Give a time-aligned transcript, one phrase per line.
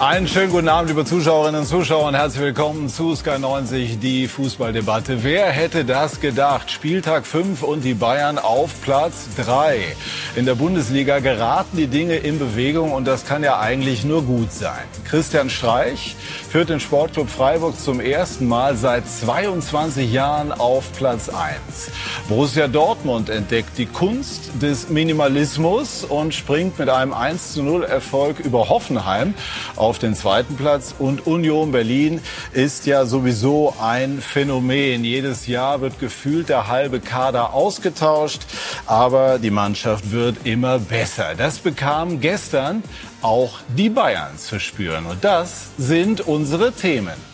[0.00, 4.28] Einen schönen guten Abend, liebe Zuschauerinnen und Zuschauer, und herzlich willkommen zu Sky 90, die
[4.28, 5.24] Fußballdebatte.
[5.24, 6.70] Wer hätte das gedacht?
[6.70, 9.96] Spieltag 5 und die Bayern auf Platz 3.
[10.36, 14.52] In der Bundesliga geraten die Dinge in Bewegung und das kann ja eigentlich nur gut
[14.52, 14.84] sein.
[15.04, 16.14] Christian Streich
[16.48, 21.90] führt den Sportclub Freiburg zum ersten Mal seit 22 Jahren auf Platz 1.
[22.28, 28.38] Borussia Dortmund entdeckt die Kunst des Minimalismus und springt mit einem 1 zu 0 Erfolg
[28.38, 29.34] über Hoffenheim
[29.74, 30.94] auf auf den zweiten Platz.
[30.98, 32.20] Und Union Berlin
[32.52, 35.02] ist ja sowieso ein Phänomen.
[35.02, 38.42] Jedes Jahr wird gefühlt der halbe Kader ausgetauscht,
[38.84, 41.34] aber die Mannschaft wird immer besser.
[41.36, 42.82] Das bekam gestern
[43.22, 45.06] auch die Bayern zu spüren.
[45.06, 47.27] Und das sind unsere Themen.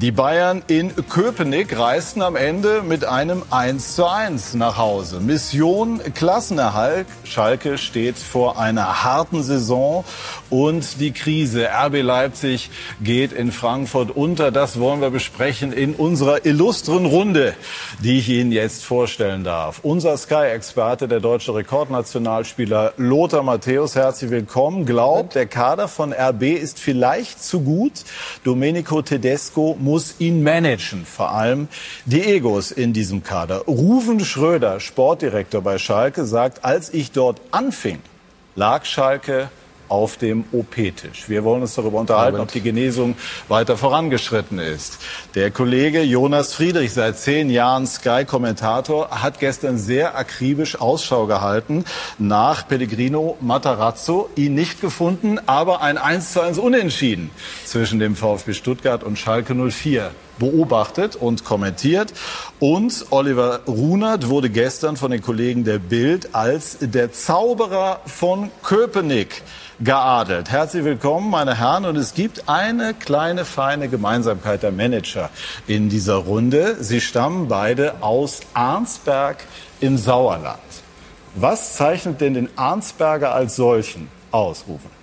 [0.00, 5.18] Die Bayern in Köpenick reisten am Ende mit einem 1 zu 1 nach Hause.
[5.18, 7.08] Mission Klassenerhalt.
[7.24, 10.04] Schalke steht vor einer harten Saison
[10.50, 11.66] und die Krise.
[11.70, 12.70] RB Leipzig
[13.02, 14.52] geht in Frankfurt unter.
[14.52, 17.54] Das wollen wir besprechen in unserer illustren Runde,
[18.00, 19.80] die ich Ihnen jetzt vorstellen darf.
[19.82, 24.86] Unser Sky-Experte, der deutsche Rekordnationalspieler Lothar Matthäus, herzlich willkommen.
[24.86, 28.04] Glaubt, der Kader von RB ist vielleicht zu gut.
[28.44, 31.06] Domenico Tedesco muss ihn managen.
[31.06, 31.66] Vor allem
[32.04, 33.60] die Egos in diesem Kader.
[33.66, 38.00] Ruven Schröder, Sportdirektor bei Schalke, sagt, als ich dort anfing,
[38.54, 39.48] lag Schalke
[39.88, 41.28] auf dem OP-Tisch.
[41.28, 43.16] Wir wollen uns darüber unterhalten, ob die Genesung
[43.48, 44.98] weiter vorangeschritten ist.
[45.34, 51.84] Der Kollege Jonas Friedrich, seit zehn Jahren Sky-Kommentator, hat gestern sehr akribisch Ausschau gehalten
[52.18, 57.30] nach Pellegrino Matarazzo, ihn nicht gefunden, aber ein 1 zu 1 Unentschieden
[57.64, 62.12] zwischen dem VfB Stuttgart und Schalke 04 beobachtet und kommentiert.
[62.58, 69.42] Und Oliver Runert wurde gestern von den Kollegen der Bild als der Zauberer von Köpenick
[69.80, 70.50] geadelt.
[70.50, 71.84] Herzlich willkommen, meine Herren.
[71.84, 75.30] Und es gibt eine kleine, feine Gemeinsamkeit der Manager
[75.66, 76.76] in dieser Runde.
[76.80, 79.38] Sie stammen beide aus Arnsberg
[79.80, 80.58] im Sauerland.
[81.34, 84.97] Was zeichnet denn den Arnsberger als solchen aus, Rufen?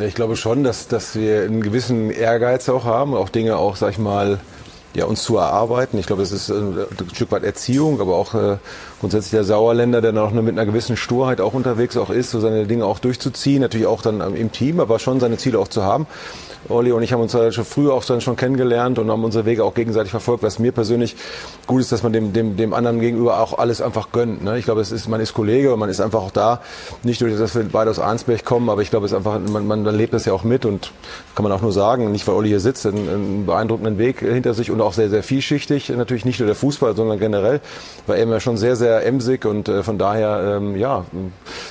[0.00, 3.90] Ich glaube schon, dass, dass wir einen gewissen Ehrgeiz auch haben, auch Dinge auch, sag
[3.90, 4.40] ich mal,
[4.94, 5.98] ja, uns zu erarbeiten.
[5.98, 8.56] Ich glaube, es ist ein Stück weit Erziehung, aber auch äh,
[9.02, 12.66] grundsätzlich der Sauerländer, der noch mit einer gewissen Sturheit auch unterwegs auch ist, so seine
[12.66, 16.06] Dinge auch durchzuziehen, natürlich auch dann im Team, aber schon seine Ziele auch zu haben.
[16.68, 19.44] Olli und ich haben uns ja schon früher auch dann schon kennengelernt und haben unsere
[19.44, 21.16] Wege auch gegenseitig verfolgt, was mir persönlich
[21.66, 24.44] gut ist, dass man dem, dem, dem anderen gegenüber auch alles einfach gönnt.
[24.44, 24.58] Ne?
[24.58, 26.60] Ich glaube, es ist, man ist Kollege und man ist einfach auch da,
[27.02, 29.66] nicht durch, dass wir beide aus Arnsberg kommen, aber ich glaube, es ist einfach, man,
[29.66, 30.92] man lebt das ja auch mit und
[31.34, 34.54] kann man auch nur sagen, nicht weil Olli hier sitzt, einen, einen beeindruckenden Weg hinter
[34.54, 37.60] sich und auch sehr, sehr vielschichtig, natürlich nicht nur der Fußball, sondern generell,
[38.06, 41.04] war er immer schon sehr, sehr emsig und äh, von daher, ähm, ja,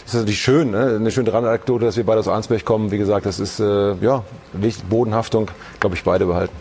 [0.05, 0.97] ist natürlich schön, ne?
[0.99, 2.91] eine schöne Randanekdote, dass wir beide aus Arnsberg kommen.
[2.91, 4.23] Wie gesagt, das ist, äh, ja,
[4.89, 5.49] Bodenhaftung,
[5.79, 6.53] glaube ich, beide behalten.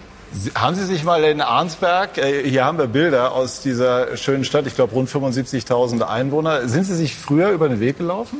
[0.55, 4.67] Haben Sie sich mal in Arnsberg, äh, hier haben wir Bilder aus dieser schönen Stadt,
[4.67, 6.69] ich glaube rund 75.000 Einwohner.
[6.69, 8.39] Sind Sie sich früher über den Weg gelaufen?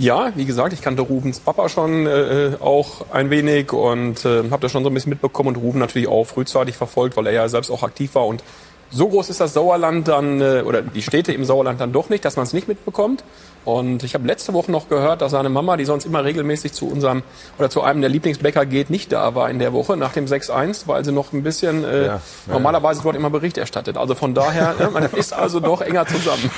[0.00, 4.62] Ja, wie gesagt, ich kannte Rubens Papa schon äh, auch ein wenig und äh, habe
[4.62, 7.48] das schon so ein bisschen mitbekommen und Ruben natürlich auch frühzeitig verfolgt, weil er ja
[7.48, 8.42] selbst auch aktiv war und
[8.90, 12.24] so groß ist das Sauerland dann, äh, oder die Städte im Sauerland dann doch nicht,
[12.24, 13.24] dass man es nicht mitbekommt.
[13.64, 16.88] Und ich habe letzte Woche noch gehört, dass seine Mama, die sonst immer regelmäßig zu
[16.88, 17.22] unserem
[17.58, 20.82] oder zu einem der Lieblingsbäcker geht, nicht da war in der Woche nach dem 6-1,
[20.86, 23.98] weil sie noch ein bisschen äh, ja, normalerweise dort immer Bericht erstattet.
[23.98, 26.50] Also von daher, ne, man ist also doch enger zusammen.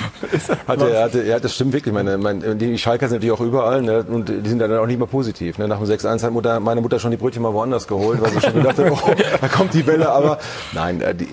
[0.69, 1.93] hatte, hatte, ja, das stimmt wirklich.
[1.93, 5.01] Meine, meine, die Schalker sind natürlich auch überall ne, und die sind dann auch nicht
[5.01, 5.59] mal positiv.
[5.59, 5.67] Ne.
[5.67, 8.41] Nach dem 6-1 hat Mutter, meine Mutter schon die Brötchen mal woanders geholt, weil sie
[8.41, 8.99] schon gedacht hat, oh,
[9.41, 10.09] da kommt die Welle.
[10.09, 10.39] Aber
[10.73, 11.29] nein, äh, die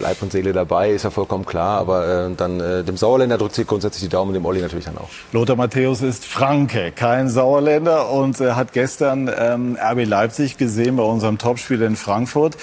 [0.00, 1.78] Leib und Seele dabei, ist ja vollkommen klar.
[1.78, 4.98] Aber äh, dann äh, dem Sauerländer drückt sie grundsätzlich die Daumen, dem Olli natürlich dann
[4.98, 5.13] auch.
[5.32, 11.02] Lothar Matthäus ist Franke, kein Sauerländer und er hat gestern ähm, RB Leipzig gesehen bei
[11.02, 12.56] unserem Topspiel in Frankfurt.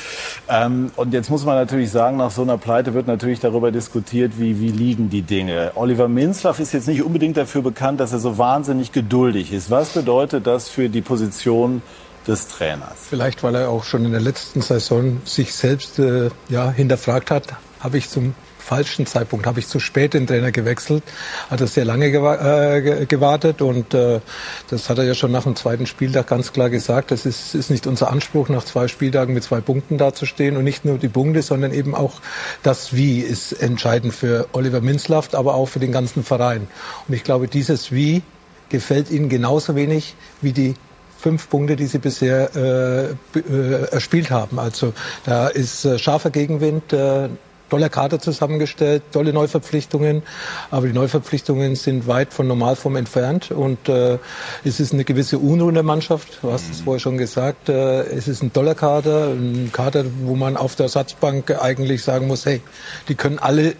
[0.47, 4.34] Ähm, und jetzt muss man natürlich sagen, nach so einer Pleite wird natürlich darüber diskutiert,
[4.37, 5.72] wie, wie liegen die Dinge.
[5.75, 9.70] Oliver Minzlaff ist jetzt nicht unbedingt dafür bekannt, dass er so wahnsinnig geduldig ist.
[9.70, 11.81] Was bedeutet das für die Position
[12.28, 12.96] des Trainers?
[13.09, 17.47] Vielleicht, weil er auch schon in der letzten Saison sich selbst äh, ja, hinterfragt hat,
[17.79, 18.34] habe ich zum
[18.72, 21.03] falschen Zeitpunkt, habe ich zu spät den Trainer gewechselt,
[21.50, 24.22] hat er sehr lange äh, gewartet und äh,
[24.70, 27.12] das hat er ja schon nach dem zweiten Spieltag ganz klar gesagt.
[27.12, 30.85] Das ist, ist nicht unser Anspruch, nach zwei Spieltagen mit zwei Punkten dazustehen und nicht
[30.85, 32.22] nur die Punkte, sondern eben auch
[32.64, 36.70] das Wie ist entscheidend für Oliver Minzlaft, aber auch für den ganzen Verein.
[37.09, 38.22] Und ich glaube, dieses Wie
[38.70, 40.76] gefällt Ihnen genauso wenig wie die
[41.20, 44.59] fünf Punkte, die sie bisher äh, äh, erspielt haben.
[44.59, 44.94] Also
[45.26, 46.94] da ist äh, scharfer Gegenwind.
[46.94, 47.28] Äh,
[47.72, 50.23] toller Kader zusammengestellt, tolle Neuverpflichtungen,
[50.70, 54.20] aber die Neuverpflichtungen sind weit von Normalform entfernt und äh,
[54.66, 56.40] es ist eine gewisse Unruhe in der Mannschaft.
[56.41, 57.70] Du hast es vorher schon gesagt.
[57.70, 62.28] Äh, es ist ein toller Kader, ein Kader, wo man auf der Ersatzbank eigentlich sagen
[62.28, 62.62] muss, hey,
[63.08, 63.76] die können alle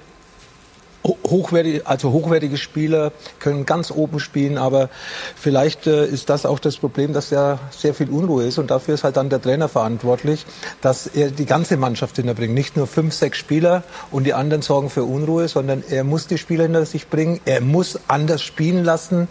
[1.03, 4.89] hochwertige, also hochwertige Spieler können ganz oben spielen, aber
[5.36, 8.94] vielleicht äh, ist das auch das Problem, dass ja sehr viel Unruhe ist und dafür
[8.94, 10.45] ist halt dann der Trainer verantwortlich,
[10.81, 14.89] dass er die ganze Mannschaft hinterbringt, nicht nur fünf, sechs Spieler und die anderen sorgen
[14.89, 19.27] für Unruhe, sondern er muss die Spieler hinter sich bringen, er muss anders spielen lassen.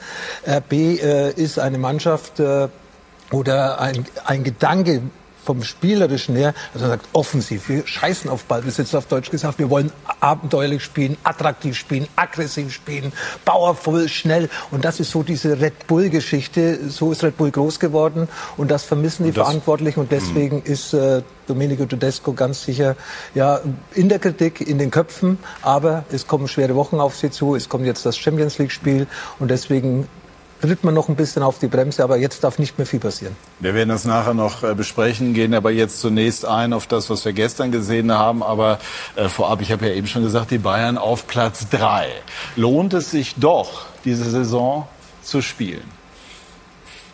[0.47, 2.69] RB äh, ist eine Mannschaft äh,
[3.31, 5.03] oder ein, ein Gedanke
[5.51, 9.69] vom Spielerischen her, also man sagt offensiv, wir scheißen auf Ballbesitz auf Deutsch gesagt, wir
[9.69, 13.13] wollen abenteuerlich spielen, attraktiv spielen, aggressiv spielen,
[13.45, 14.49] powerful, schnell.
[14.71, 18.71] Und das ist so diese Red Bull Geschichte, so ist Red Bull groß geworden und
[18.71, 19.99] das vermissen die das, Verantwortlichen.
[19.99, 20.67] Und deswegen mh.
[20.67, 22.95] ist äh, Domenico Tedesco ganz sicher
[23.35, 23.61] ja
[23.97, 27.69] in der Kritik, in den Köpfen, aber es kommen schwere Wochen auf sie zu, es
[27.69, 29.09] kommt jetzt das Champions League Spiel
[29.41, 30.07] und deswegen
[30.61, 33.37] tritt man noch ein bisschen auf die Bremse, aber jetzt darf nicht mehr viel passieren.
[33.59, 37.25] Wir werden das nachher noch äh, besprechen, gehen aber jetzt zunächst ein auf das, was
[37.25, 38.43] wir gestern gesehen haben.
[38.43, 38.79] Aber
[39.17, 42.09] äh, vorab, ich habe ja eben schon gesagt, die Bayern auf Platz drei.
[42.57, 44.87] Lohnt es sich doch, diese Saison
[45.23, 46.01] zu spielen?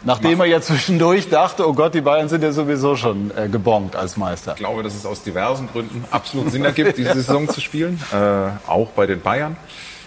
[0.04, 3.96] Nachdem er ja zwischendurch dachte, oh Gott, die Bayern sind ja sowieso schon äh, gebongt
[3.96, 4.52] als Meister.
[4.52, 8.00] Ich glaube, dass es aus diversen Gründen absolut Sinn ergibt, diese Saison zu spielen.
[8.12, 9.56] Äh, auch bei den Bayern,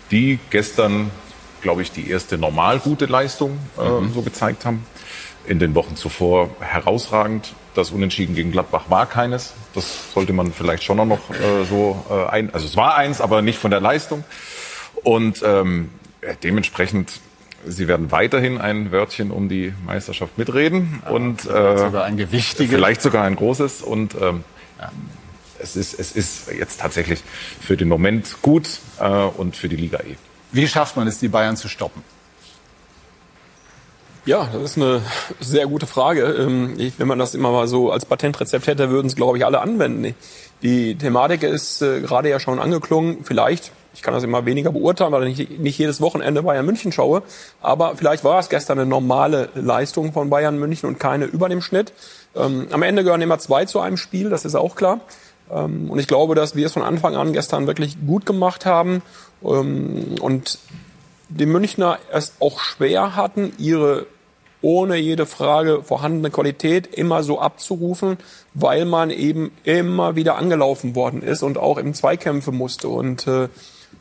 [0.10, 1.12] die gestern
[1.62, 4.14] glaube ich, die erste normal gute Leistung äh, mhm.
[4.14, 4.86] so gezeigt haben.
[5.48, 7.54] In den Wochen zuvor herausragend.
[7.74, 9.54] Das Unentschieden gegen Gladbach war keines.
[9.74, 12.54] Das sollte man vielleicht schon noch äh, so äh, ein.
[12.54, 14.24] Also es war eins, aber nicht von der Leistung.
[15.04, 15.90] Und ähm,
[16.44, 17.22] dementsprechend
[17.66, 22.74] Sie werden weiterhin ein Wörtchen um die Meisterschaft mitreden ja, und äh, sogar ein gewichtiges,
[22.74, 23.82] vielleicht sogar ein großes.
[23.82, 24.44] Und ähm,
[24.80, 24.92] ja.
[25.60, 27.22] es ist es ist jetzt tatsächlich
[27.60, 30.16] für den Moment gut äh, und für die Liga eh.
[30.52, 32.04] Wie schafft man es, die Bayern zu stoppen?
[34.26, 35.02] Ja, das ist eine
[35.40, 36.24] sehr gute Frage.
[36.24, 39.62] Ähm, wenn man das immer mal so als Patentrezept hätte, würden es, glaube ich, alle
[39.62, 40.14] anwenden.
[40.62, 43.24] Die Thematik ist äh, gerade ja schon angeklungen.
[43.24, 47.24] Vielleicht, ich kann das immer weniger beurteilen, weil ich nicht jedes Wochenende Bayern München schaue.
[47.62, 51.62] Aber vielleicht war es gestern eine normale Leistung von Bayern München und keine über dem
[51.62, 51.94] Schnitt.
[52.36, 55.00] Ähm, am Ende gehören immer zwei zu einem Spiel, das ist auch klar.
[55.50, 59.02] Ähm, und ich glaube, dass wir es von Anfang an gestern wirklich gut gemacht haben
[59.42, 60.60] und
[61.30, 64.06] die Münchner es auch schwer hatten, ihre
[64.62, 68.18] ohne jede Frage vorhandene Qualität immer so abzurufen,
[68.54, 72.90] weil man eben immer wieder angelaufen worden ist und auch im Zweikämpfe musste.
[72.90, 73.48] Und äh,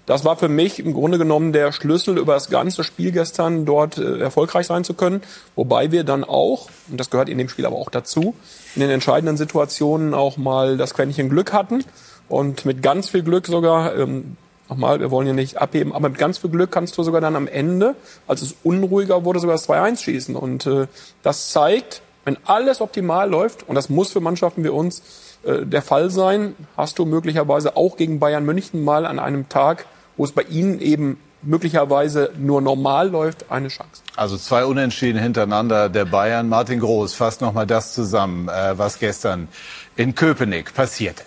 [0.07, 3.99] das war für mich im Grunde genommen der Schlüssel über das ganze Spiel gestern dort
[3.99, 5.23] äh, erfolgreich sein zu können.
[5.55, 8.35] Wobei wir dann auch, und das gehört in dem Spiel aber auch dazu,
[8.75, 11.85] in den entscheidenden Situationen auch mal das Quäntchen Glück hatten
[12.29, 14.37] und mit ganz viel Glück sogar, ähm,
[14.69, 17.37] nochmal, wir wollen ja nicht abheben, aber mit ganz viel Glück kannst du sogar dann
[17.37, 17.95] am Ende,
[18.27, 20.37] als es unruhiger wurde, sogar das 2-1 schießen.
[20.37, 20.87] Und äh,
[21.23, 25.03] das zeigt, wenn alles optimal läuft, und das muss für Mannschaften wie uns
[25.45, 29.87] äh, der Fall sein, hast du möglicherweise auch gegen Bayern München mal an einem Tag
[30.19, 34.03] wo es bei Ihnen eben möglicherweise nur normal läuft, eine Chance.
[34.17, 36.49] Also zwei Unentschieden hintereinander der Bayern.
[36.49, 39.49] Martin Groß fasst nochmal das zusammen, äh, was gestern
[39.97, 41.23] in Köpenick passierte.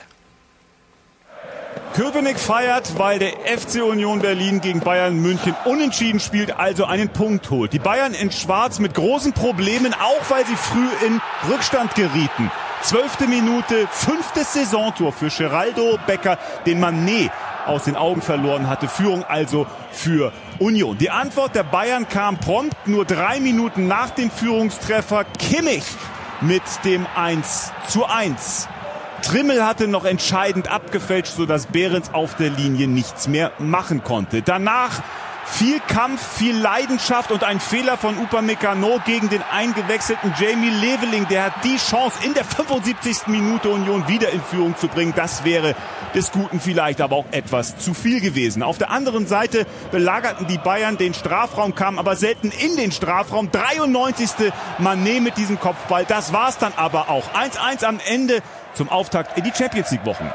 [1.94, 7.50] Köpenick feiert, weil der FC Union Berlin gegen Bayern München unentschieden spielt, also einen Punkt
[7.50, 7.74] holt.
[7.74, 12.50] Die Bayern in Schwarz mit großen Problemen, auch weil sie früh in Rückstand gerieten.
[12.82, 17.30] Zwölfte Minute, fünftes Saisontor für Geraldo Becker, den Manet
[17.66, 18.88] aus den Augen verloren hatte.
[18.88, 20.98] Führung also für Union.
[20.98, 25.26] Die Antwort der Bayern kam prompt, nur drei Minuten nach dem Führungstreffer.
[25.38, 25.84] Kimmich
[26.42, 28.68] mit dem 1 zu 1.
[29.22, 34.42] Trimmel hatte noch entscheidend abgefälscht, sodass Behrens auf der Linie nichts mehr machen konnte.
[34.42, 35.02] Danach
[35.46, 41.28] viel Kampf, viel Leidenschaft und ein Fehler von Upamecano gegen den eingewechselten Jamie Leveling.
[41.28, 43.28] Der hat die Chance, in der 75.
[43.28, 45.14] Minute Union wieder in Führung zu bringen.
[45.16, 45.76] Das wäre
[46.16, 48.64] des Guten vielleicht aber auch etwas zu viel gewesen.
[48.64, 53.52] Auf der anderen Seite belagerten die Bayern den Strafraum, kamen aber selten in den Strafraum.
[53.52, 54.52] 93.
[54.80, 56.06] Manet mit diesem Kopfball.
[56.06, 57.26] Das war's dann aber auch.
[57.34, 58.42] 1-1 am Ende
[58.74, 60.32] zum Auftakt in die Champions League Wochen.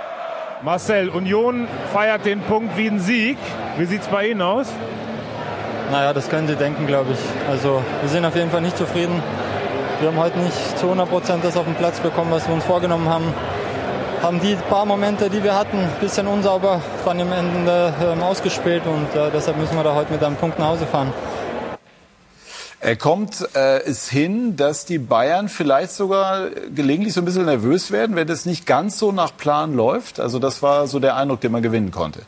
[0.62, 3.38] Marcel, Union feiert den Punkt wie ein Sieg.
[3.76, 4.68] Wie sieht's bei Ihnen aus?
[5.90, 7.50] Naja, das können Sie denken, glaube ich.
[7.50, 9.22] Also wir sind auf jeden Fall nicht zufrieden.
[10.00, 12.64] Wir haben heute nicht zu 100 Prozent das auf den Platz bekommen, was wir uns
[12.64, 13.32] vorgenommen haben.
[14.22, 18.82] Haben die paar Momente, die wir hatten, ein bisschen unsauber dann im Ende ähm, ausgespielt
[18.86, 21.12] und äh, deshalb müssen wir da heute mit einem Punkt nach Hause fahren.
[22.80, 27.90] Er kommt äh, es hin, dass die Bayern vielleicht sogar gelegentlich so ein bisschen nervös
[27.90, 30.20] werden, wenn es nicht ganz so nach Plan läuft.
[30.20, 32.20] Also das war so der Eindruck, den man gewinnen konnte.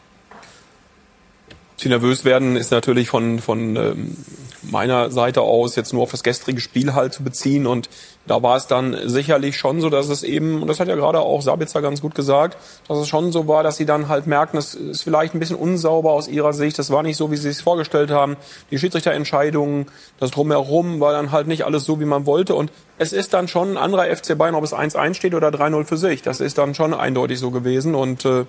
[1.80, 4.16] Sie nervös werden ist natürlich von, von ähm,
[4.62, 7.88] meiner Seite aus jetzt nur auf das gestrige Spiel halt zu beziehen und
[8.26, 11.20] da war es dann sicherlich schon so, dass es eben, und das hat ja gerade
[11.20, 12.58] auch Sabitzer ganz gut gesagt,
[12.88, 15.56] dass es schon so war, dass sie dann halt merken, es ist vielleicht ein bisschen
[15.56, 18.36] unsauber aus ihrer Sicht, das war nicht so, wie sie es vorgestellt haben.
[18.72, 19.86] Die Schiedsrichterentscheidungen,
[20.18, 23.46] das Drumherum war dann halt nicht alles so, wie man wollte und es ist dann
[23.46, 26.22] schon ein anderer FC Bayern, ob es 1-1 steht oder 3-0 für sich.
[26.22, 28.44] Das ist dann schon eindeutig so gewesen und äh,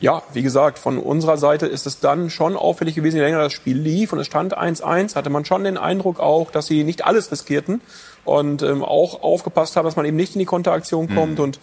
[0.00, 3.52] ja, wie gesagt, von unserer Seite ist es dann schon auffällig gewesen, je länger das
[3.52, 7.04] Spiel lief und es stand 1-1, hatte man schon den Eindruck auch, dass sie nicht
[7.04, 7.82] alles riskierten
[8.24, 11.14] und ähm, auch aufgepasst haben, dass man eben nicht in die Konteraktion mhm.
[11.14, 11.38] kommt.
[11.38, 11.44] Mhm.
[11.44, 11.60] Und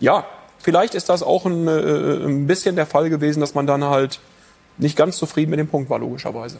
[0.00, 0.26] ja,
[0.58, 4.20] vielleicht ist das auch ein, äh, ein bisschen der Fall gewesen, dass man dann halt
[4.76, 6.58] nicht ganz zufrieden mit dem Punkt war, logischerweise.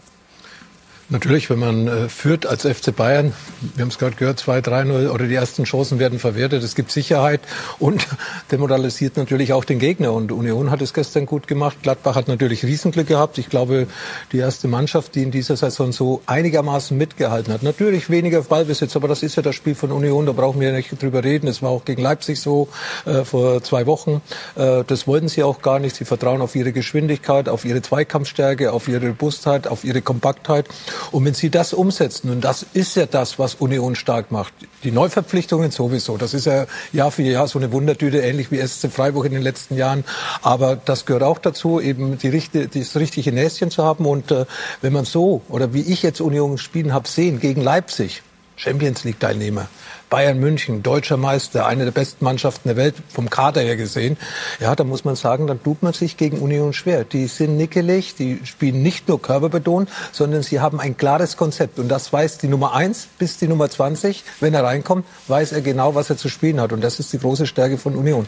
[1.11, 3.33] Natürlich, wenn man äh, führt als FC Bayern,
[3.75, 7.41] wir haben es gerade gehört, 2-3-0 oder die ersten Chancen werden verwertet, es gibt Sicherheit
[7.79, 8.07] und
[8.53, 10.13] demoralisiert natürlich auch den Gegner.
[10.13, 11.79] Und Union hat es gestern gut gemacht.
[11.83, 13.39] Gladbach hat natürlich Riesenglück gehabt.
[13.39, 13.87] Ich glaube,
[14.33, 17.63] die erste Mannschaft, die in dieser Saison so einigermaßen mitgehalten hat.
[17.63, 21.03] Natürlich weniger Ballbesitz, aber das ist ja das Spiel von Union, da brauchen wir nicht
[21.03, 21.49] drüber reden.
[21.49, 22.69] Es war auch gegen Leipzig so
[23.07, 24.21] äh, vor zwei Wochen.
[24.57, 25.97] Äh, das wollten sie auch gar nicht.
[25.97, 30.67] Sie vertrauen auf ihre Geschwindigkeit, auf ihre Zweikampfstärke, auf ihre Robustheit, auf ihre Kompaktheit.
[31.11, 34.53] Und wenn Sie das umsetzen, und das ist ja das, was Union stark macht,
[34.85, 38.91] die Neuverpflichtungen sowieso, das ist ja Jahr für Jahr so eine Wundertüte, ähnlich wie SC
[38.91, 40.05] Freiburg in den letzten Jahren.
[40.43, 42.31] Aber das gehört auch dazu, eben die,
[42.73, 44.07] das richtige Näschen zu haben.
[44.07, 44.47] Und äh,
[44.81, 48.23] wenn man so, oder wie ich jetzt Union spielen habe sehen, gegen Leipzig,
[48.59, 49.69] Champions League Teilnehmer,
[50.11, 54.17] Bayern München, deutscher Meister, eine der besten Mannschaften der Welt vom Kader her gesehen.
[54.59, 57.05] Ja, da muss man sagen, dann tut man sich gegen Union schwer.
[57.05, 61.79] Die sind nickelig, die spielen nicht nur körperbetont, sondern sie haben ein klares Konzept.
[61.79, 64.25] Und das weiß die Nummer eins bis die Nummer 20.
[64.41, 66.73] Wenn er reinkommt, weiß er genau, was er zu spielen hat.
[66.73, 68.27] Und das ist die große Stärke von Union.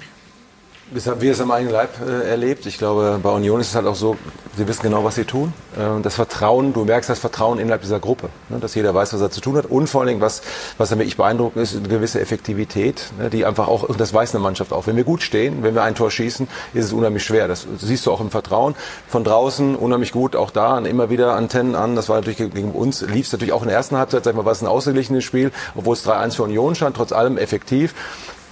[0.93, 2.67] Das haben wir es am eigenen Leib äh, erlebt.
[2.67, 4.17] Ich glaube, bei Union ist es halt auch so,
[4.57, 5.53] sie wissen genau, was sie tun.
[5.77, 8.59] Äh, das Vertrauen, du merkst das Vertrauen innerhalb dieser Gruppe, ne?
[8.59, 9.67] dass jeder weiß, was er zu tun hat.
[9.67, 10.43] Und vor allen Dingen, was,
[10.79, 13.31] was wirklich beeindruckend ist, eine gewisse Effektivität, ne?
[13.31, 14.89] die einfach auch, und das weiß eine Mannschaft auch.
[14.89, 17.47] Wenn wir gut stehen, wenn wir ein Tor schießen, ist es unheimlich schwer.
[17.47, 18.75] Das siehst du auch im Vertrauen.
[19.07, 21.95] Von draußen unheimlich gut, auch da immer wieder Antennen an.
[21.95, 24.37] Das war natürlich gegen uns, lief es natürlich auch in der ersten Halbzeit, sag ich
[24.37, 27.95] mal, war es ein ausgeglichenes Spiel, obwohl es 3-1 für Union stand, trotz allem effektiv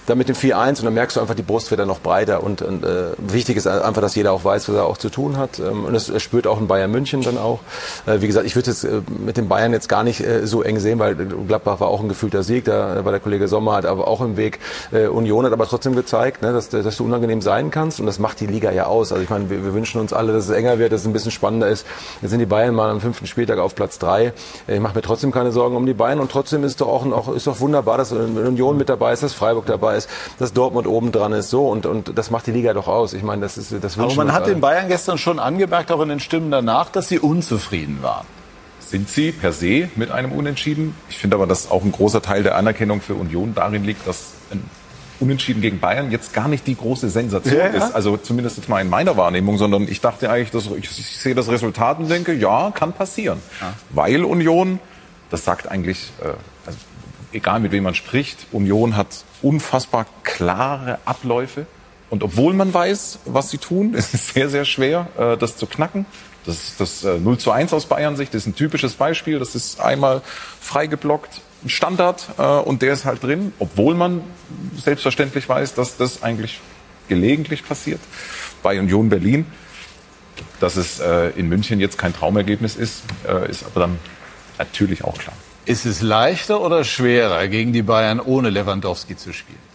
[0.09, 2.43] dann mit dem 4-1 und dann merkst du einfach, die Brust wird dann noch breiter
[2.43, 5.37] und, und äh, wichtig ist einfach, dass jeder auch weiß, was er auch zu tun
[5.37, 7.59] hat ähm, und das spürt auch in Bayern München dann auch.
[8.05, 10.63] Äh, wie gesagt, ich würde es äh, mit den Bayern jetzt gar nicht äh, so
[10.63, 13.85] eng sehen, weil Gladbach war auch ein gefühlter Sieg, da war der Kollege Sommer hat
[13.85, 14.59] aber auch im Weg.
[14.91, 18.19] Äh, Union hat aber trotzdem gezeigt, ne, dass, dass du unangenehm sein kannst und das
[18.19, 19.11] macht die Liga ja aus.
[19.11, 21.13] Also ich meine, wir, wir wünschen uns alle, dass es enger wird, dass es ein
[21.13, 21.85] bisschen spannender ist.
[22.21, 24.33] Jetzt sind die Bayern mal am fünften Spieltag auf Platz drei.
[24.67, 27.05] Äh, ich mache mir trotzdem keine Sorgen um die Bayern und trotzdem ist doch auch,
[27.11, 29.98] auch ist doch wunderbar, dass Union mit dabei ist, dass Freiburg dabei ist,
[30.37, 31.49] dass Dortmund Dortmund oben dran ist.
[31.49, 33.13] So und, und das macht die Liga doch aus.
[33.13, 36.09] Ich meine, das ist das Aber man hat den Bayern gestern schon angemerkt, auch in
[36.09, 38.25] den Stimmen danach, dass sie unzufrieden waren.
[38.79, 40.95] Sind sie per se mit einem Unentschieden?
[41.09, 44.31] Ich finde aber, dass auch ein großer Teil der Anerkennung für Union darin liegt, dass
[44.51, 44.63] ein
[45.19, 47.93] Unentschieden gegen Bayern jetzt gar nicht die große Sensation ja, ist.
[47.93, 51.35] Also zumindest jetzt mal in meiner Wahrnehmung, sondern ich dachte eigentlich, dass ich, ich sehe
[51.35, 53.39] das Resultat und denke, ja, kann passieren.
[53.59, 53.73] Ja.
[53.89, 54.79] Weil Union,
[55.29, 56.29] das sagt eigentlich, äh,
[56.65, 56.79] also
[57.33, 61.65] egal mit wem man spricht, Union hat unfassbar klare Abläufe.
[62.09, 65.65] Und obwohl man weiß, was sie tun, ist es sehr, sehr schwer, äh, das zu
[65.65, 66.05] knacken.
[66.45, 69.39] Das, das 0 äh, zu 1 aus Bayern Sicht ist ein typisches Beispiel.
[69.39, 70.21] Das ist einmal
[70.59, 74.21] freigeblockt, ein Standard, äh, und der ist halt drin, obwohl man
[74.81, 76.59] selbstverständlich weiß, dass das eigentlich
[77.07, 77.99] gelegentlich passiert.
[78.63, 79.45] Bei Union Berlin,
[80.59, 81.01] dass es
[81.35, 83.01] in München jetzt kein Traumergebnis ist,
[83.49, 83.99] ist aber dann
[84.59, 85.35] natürlich auch klar.
[85.65, 89.69] Ist es leichter oder schwerer, gegen die Bayern ohne Lewandowski zu spielen?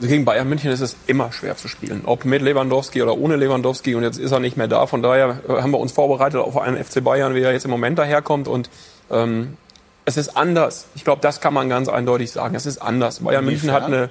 [0.00, 2.02] Also gegen Bayern München ist es immer schwer zu spielen.
[2.06, 3.94] Ob mit Lewandowski oder ohne Lewandowski.
[3.94, 4.86] Und jetzt ist er nicht mehr da.
[4.86, 7.70] Von daher äh, haben wir uns vorbereitet auf einen FC Bayern, wie er jetzt im
[7.70, 8.48] Moment daherkommt.
[8.48, 8.70] Und
[9.10, 9.58] ähm,
[10.06, 10.86] es ist anders.
[10.94, 12.54] Ich glaube, das kann man ganz eindeutig sagen.
[12.54, 13.20] Es ist anders.
[13.20, 14.08] Bayern München hat eine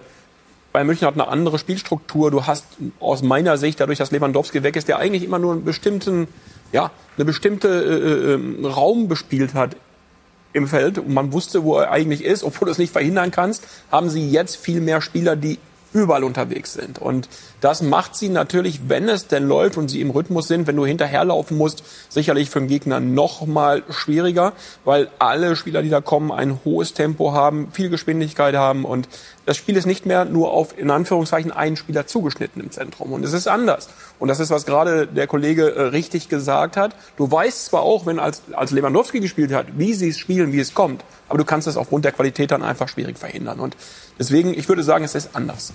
[0.72, 2.30] Bayern München hat eine andere Spielstruktur.
[2.30, 2.66] Du hast
[3.00, 6.28] aus meiner Sicht, dadurch, dass Lewandowski weg ist, der eigentlich immer nur einen bestimmten
[6.72, 9.76] ja, eine bestimmte äh, äh, Raum bespielt hat
[10.54, 13.68] im Feld und man wusste, wo er eigentlich ist, obwohl du es nicht verhindern kannst,
[13.92, 15.60] haben sie jetzt viel mehr Spieler, die
[15.94, 17.00] überall unterwegs sind.
[17.00, 17.30] Und
[17.62, 20.86] das macht sie natürlich, wenn es denn läuft und sie im Rhythmus sind, wenn du
[20.86, 24.54] hinterherlaufen musst, sicherlich für den Gegner noch mal schwieriger,
[24.86, 29.10] weil alle Spieler, die da kommen, ein hohes Tempo haben, viel Geschwindigkeit haben und
[29.50, 33.14] das Spiel ist nicht mehr nur auf, in Anführungszeichen, einen Spieler zugeschnitten im Zentrum.
[33.14, 33.90] Und es ist anders.
[34.20, 36.96] Und das ist, was gerade der Kollege äh, richtig gesagt hat.
[37.18, 40.60] Du weißt zwar auch, wenn als, als Lewandowski gespielt hat, wie sie es spielen, wie
[40.60, 41.04] es kommt.
[41.30, 43.60] Aber du kannst es aufgrund der Qualität dann einfach schwierig verhindern.
[43.60, 43.76] Und
[44.20, 45.74] deswegen, ich würde sagen, es ist anders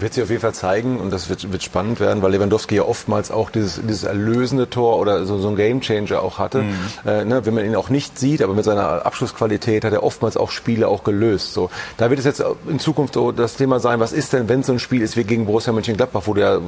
[0.00, 2.82] wird sich auf jeden Fall zeigen und das wird, wird spannend werden, weil Lewandowski ja
[2.82, 6.62] oftmals auch dieses, dieses erlösende Tor oder so, so ein Gamechanger auch hatte.
[6.62, 6.74] Mhm.
[7.06, 10.36] Äh, ne, wenn man ihn auch nicht sieht, aber mit seiner Abschlussqualität hat er oftmals
[10.36, 11.54] auch Spiele auch gelöst.
[11.54, 14.64] So, da wird es jetzt in Zukunft so das Thema sein, was ist denn, wenn
[14.64, 16.58] so ein Spiel ist wie gegen Borussia Mönchengladbach, wo du ja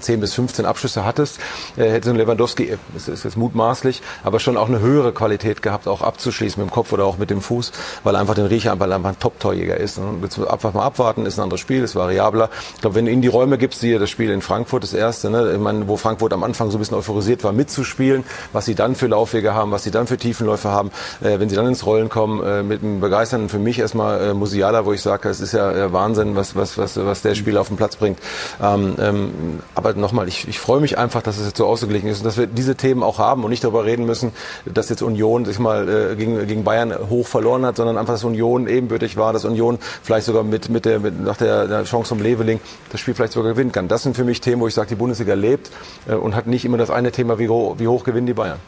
[0.00, 1.38] 10 bis 15 Abschlüsse hattest,
[1.76, 5.60] äh, hätte so ein Lewandowski, das ist jetzt mutmaßlich, aber schon auch eine höhere Qualität
[5.60, 7.72] gehabt, auch abzuschließen mit dem Kopf oder auch mit dem Fuß,
[8.04, 9.98] weil einfach den Riecher, er einfach ein Top-Torjäger ist.
[9.98, 12.50] Und jetzt einfach mal abwarten, ist ein anderes Spiel, ist variabel variabler.
[12.74, 15.30] Ich glaube, wenn du ihnen die Räume gibst, siehe das Spiel in Frankfurt, das erste,
[15.30, 15.52] ne?
[15.52, 18.94] ich meine, wo Frankfurt am Anfang so ein bisschen euphorisiert war, mitzuspielen, was sie dann
[18.94, 22.08] für Laufwege haben, was sie dann für Tiefenläufe haben, äh, wenn sie dann ins Rollen
[22.08, 25.52] kommen, äh, mit einem begeisternden, für mich erstmal äh, Musiala, wo ich sage, es ist
[25.52, 28.18] ja äh, Wahnsinn, was, was, was, was der Spieler auf den Platz bringt.
[28.62, 32.18] Ähm, ähm, aber nochmal, ich, ich freue mich einfach, dass es jetzt so ausgeglichen ist
[32.18, 34.32] und dass wir diese Themen auch haben und nicht darüber reden müssen,
[34.64, 38.24] dass jetzt Union sich mal äh, gegen, gegen Bayern hoch verloren hat, sondern einfach, dass
[38.24, 42.20] Union ebenbürtig war, dass Union vielleicht sogar mit, mit der, mit, nach der, Chance vom
[42.20, 43.88] Leveling das Spiel vielleicht sogar gewinnen kann.
[43.88, 45.70] Das sind für mich Themen, wo ich sage, die Bundesliga lebt
[46.06, 48.58] äh, und hat nicht immer das eine Thema, wie hoch gewinnen die Bayern.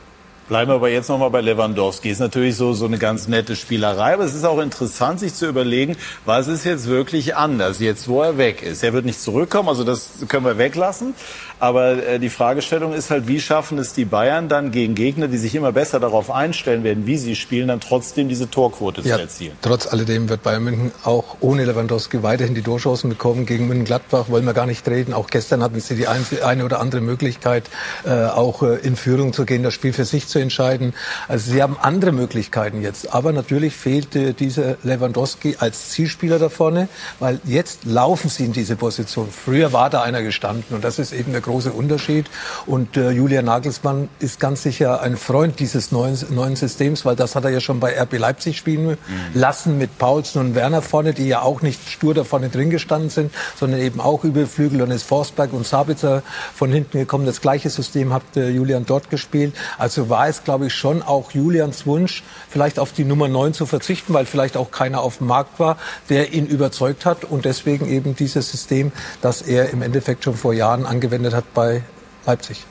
[0.49, 2.11] Bleiben wir aber jetzt nochmal bei Lewandowski.
[2.11, 5.47] Ist natürlich so, so eine ganz nette Spielerei, aber es ist auch interessant, sich zu
[5.47, 5.97] überlegen,
[6.27, 8.85] was ist jetzt wirklich anders, jetzt wo er weg ist.
[8.85, 11.15] Er wird nicht zurückkommen, also das können wir weglassen.
[11.61, 15.39] Aber äh, die Fragestellung ist halt, wie schaffen es die Bayern dann gegen Gegner, die
[15.39, 19.23] sich immer besser darauf einstellen werden, wie sie spielen, dann trotzdem diese Torquote ja, zu
[19.23, 19.53] erzielen?
[19.63, 23.47] Trotz alledem wird Bayern München auch ohne Lewandowski weiterhin die Durchchancen bekommen.
[23.47, 25.15] Gegen München-Gladbach wollen wir gar nicht reden.
[25.15, 27.65] Auch gestern hatten sie die eine oder andere Möglichkeit,
[28.05, 30.95] äh, auch äh, in Führung zu gehen, das Spiel für sich zu entscheiden.
[31.29, 33.13] Also sie haben andere Möglichkeiten jetzt.
[33.13, 36.89] Aber natürlich fehlte dieser Lewandowski als Zielspieler da vorne,
[37.19, 39.29] weil jetzt laufen sie in diese Position.
[39.31, 42.27] Früher war da einer gestanden und das ist eben der große große Unterschied.
[42.67, 47.37] Und äh, Julian Nagelsmann ist ganz sicher ein Freund dieses neuen, neuen Systems, weil das
[47.37, 48.97] hat er ja schon bei RB Leipzig spielen mhm.
[49.35, 53.11] lassen mit Paulsen und Werner vorne, die ja auch nicht stur da vorne drin gestanden
[53.11, 56.23] sind, sondern eben auch über Flügel und ist Forsberg und Sabitzer
[56.55, 57.25] von hinten gekommen.
[57.25, 59.55] Das gleiche System hat äh, Julian dort gespielt.
[59.79, 63.67] Also war es, glaube ich, schon auch Julians Wunsch, vielleicht auf die Nummer 9 zu
[63.67, 65.77] verzichten, weil vielleicht auch keiner auf dem Markt war,
[66.09, 70.53] der ihn überzeugt hat und deswegen eben dieses System, das er im Endeffekt schon vor
[70.53, 71.83] Jahren angewendet hat, bei
[72.27, 72.65] Leipzig?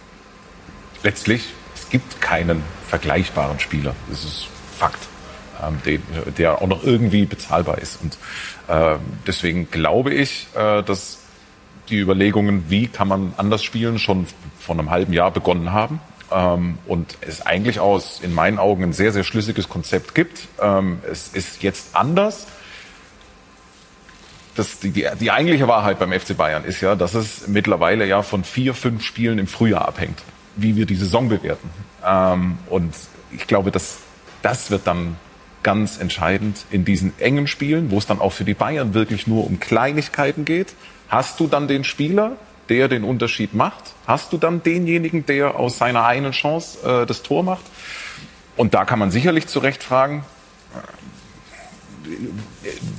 [1.03, 3.95] Letztlich, es gibt keinen vergleichbaren Spieler.
[4.09, 5.07] Das ist Fakt.
[5.61, 5.99] Ähm, der,
[6.31, 7.99] der, auch noch irgendwie bezahlbar ist.
[8.01, 8.17] Und
[8.67, 11.19] äh, deswegen glaube ich, äh, dass
[11.89, 14.27] die Überlegungen, wie kann man anders spielen, schon
[14.59, 15.99] vor einem halben Jahr begonnen haben.
[16.33, 20.47] Ähm, und es eigentlich aus, in meinen Augen, ein sehr, sehr schlüssiges Konzept gibt.
[20.61, 22.47] Ähm, es ist jetzt anders
[24.55, 28.21] das, die, die, die eigentliche Wahrheit beim FC Bayern ist ja, dass es mittlerweile ja
[28.21, 30.21] von vier, fünf Spielen im Frühjahr abhängt,
[30.55, 31.69] wie wir die Saison bewerten.
[32.05, 32.93] Ähm, und
[33.31, 33.99] ich glaube, dass
[34.41, 35.15] das wird dann
[35.63, 39.45] ganz entscheidend in diesen engen Spielen, wo es dann auch für die Bayern wirklich nur
[39.45, 40.73] um Kleinigkeiten geht.
[41.07, 42.33] Hast du dann den Spieler,
[42.69, 43.93] der den Unterschied macht?
[44.07, 47.63] Hast du dann denjenigen, der aus seiner einen Chance äh, das Tor macht?
[48.55, 50.23] Und da kann man sicherlich zu Recht fragen,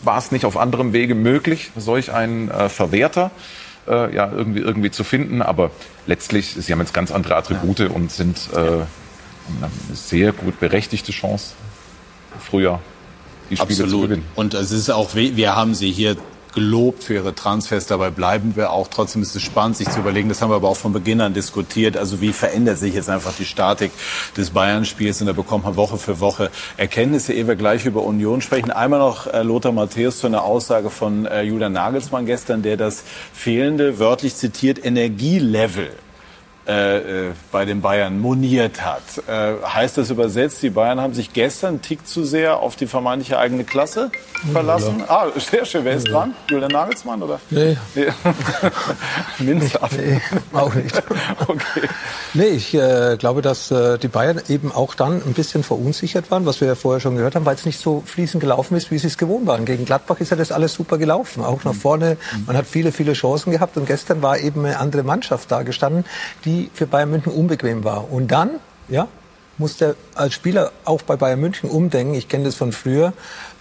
[0.03, 3.31] war es nicht auf anderem Wege möglich, solch einen äh, Verwerter
[3.87, 5.43] äh, ja, irgendwie, irgendwie zu finden.
[5.43, 5.71] Aber
[6.07, 7.89] letztlich, sie haben jetzt ganz andere Attribute ja.
[7.89, 8.87] und sind äh, eine
[9.93, 11.53] sehr gut berechtigte Chance,
[12.39, 12.81] früher
[13.51, 13.91] die Spiele Absolut.
[13.91, 14.25] zu gewinnen.
[14.35, 16.17] Und es ist auch, wir haben sie hier
[16.55, 17.87] gelobt für ihre Transfers.
[17.87, 18.89] Dabei bleiben wir auch.
[18.89, 20.29] Trotzdem ist es spannend, sich zu überlegen.
[20.29, 21.97] Das haben wir aber auch von Beginn an diskutiert.
[21.97, 23.91] Also wie verändert sich jetzt einfach die Statik
[24.37, 25.21] des Bayern-Spiels?
[25.21, 28.71] Und da bekommt man Woche für Woche Erkenntnisse, ehe wir gleich über Union sprechen.
[28.71, 33.05] Einmal noch äh, Lothar Matthäus zu einer Aussage von äh, Julian Nagelsmann gestern, der das
[33.33, 35.91] fehlende, wörtlich zitiert, Energielevel
[36.67, 39.03] äh, äh, bei den Bayern moniert hat.
[39.29, 42.87] Äh, heißt das übersetzt, die Bayern haben sich gestern einen Tick zu sehr auf die
[42.87, 44.11] vermeintliche eigene Klasse
[44.51, 45.01] verlassen?
[45.01, 45.05] Ja.
[45.09, 45.85] Ah, sehr schön.
[45.85, 46.15] Wer ist ja.
[46.15, 46.35] dran?
[46.49, 47.39] Julian Nagelsmann oder?
[47.51, 47.77] Nee.
[47.95, 48.07] nee.
[49.41, 49.93] Minzlaff.
[49.97, 50.21] Nee,
[50.55, 50.97] auch nicht.
[51.49, 51.89] okay.
[52.33, 56.47] Nee, ich äh, glaube, dass äh, die Bayern eben auch dann ein bisschen verunsichert waren,
[56.47, 58.99] was wir ja vorher schon gehört haben, weil es nicht so fließend gelaufen ist, wie
[58.99, 59.67] sie es gewohnt waren.
[59.67, 62.17] Gegen Gladbach ist ja das alles super gelaufen, auch nach vorne.
[62.47, 66.05] Man hat viele, viele Chancen gehabt und gestern war eben eine andere Mannschaft da gestanden,
[66.47, 68.11] die die für Bayern München unbequem war.
[68.11, 68.51] Und dann,
[68.89, 69.09] ja,
[69.59, 72.15] musste als Spieler auch bei Bayern München umdenken.
[72.15, 73.13] Ich kenne das von früher.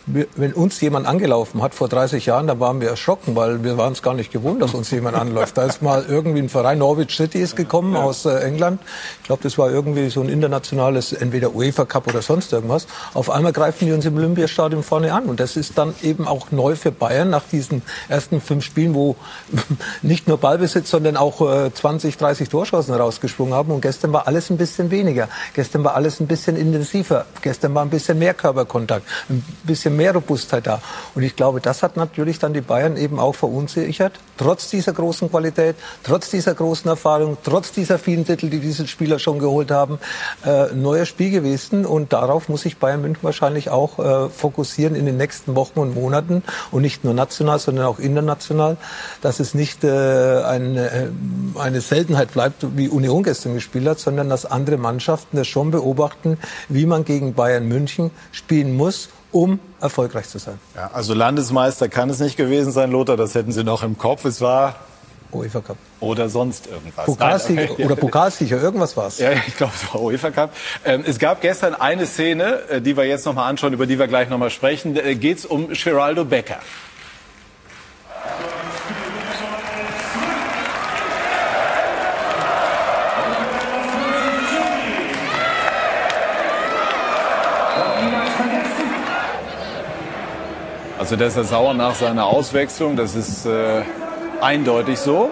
[0.06, 3.94] Wenn uns jemand angelaufen hat vor 30 Jahren, da waren wir erschrocken, weil wir waren
[3.94, 5.58] es gar nicht gewohnt, dass uns jemand anläuft.
[5.58, 8.04] Da ist mal irgendwie ein Verein, Norwich City ist gekommen ja.
[8.04, 8.82] aus äh, England.
[9.22, 12.88] Ich glaube, das war irgendwie so ein internationales, entweder UEFA Cup oder sonst irgendwas.
[13.14, 15.26] Auf einmal greifen die uns im Olympiastadion vorne an.
[15.26, 19.16] Und das ist dann eben auch neu für Bayern nach diesen ersten fünf Spielen, wo
[20.02, 23.72] nicht nur Ballbesitz, sondern auch äh, 20, 30 Torschancen rausgesprungen haben.
[23.72, 25.30] Und gestern war alles ein bisschen weniger.
[25.54, 27.26] Gestern war alles ein bisschen intensiver.
[27.42, 30.82] Gestern war ein bisschen mehr Körperkontakt, ein bisschen bisschen mehr Robustheit da.
[31.16, 34.14] Und ich glaube, das hat natürlich dann die Bayern eben auch verunsichert.
[34.38, 39.20] Trotz dieser großen Qualität, trotz dieser großen Erfahrung, trotz dieser vielen Titel, die diese Spieler
[39.20, 40.00] schon geholt haben,
[40.46, 41.86] äh, neuer Spiel gewesen.
[41.86, 45.96] Und darauf muss sich Bayern München wahrscheinlich auch äh, fokussieren in den nächsten Wochen und
[45.96, 46.44] Monaten.
[46.72, 48.78] Und nicht nur national, sondern auch international,
[49.22, 51.08] dass es nicht äh, eine, äh,
[51.60, 56.38] eine Seltenheit bleibt, wie Union gestern gespielt hat, sondern dass andere Mannschaften das schon beobachten,
[56.70, 60.60] wie man gegen Bayern München spielen muss um erfolgreich zu sein.
[60.76, 64.24] Ja, also Landesmeister kann es nicht gewesen sein, Lothar, das hätten Sie noch im Kopf.
[64.24, 64.76] Es war
[65.34, 65.78] UEFA Cup.
[66.00, 67.06] Oder sonst irgendwas.
[67.06, 67.86] Pokalsieger okay.
[67.86, 69.18] oder Pokalsieger, irgendwas war es.
[69.18, 70.52] Ja, ich glaube, es war UEFA Cup.
[70.86, 74.08] Ähm, es gab gestern eine Szene, äh, die wir jetzt nochmal anschauen, über die wir
[74.08, 74.94] gleich nochmal sprechen.
[74.94, 76.60] Da äh, geht es um Geraldo Becker.
[91.04, 93.84] Also der ist er sauer nach seiner Auswechslung, das ist äh,
[94.40, 95.30] eindeutig so.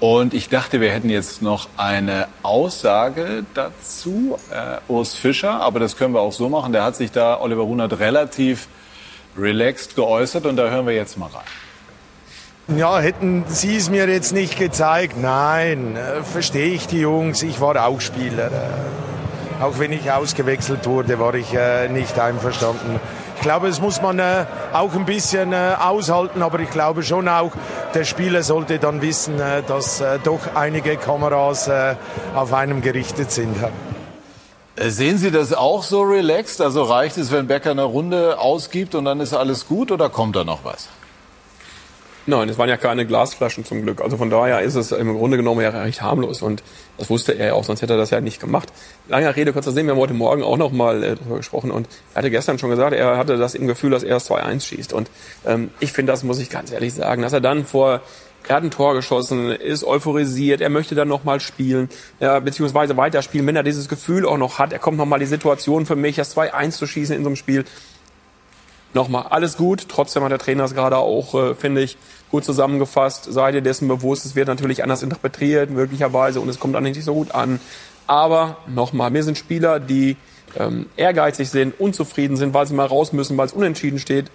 [0.00, 5.98] Und ich dachte, wir hätten jetzt noch eine Aussage dazu, äh, Urs Fischer, aber das
[5.98, 6.72] können wir auch so machen.
[6.72, 8.66] Der hat sich da, Oliver Runert, relativ
[9.36, 11.67] relaxed geäußert und da hören wir jetzt mal rein.
[12.76, 15.16] Ja, hätten Sie es mir jetzt nicht gezeigt?
[15.18, 17.42] Nein, äh, verstehe ich die Jungs.
[17.42, 18.48] Ich war auch Spieler.
[18.48, 23.00] Äh, auch wenn ich ausgewechselt wurde, war ich äh, nicht einverstanden.
[23.36, 27.52] Ich glaube, das muss man auch ein bisschen aushalten, aber ich glaube schon auch,
[27.94, 31.70] der Spieler sollte dann wissen, dass doch einige Kameras
[32.34, 33.54] auf einem gerichtet sind.
[34.76, 36.60] Sehen Sie das auch so relaxed?
[36.60, 40.34] Also reicht es, wenn Becker eine Runde ausgibt und dann ist alles gut oder kommt
[40.34, 40.88] da noch was?
[42.28, 44.02] Nein, es waren ja keine Glasflaschen zum Glück.
[44.02, 46.62] Also von daher ist es im Grunde genommen ja recht harmlos und
[46.98, 48.70] das wusste er ja auch, sonst hätte er das ja nicht gemacht.
[49.08, 51.88] Langer Rede, kurzer Sinn, wir haben heute Morgen auch noch mal äh, drüber gesprochen und
[52.12, 55.08] er hatte gestern schon gesagt, er hatte das im Gefühl, dass er 2-1 schießt und
[55.46, 58.02] ähm, ich finde, das muss ich ganz ehrlich sagen, dass er dann vor
[58.46, 61.88] er hat ein Tor geschossen, ist euphorisiert, er möchte dann nochmal spielen,
[62.20, 65.86] ja, beziehungsweise weiterspielen, wenn er dieses Gefühl auch noch hat, er kommt nochmal die Situation
[65.86, 67.64] für mich, das 2-1 zu schießen in so einem Spiel.
[68.94, 71.98] Nochmal, alles gut, trotzdem hat der Trainer es gerade auch, äh, finde ich,
[72.30, 73.26] gut zusammengefasst.
[73.30, 77.02] Sei dir dessen bewusst, es wird natürlich anders interpretiert, möglicherweise, und es kommt dann nicht
[77.02, 77.60] so gut an.
[78.06, 80.16] Aber nochmal, mir sind Spieler, die
[80.56, 84.30] ähm, ehrgeizig sind, unzufrieden sind, weil sie mal raus müssen, weil es unentschieden steht,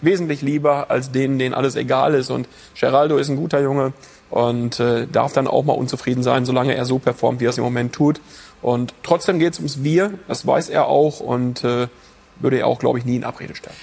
[0.00, 2.30] wesentlich lieber als denen, denen alles egal ist.
[2.30, 3.92] Und Geraldo ist ein guter Junge
[4.30, 7.58] und äh, darf dann auch mal unzufrieden sein, solange er so performt, wie er es
[7.58, 8.20] im Moment tut.
[8.62, 11.88] Und trotzdem geht es ums Wir, das weiß er auch und äh,
[12.40, 13.76] würde er auch, glaube ich, nie in Abrede stellen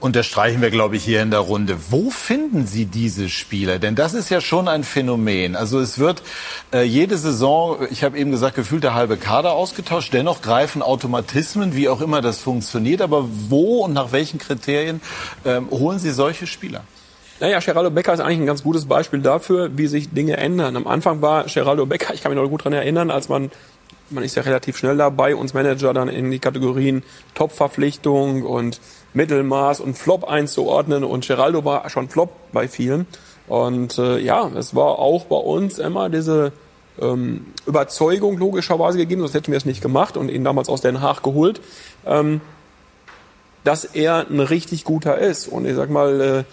[0.00, 1.76] unterstreichen wir, glaube ich, hier in der Runde.
[1.90, 3.78] Wo finden Sie diese Spieler?
[3.78, 5.56] Denn das ist ja schon ein Phänomen.
[5.56, 6.22] Also es wird
[6.72, 10.12] äh, jede Saison, ich habe eben gesagt, gefühlt der halbe Kader ausgetauscht.
[10.12, 13.02] Dennoch greifen Automatismen, wie auch immer das funktioniert.
[13.02, 15.00] Aber wo und nach welchen Kriterien
[15.44, 16.82] ähm, holen Sie solche Spieler?
[17.40, 20.76] Naja, Geraldo Becker ist eigentlich ein ganz gutes Beispiel dafür, wie sich Dinge ändern.
[20.76, 23.50] Am Anfang war Geraldo Becker, ich kann mich noch gut daran erinnern, als man
[24.10, 27.02] man ist ja relativ schnell dabei, uns Manager dann in die Kategorien
[27.34, 28.80] Top-Verpflichtung und
[29.14, 31.04] Mittelmaß und Flop einzuordnen.
[31.04, 33.06] Und Geraldo war schon Flop bei vielen.
[33.46, 36.52] Und äh, ja, es war auch bei uns immer diese
[37.00, 41.00] ähm, Überzeugung logischerweise gegeben, sonst hätten wir es nicht gemacht und ihn damals aus Den
[41.00, 41.60] Haag geholt,
[42.06, 42.40] ähm,
[43.64, 45.48] dass er ein richtig guter ist.
[45.48, 46.44] Und ich sag mal, äh,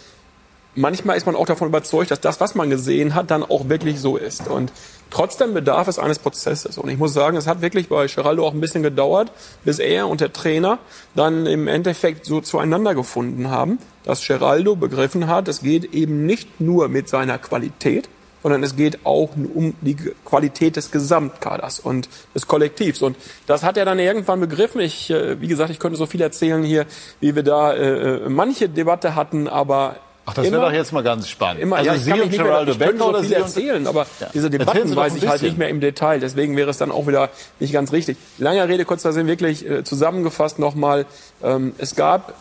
[0.76, 4.00] manchmal ist man auch davon überzeugt, dass das, was man gesehen hat, dann auch wirklich
[4.00, 4.48] so ist.
[4.48, 4.72] Und
[5.10, 6.78] trotzdem bedarf es eines Prozesses.
[6.78, 9.32] Und ich muss sagen, es hat wirklich bei Geraldo auch ein bisschen gedauert,
[9.64, 10.80] bis er und der Trainer
[11.16, 16.60] dann im Endeffekt so zueinander gefunden haben, dass Geraldo begriffen hat, es geht eben nicht
[16.62, 18.10] nur mit seiner Qualität,
[18.44, 23.02] sondern es geht auch um die Qualität des Gesamtkaders und des Kollektivs.
[23.02, 24.82] Und das hat er dann irgendwann begriffen.
[24.82, 26.86] Ich, äh, wie gesagt, ich könnte so viel erzählen hier,
[27.20, 29.96] wie wir da äh, äh manche Debatte hatten, aber
[30.28, 31.62] Ach, das wäre doch jetzt mal ganz spannend.
[31.62, 35.16] Immer, also ja, Sie und Geraldo Becker oder so Sie erzählen, aber diese Debatten weiß
[35.16, 36.20] ich halt nicht mehr im Detail.
[36.20, 38.18] Deswegen wäre es dann auch wieder nicht ganz richtig.
[38.40, 41.06] Langer Rede, kurzer Sinn, wirklich äh, zusammengefasst nochmal.
[41.44, 42.34] Ähm, es gab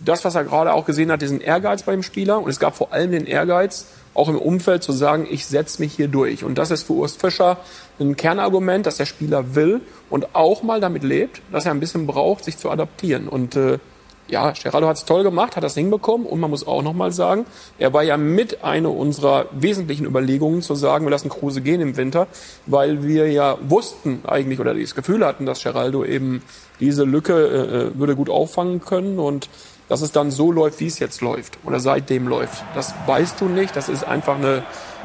[0.00, 2.40] das, was er gerade auch gesehen hat, diesen Ehrgeiz beim Spieler.
[2.40, 5.94] Und es gab vor allem den Ehrgeiz, auch im Umfeld zu sagen, ich setze mich
[5.94, 6.44] hier durch.
[6.44, 7.58] Und das ist für Urs Fischer
[7.98, 12.06] ein Kernargument, dass der Spieler will und auch mal damit lebt, dass er ein bisschen
[12.06, 13.28] braucht, sich zu adaptieren.
[13.28, 13.78] Und äh,
[14.28, 17.44] ja, Geraldo hat es toll gemacht, hat das hinbekommen und man muss auch nochmal sagen,
[17.78, 21.96] er war ja mit einer unserer wesentlichen Überlegungen zu sagen, wir lassen Kruse gehen im
[21.96, 22.26] Winter,
[22.66, 26.42] weil wir ja wussten eigentlich oder das Gefühl hatten, dass Geraldo eben
[26.80, 29.48] diese Lücke äh, äh, würde gut auffangen können und
[29.88, 32.64] dass es dann so läuft, wie es jetzt läuft oder seitdem läuft.
[32.74, 34.62] Das weißt du nicht, das ist einfach eine,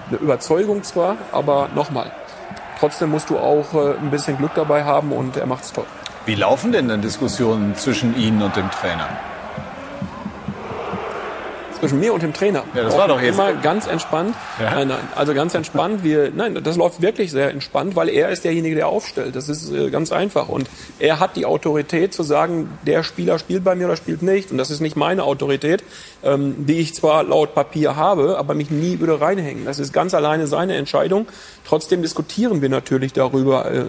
[0.08, 2.12] eine Überzeugung zwar, aber nochmal,
[2.80, 5.86] trotzdem musst du auch äh, ein bisschen Glück dabei haben und er macht's toll.
[6.30, 9.10] Wie laufen denn dann Diskussionen zwischen Ihnen und dem Trainer?
[11.80, 12.64] Zwischen mir und dem Trainer.
[12.74, 13.36] Ja, das war doch jetzt.
[13.36, 14.36] Immer ganz entspannt.
[14.60, 14.76] Ja.
[14.76, 16.04] Nein, nein, also ganz entspannt.
[16.04, 19.36] Wir, nein, das läuft wirklich sehr entspannt, weil er ist derjenige, der aufstellt.
[19.36, 20.50] Das ist äh, ganz einfach.
[20.50, 24.52] Und er hat die Autorität zu sagen, der Spieler spielt bei mir oder spielt nicht.
[24.52, 25.84] Und das ist nicht meine Autorität,
[26.24, 29.66] ähm, die ich zwar laut Papier habe, aber mich nie würde reinhängen.
[29.66, 31.28] Das ist ganz alleine seine Entscheidung.
[31.66, 33.86] Trotzdem diskutieren wir natürlich darüber, äh, äh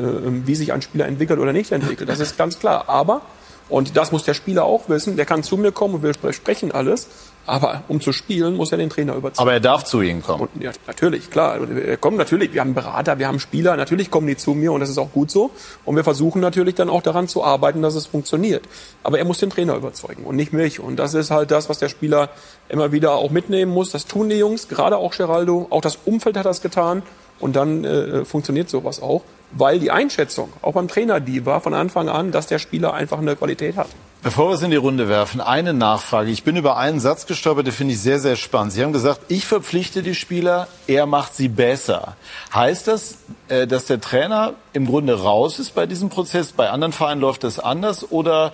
[0.46, 2.08] wie sich ein Spieler entwickelt oder nicht entwickelt.
[2.08, 2.84] Das ist ganz klar.
[2.88, 3.22] Aber
[3.70, 5.16] und das muss der Spieler auch wissen.
[5.16, 7.06] Der kann zu mir kommen und wir sprechen alles.
[7.50, 9.42] Aber um zu spielen, muss er den Trainer überzeugen.
[9.42, 10.42] Aber er darf zu Ihnen kommen.
[10.42, 11.58] Und, ja, natürlich, klar.
[11.68, 12.54] Er kommt natürlich.
[12.54, 13.76] Wir haben Berater, wir haben Spieler.
[13.76, 15.50] Natürlich kommen die zu mir und das ist auch gut so.
[15.84, 18.62] Und wir versuchen natürlich dann auch daran zu arbeiten, dass es funktioniert.
[19.02, 20.78] Aber er muss den Trainer überzeugen und nicht mich.
[20.78, 22.28] Und das ist halt das, was der Spieler
[22.68, 23.90] immer wieder auch mitnehmen muss.
[23.90, 25.66] Das tun die Jungs, gerade auch Geraldo.
[25.70, 27.02] Auch das Umfeld hat das getan.
[27.40, 31.74] Und dann äh, funktioniert sowas auch weil die Einschätzung, auch beim Trainer, die war von
[31.74, 33.88] Anfang an, dass der Spieler einfach eine Qualität hat.
[34.22, 36.30] Bevor wir es in die Runde werfen, eine Nachfrage.
[36.30, 38.74] Ich bin über einen Satz gestolpert, den finde ich sehr, sehr spannend.
[38.74, 42.16] Sie haben gesagt, ich verpflichte die Spieler, er macht sie besser.
[42.52, 43.16] Heißt das,
[43.48, 46.52] äh, dass der Trainer im Grunde raus ist bei diesem Prozess?
[46.52, 48.52] Bei anderen Vereinen läuft das anders oder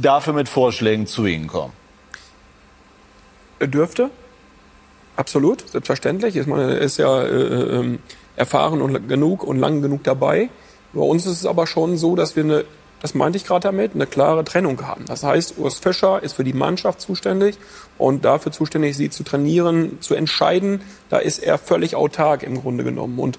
[0.00, 1.72] darf er mit Vorschlägen zu Ihnen kommen?
[3.58, 4.10] Er dürfte.
[5.16, 6.36] Absolut, selbstverständlich.
[6.36, 7.98] Er ist ja äh, ähm,
[8.38, 10.48] erfahren und genug und lang genug dabei.
[10.92, 12.64] Bei uns ist es aber schon so, dass wir eine,
[13.02, 15.04] das meinte ich gerade damit, eine klare Trennung haben.
[15.06, 17.58] Das heißt, Urs Fischer ist für die Mannschaft zuständig
[17.98, 20.80] und dafür zuständig, sie zu trainieren, zu entscheiden.
[21.08, 23.18] Da ist er völlig autark im Grunde genommen.
[23.18, 23.38] Und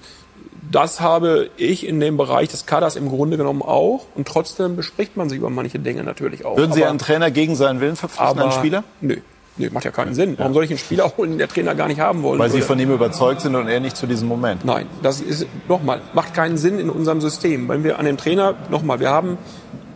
[0.70, 4.06] das habe ich in dem Bereich des Kaders im Grunde genommen auch.
[4.14, 6.56] Und trotzdem bespricht man sich über manche Dinge natürlich auch.
[6.56, 8.84] Würden Sie aber, einen Trainer gegen seinen Willen verpflichten, aber, einen Spieler?
[9.00, 9.16] Nö,
[9.56, 10.36] Nee, macht ja keinen Sinn.
[10.38, 12.56] Warum soll ich einen Spieler holen, den der Trainer gar nicht haben wollen Weil Sie
[12.56, 12.66] würde?
[12.66, 14.64] von ihm überzeugt sind und er nicht zu diesem Moment.
[14.64, 17.68] Nein, das ist, nochmal, macht keinen Sinn in unserem System.
[17.68, 19.38] Wenn wir an den Trainer, nochmal, wir haben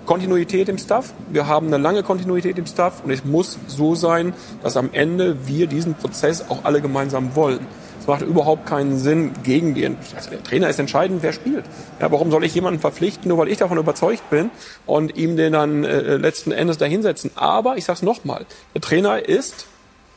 [0.06, 4.34] Kontinuität im Staff, wir haben eine lange Kontinuität im Staff und es muss so sein,
[4.62, 7.66] dass am Ende wir diesen Prozess auch alle gemeinsam wollen.
[8.04, 9.96] Es macht überhaupt keinen Sinn gegen den.
[10.14, 11.64] Also der Trainer ist entscheidend, wer spielt.
[12.02, 14.50] Ja, warum soll ich jemanden verpflichten, nur weil ich davon überzeugt bin
[14.84, 17.30] und ihm den dann äh, letzten Endes dahinsetzen?
[17.34, 19.64] Aber ich sage es nochmal: Der Trainer ist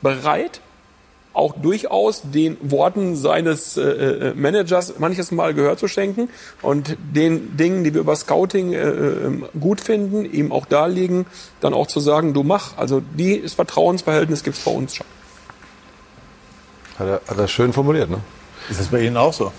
[0.02, 0.60] bereit,
[1.32, 6.28] auch durchaus den Worten seines äh, äh, Managers manches Mal Gehör zu schenken
[6.62, 11.26] und den Dingen, die wir über Scouting äh, ähm, gut finden, ihm auch darlegen,
[11.62, 12.78] dann auch zu sagen, du mach.
[12.78, 15.08] Also dieses Vertrauensverhältnis gibt's bei uns schon.
[16.98, 18.22] Hat er, hat er schön formuliert, ne?
[18.70, 19.52] Ist das bei Ihnen auch so?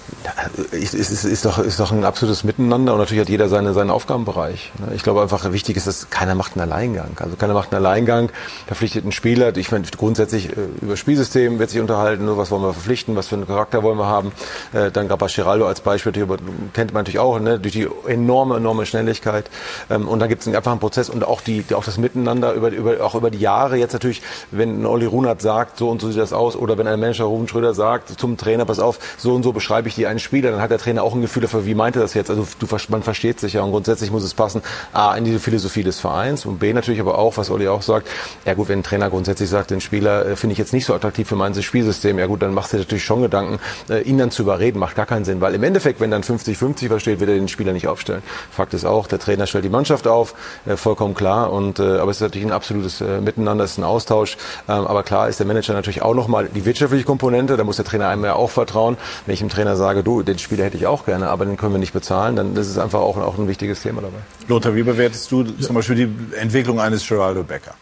[0.71, 3.91] Es ist, ist, doch, ist doch ein absolutes Miteinander und natürlich hat jeder seine, seinen
[3.91, 4.73] Aufgabenbereich.
[4.79, 4.95] Ne?
[4.95, 7.17] Ich glaube einfach, wichtig ist, dass keiner macht einen Alleingang.
[7.19, 8.31] Also keiner macht einen Alleingang,
[8.67, 9.57] verpflichtet einen Spieler.
[9.57, 13.29] Ich meine, grundsätzlich äh, über Spielsystem wird sich unterhalten, nur was wollen wir verpflichten, was
[13.29, 14.33] für einen Charakter wollen wir haben.
[14.75, 17.59] Äh, dann Grappa Giraldo als Beispiel, kennt man natürlich auch, ne?
[17.59, 19.51] durch die enorme, enorme Schnelligkeit.
[19.89, 22.69] Ähm, und dann gibt es einfach einen Prozess und auch, die, auch das Miteinander über,
[22.71, 23.77] über, auch über die Jahre.
[23.77, 27.01] Jetzt natürlich, wenn Olli Runert sagt, so und so sieht das aus, oder wenn ein
[27.01, 30.19] Manager Ruben Schröder sagt zum Trainer, pass auf, so und so beschreibe ich dir einen
[30.19, 32.31] Spieler, dann hat der Trainer auch ein Gefühl dafür, wie meint er das jetzt?
[32.31, 35.83] Also du, man versteht sich ja und grundsätzlich muss es passen, A, in diese Philosophie
[35.83, 38.09] des Vereins und B, natürlich aber auch, was Olli auch sagt,
[38.45, 40.95] ja gut, wenn ein Trainer grundsätzlich sagt, den Spieler äh, finde ich jetzt nicht so
[40.95, 43.59] attraktiv für mein Spielsystem, ja gut, dann machst du natürlich schon Gedanken,
[43.89, 46.89] äh, ihn dann zu überreden, macht gar keinen Sinn, weil im Endeffekt, wenn dann 50-50
[46.89, 48.23] versteht, wird er den Spieler nicht aufstellen.
[48.51, 50.35] Fakt ist auch, der Trainer stellt die Mannschaft auf,
[50.67, 53.79] äh, vollkommen klar, und, äh, aber es ist natürlich ein absolutes äh, Miteinander, es ist
[53.79, 54.37] ein Austausch,
[54.69, 57.85] ähm, aber klar ist der Manager natürlich auch nochmal die wirtschaftliche Komponente, da muss der
[57.85, 58.88] Trainer einem ja auch vertrauen,
[59.27, 61.75] wenn ich dem Trainer sage, du, den Spieler hätte ich auch gerne, aber den können
[61.75, 64.19] wir nicht bezahlen, dann ist es einfach auch, auch ein wichtiges Thema dabei.
[64.49, 67.75] Lothar, wie bewertest du zum Beispiel die Entwicklung eines Geraldo Becker?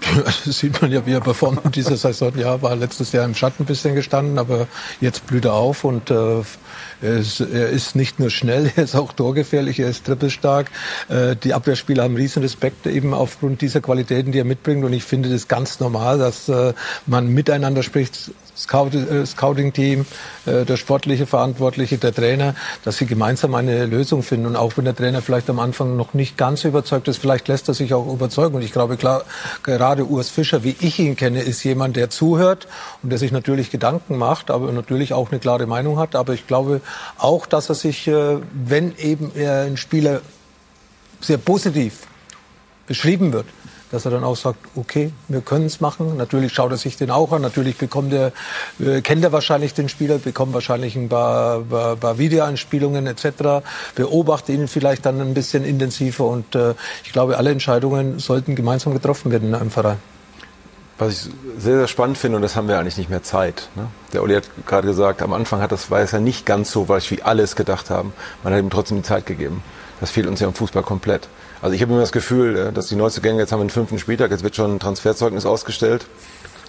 [0.00, 2.32] Das sieht man ja, wie er performt dieser Saison.
[2.36, 4.68] Ja, war letztes Jahr im Schatten ein bisschen gestanden, aber
[5.00, 6.42] jetzt blüht er auf und äh,
[7.00, 10.70] er ist, er ist nicht nur schnell, er ist auch torgefährlich, er ist trippelstark.
[11.08, 14.84] Äh, die Abwehrspieler haben riesen Respekt eben aufgrund dieser Qualitäten, die er mitbringt.
[14.84, 16.74] Und ich finde das ganz normal, dass äh,
[17.06, 18.30] man miteinander spricht,
[18.72, 20.06] äh, Scouting-Team,
[20.46, 24.46] äh, der sportliche Verantwortliche, der Trainer, dass sie gemeinsam eine Lösung finden.
[24.46, 27.68] Und auch wenn der Trainer vielleicht am Anfang noch nicht ganz überzeugt ist, vielleicht lässt
[27.68, 28.56] er sich auch überzeugen.
[28.56, 29.24] Und ich glaube, klar,
[29.62, 32.68] gerade Urs Fischer, wie ich ihn kenne, ist jemand, der zuhört
[33.02, 36.14] und der sich natürlich Gedanken macht, aber natürlich auch eine klare Meinung hat.
[36.14, 36.80] Aber ich glaube
[37.16, 40.20] auch, dass er sich, äh, wenn eben er ein Spieler
[41.20, 42.06] sehr positiv
[42.86, 43.46] beschrieben wird,
[43.90, 46.16] dass er dann auch sagt, okay, wir können es machen.
[46.16, 47.42] Natürlich schaut er sich den auch an.
[47.42, 48.32] Natürlich bekommt er,
[48.80, 53.64] äh, kennt er wahrscheinlich den Spieler, bekommt wahrscheinlich ein paar, paar, paar Videoanspielungen etc.
[53.94, 56.24] Beobachtet ihn vielleicht dann ein bisschen intensiver.
[56.24, 56.74] Und äh,
[57.04, 59.98] ich glaube, alle Entscheidungen sollten gemeinsam getroffen werden in einem Verein.
[60.98, 63.68] Was ich sehr, sehr spannend finde, und das haben wir eigentlich nicht mehr Zeit.
[63.76, 63.86] Ne?
[64.12, 67.22] Der Uli hat gerade gesagt, am Anfang hat das, ja nicht ganz so, weil wie
[67.22, 68.12] alles gedacht haben.
[68.42, 69.62] Man hat ihm trotzdem die Zeit gegeben.
[70.00, 71.28] Das fehlt uns ja im Fußball komplett.
[71.60, 73.98] Also ich habe immer das Gefühl, äh, dass die Neuzugänge, jetzt haben wir den fünften
[73.98, 76.06] Spieltag, jetzt wird schon ein Transferzeugnis ausgestellt.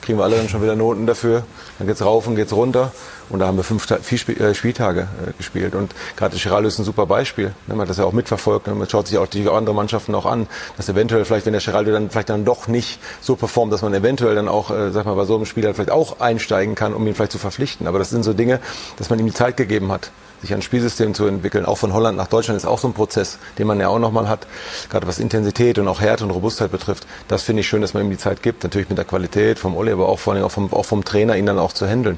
[0.01, 1.43] Kriegen wir alle dann schon wieder Noten dafür.
[1.77, 2.93] Dann geht's rauf und geht's runter.
[3.29, 5.75] Und da haben wir fünf, vier äh, Spieltage äh, gespielt.
[5.75, 7.47] Und gerade Chiraldo ist ein super Beispiel.
[7.67, 7.75] Ne?
[7.75, 8.67] Man hat das ja auch mitverfolgt.
[8.67, 8.75] Ne?
[8.75, 10.47] Man schaut sich auch die anderen Mannschaften auch an.
[10.77, 13.93] Dass eventuell vielleicht, wenn der Chiraldo dann vielleicht dann doch nicht so performt, dass man
[13.93, 17.13] eventuell dann auch, sag mal, bei so einem Spieler vielleicht auch einsteigen kann, um ihn
[17.13, 17.85] vielleicht zu verpflichten.
[17.85, 18.61] Aber das sind so Dinge,
[18.97, 21.65] dass man ihm die Zeit gegeben hat sich ein Spielsystem zu entwickeln.
[21.65, 24.27] Auch von Holland nach Deutschland ist auch so ein Prozess, den man ja auch nochmal
[24.27, 24.47] hat,
[24.89, 27.05] gerade was Intensität und auch Härte und Robustheit betrifft.
[27.27, 29.75] Das finde ich schön, dass man ihm die Zeit gibt, natürlich mit der Qualität vom
[29.75, 32.17] Olli, aber auch vor allem auch vom, auch vom Trainer, ihn dann auch zu handeln.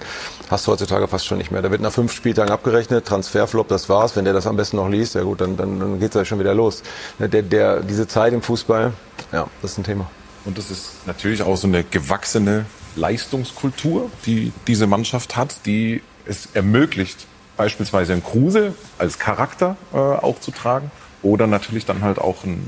[0.49, 1.62] Hast du heutzutage fast schon nicht mehr.
[1.62, 4.15] Da wird nach fünf Spieltagen abgerechnet, Transferflop, das war's.
[4.15, 6.39] Wenn der das am besten noch liest, ja gut, dann, dann, dann geht's ja schon
[6.39, 6.84] wieder los.
[7.19, 8.93] Der, der, diese Zeit im Fußball,
[9.31, 10.10] ja, das ist ein Thema.
[10.45, 16.49] Und das ist natürlich auch so eine gewachsene Leistungskultur, die diese Mannschaft hat, die es
[16.53, 17.27] ermöglicht,
[17.62, 20.89] beispielsweise ein Kruse als Charakter äh, auch zu tragen
[21.21, 22.67] oder natürlich dann halt auch ein,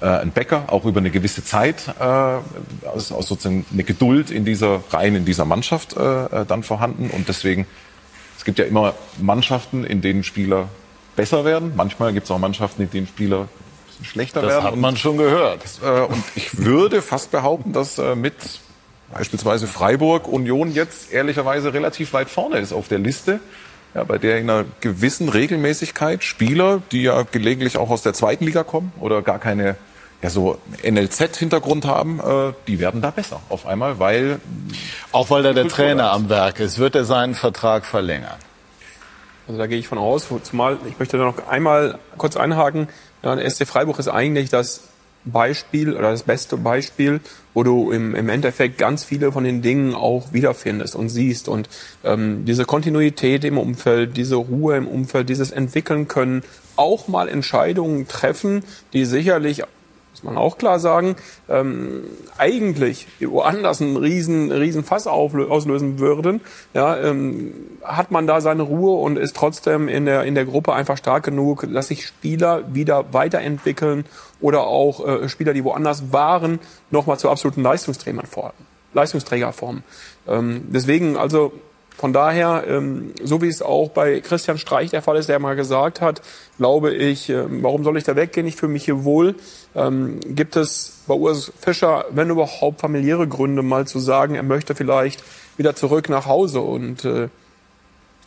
[0.00, 4.30] äh, äh, ein Bäcker, auch über eine gewisse Zeit, äh, aus, aus sozusagen eine Geduld
[4.30, 7.66] in dieser rein in dieser Mannschaft äh, äh, dann vorhanden und deswegen
[8.36, 10.68] es gibt ja immer Mannschaften, in denen Spieler
[11.16, 11.72] besser werden.
[11.74, 13.48] Manchmal gibt es auch Mannschaften, in denen Spieler
[14.04, 14.62] schlechter das werden.
[14.62, 15.64] Das hat man schon gehört.
[15.82, 18.36] Äh, und ich würde fast behaupten, dass äh, mit
[19.12, 23.40] beispielsweise Freiburg Union jetzt ehrlicherweise relativ weit vorne ist auf der Liste
[23.94, 28.44] ja, bei der in einer gewissen Regelmäßigkeit Spieler, die ja gelegentlich auch aus der zweiten
[28.44, 29.76] Liga kommen oder gar keine
[30.22, 34.40] ja so NLZ-Hintergrund haben, äh, die werden da besser auf einmal, weil
[35.12, 38.36] auch weil da der Trainer am Werk ist, wird er seinen Vertrag verlängern.
[39.46, 42.88] Also da gehe ich von aus, zumal ich möchte da noch einmal kurz einhaken.
[43.22, 44.82] Ja, der SC Freiburg ist eigentlich das
[45.24, 47.20] Beispiel oder das beste Beispiel,
[47.58, 51.48] wo du im, im Endeffekt ganz viele von den Dingen auch wiederfindest und siehst.
[51.48, 51.68] Und
[52.04, 56.44] ähm, diese Kontinuität im Umfeld, diese Ruhe im Umfeld, dieses Entwickeln können,
[56.76, 59.64] auch mal Entscheidungen treffen, die sicherlich
[60.18, 61.16] muss man auch klar sagen,
[61.48, 62.04] ähm,
[62.38, 66.40] eigentlich woanders einen riesen, riesen Fass auslösen würden,
[66.74, 67.54] ja, ähm,
[67.84, 71.24] hat man da seine Ruhe und ist trotzdem in der, in der Gruppe einfach stark
[71.24, 74.04] genug, dass sich Spieler wieder weiterentwickeln
[74.40, 76.58] oder auch äh, Spieler, die woanders waren,
[76.90, 78.66] nochmal zu absoluten Leistungsträgern formen.
[78.94, 79.52] Leistungsträger.
[80.26, 81.52] Ähm, deswegen also
[81.98, 85.56] von daher, ähm, so wie es auch bei Christian Streich der Fall ist, der mal
[85.56, 86.22] gesagt hat,
[86.56, 88.46] glaube ich, äh, warum soll ich da weggehen?
[88.46, 89.34] Ich fühle mich hier wohl.
[89.74, 94.76] Ähm, gibt es bei Urs Fischer, wenn überhaupt, familiäre Gründe, mal zu sagen, er möchte
[94.76, 95.24] vielleicht
[95.56, 97.30] wieder zurück nach Hause und äh,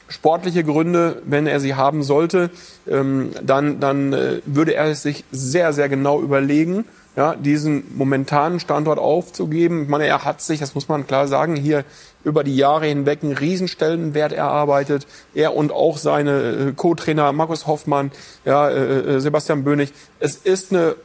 [0.10, 2.50] sportliche Gründe, wenn er sie haben sollte,
[2.90, 6.84] ähm, dann, dann äh, würde er es sich sehr, sehr genau überlegen
[7.16, 9.84] ja, diesen momentanen Standort aufzugeben.
[9.84, 11.84] Ich meine, er hat sich, das muss man klar sagen, hier
[12.24, 15.08] über die Jahre hinweg einen Riesenstellenwert erarbeitet.
[15.34, 18.12] Er und auch seine äh, Co-Trainer Markus Hoffmann,
[18.46, 19.92] ja, äh, äh, Sebastian Bönig.
[20.20, 20.96] Es ist eine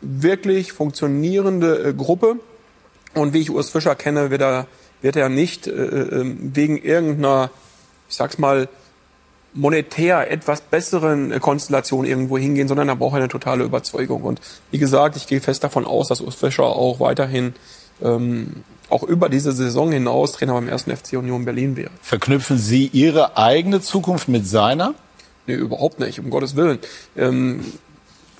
[0.00, 2.36] wirklich funktionierende Gruppe.
[3.14, 4.66] Und wie ich Urs Fischer kenne, wird er,
[5.00, 7.50] wird er nicht äh, ähm, wegen irgendeiner,
[8.08, 8.68] ich sag's mal,
[9.54, 14.22] monetär etwas besseren Konstellation irgendwo hingehen, sondern da braucht er eine totale Überzeugung.
[14.22, 17.54] Und wie gesagt, ich gehe fest davon aus, dass Urs Fischer auch weiterhin
[18.02, 21.90] ähm, auch über diese Saison hinaus Trainer beim ersten FC Union Berlin wäre.
[22.02, 24.94] Verknüpfen Sie Ihre eigene Zukunft mit seiner?
[25.46, 26.78] Nee, überhaupt nicht, um Gottes Willen.
[27.16, 27.64] Ähm,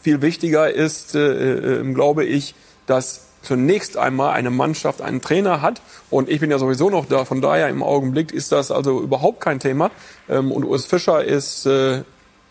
[0.03, 2.55] viel wichtiger ist, äh, äh, glaube ich,
[2.87, 5.81] dass zunächst einmal eine Mannschaft einen Trainer hat.
[6.11, 7.25] Und ich bin ja sowieso noch da.
[7.25, 9.91] Von daher im Augenblick ist das also überhaupt kein Thema.
[10.29, 12.03] Ähm, und Urs Fischer ist, äh,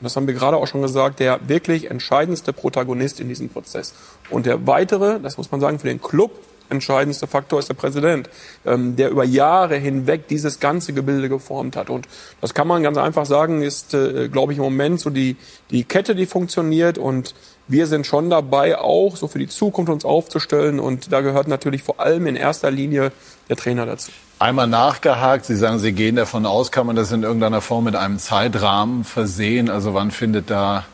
[0.02, 3.94] das haben wir gerade auch schon gesagt, der wirklich entscheidendste Protagonist in diesem Prozess.
[4.32, 6.32] Und der weitere, das muss man sagen, für den Club
[6.70, 8.30] entscheidendste Faktor ist der Präsident,
[8.66, 11.92] ähm, der über Jahre hinweg dieses ganze Gebilde geformt hat.
[11.92, 12.08] Und
[12.42, 15.38] das kann man ganz einfach sagen, ist, äh, glaube ich, im Moment so die,
[15.70, 16.98] die Kette, die funktioniert.
[16.98, 17.36] Und
[17.68, 20.80] wir sind schon dabei, auch so für die Zukunft uns aufzustellen.
[20.80, 23.12] Und da gehört natürlich vor allem in erster Linie
[23.50, 24.12] der Trainer dazu.
[24.40, 27.96] Einmal nachgehakt, Sie sagen, Sie gehen davon aus, kann man das in irgendeiner Form mit
[27.96, 29.70] einem Zeitrahmen versehen?
[29.70, 30.86] Also wann findet da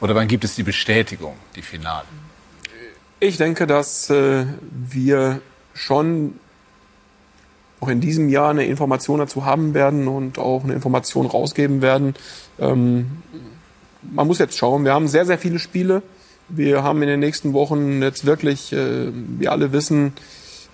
[0.00, 2.04] oder wann gibt es die Bestätigung, die Finale?
[3.18, 5.40] Ich denke, dass äh, wir
[5.74, 6.38] schon
[7.80, 12.14] auch in diesem Jahr eine Information dazu haben werden und auch eine Information rausgeben werden.
[12.58, 13.22] Ähm,
[14.02, 14.84] man muss jetzt schauen.
[14.84, 16.02] Wir haben sehr, sehr viele Spiele.
[16.48, 20.12] Wir haben in den nächsten Wochen jetzt wirklich, äh, wie alle wissen,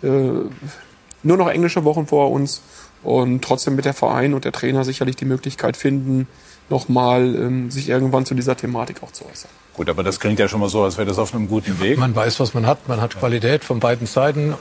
[0.02, 2.62] äh, nur noch englische Wochen vor uns
[3.02, 6.26] und trotzdem mit der Verein und der Trainer sicherlich die Möglichkeit finden,
[6.68, 9.50] nochmal ähm, sich irgendwann zu dieser Thematik auch zu äußern.
[9.74, 11.98] Gut, aber das klingt ja schon mal so, als wäre das auf einem guten Weg.
[11.98, 12.88] Man weiß, was man hat.
[12.88, 14.54] Man hat Qualität von beiden Seiten.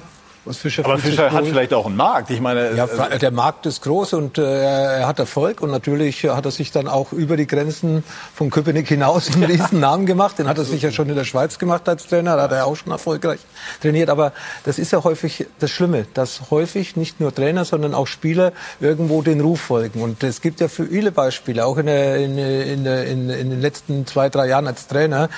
[0.48, 2.30] Was Fischer aber Fischer hat vielleicht auch einen Markt.
[2.30, 6.24] Ich meine, ja, äh, der Markt ist groß und äh, er hat Erfolg und natürlich
[6.24, 10.40] hat er sich dann auch über die Grenzen von Köpenick hinaus einen riesen Namen gemacht.
[10.40, 12.66] Den hat er sich ja schon in der Schweiz gemacht als Trainer, da hat er
[12.66, 13.40] auch schon erfolgreich
[13.82, 14.10] trainiert.
[14.10, 14.32] Aber
[14.64, 19.22] das ist ja häufig das Schlimme, dass häufig nicht nur Trainer, sondern auch Spieler irgendwo
[19.22, 20.02] den Ruf folgen.
[20.02, 24.08] Und es gibt ja viele Beispiele, auch in, der, in, in, in, in den letzten
[24.08, 25.30] zwei, drei Jahren als Trainer.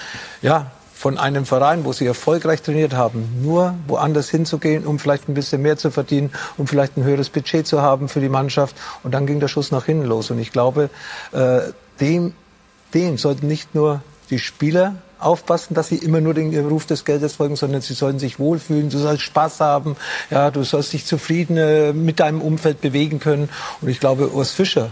[0.41, 5.33] Ja, von einem Verein, wo sie erfolgreich trainiert haben, nur woanders hinzugehen, um vielleicht ein
[5.33, 8.75] bisschen mehr zu verdienen, um vielleicht ein höheres Budget zu haben für die Mannschaft.
[9.01, 10.29] Und dann ging der Schuss nach hinten los.
[10.29, 10.89] Und ich glaube,
[11.31, 11.61] äh,
[12.01, 12.33] dem,
[12.93, 17.37] dem sollten nicht nur die Spieler aufpassen, dass sie immer nur den Ruf des Geldes
[17.37, 19.95] folgen, sondern sie sollen sich wohlfühlen, du sollst Spaß haben,
[20.29, 23.47] ja, du sollst dich zufrieden äh, mit deinem Umfeld bewegen können.
[23.79, 24.91] Und ich glaube, Urs Fischer,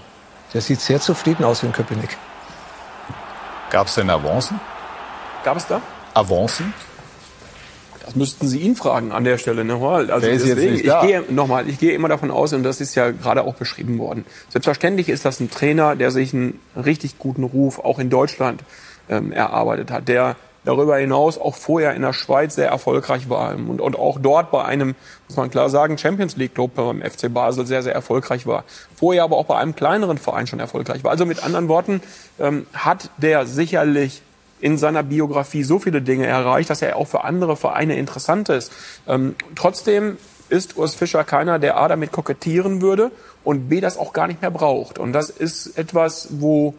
[0.53, 2.15] der sieht sehr zufrieden aus in Köpenick.
[3.71, 4.57] Gab es denn Avancen?
[5.43, 5.81] Gab es da?
[6.17, 6.73] Avancen?
[8.03, 10.09] Das müssten Sie ihn fragen an der Stelle nochmal.
[10.09, 13.43] Also deswegen, ich gehe nochmal, ich gehe immer davon aus, und das ist ja gerade
[13.43, 14.25] auch beschrieben worden.
[14.49, 18.63] Selbstverständlich ist das ein Trainer, der sich einen richtig guten Ruf auch in Deutschland
[19.09, 23.79] ähm, erarbeitet hat, der darüber hinaus auch vorher in der Schweiz sehr erfolgreich war und,
[23.79, 24.95] und auch dort bei einem,
[25.27, 28.63] muss man klar sagen, Champions League Club beim FC Basel sehr, sehr erfolgreich war.
[28.95, 31.11] Vorher aber auch bei einem kleineren Verein schon erfolgreich war.
[31.11, 32.01] Also mit anderen Worten
[32.39, 34.21] ähm, hat der sicherlich
[34.59, 38.71] in seiner Biografie so viele Dinge erreicht, dass er auch für andere Vereine interessant ist.
[39.07, 40.17] Ähm, trotzdem
[40.49, 43.11] ist Urs Fischer keiner, der A damit kokettieren würde
[43.43, 44.99] und B das auch gar nicht mehr braucht.
[44.99, 46.73] Und das ist etwas, wo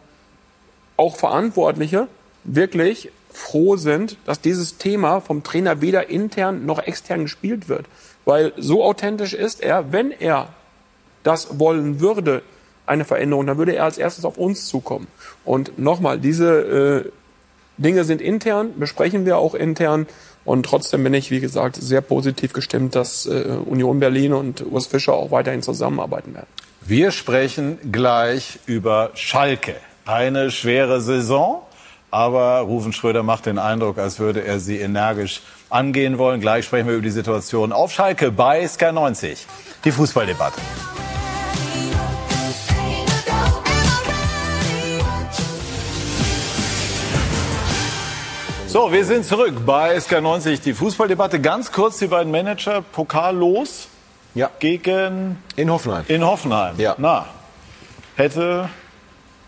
[0.97, 2.09] auch Verantwortliche
[2.45, 7.87] wirklich froh sind, dass dieses Thema vom Trainer weder intern noch extern gespielt wird.
[8.25, 10.49] Weil so authentisch ist er, wenn er
[11.23, 12.43] das wollen würde,
[12.87, 15.09] eine Veränderung, dann würde er als erstes auf uns zukommen.
[15.45, 17.13] Und nochmal, diese äh,
[17.79, 20.07] Dinge sind intern, besprechen wir auch intern.
[20.45, 24.87] Und trotzdem bin ich, wie gesagt, sehr positiv gestimmt, dass äh, Union Berlin und Urs
[24.87, 26.47] Fischer auch weiterhin zusammenarbeiten werden.
[26.81, 29.75] Wir sprechen gleich über Schalke.
[30.07, 31.63] Eine schwere Saison,
[32.11, 36.41] aber Rufen Schröder macht den Eindruck, als würde er sie energisch angehen wollen.
[36.41, 39.41] Gleich sprechen wir über die Situation auf Schalke bei SK90.
[39.85, 40.61] Die Fußballdebatte.
[48.69, 51.41] So, wir sind zurück bei SK90, die Fußballdebatte.
[51.41, 53.89] Ganz kurz die beiden Manager, Pokal los.
[54.35, 54.51] Ja.
[54.59, 55.43] Gegen.
[55.57, 56.05] In Hoffenheim.
[56.09, 56.75] In Hoffenheim.
[56.77, 56.95] Ja.
[56.99, 57.25] Na,
[58.17, 58.69] hätte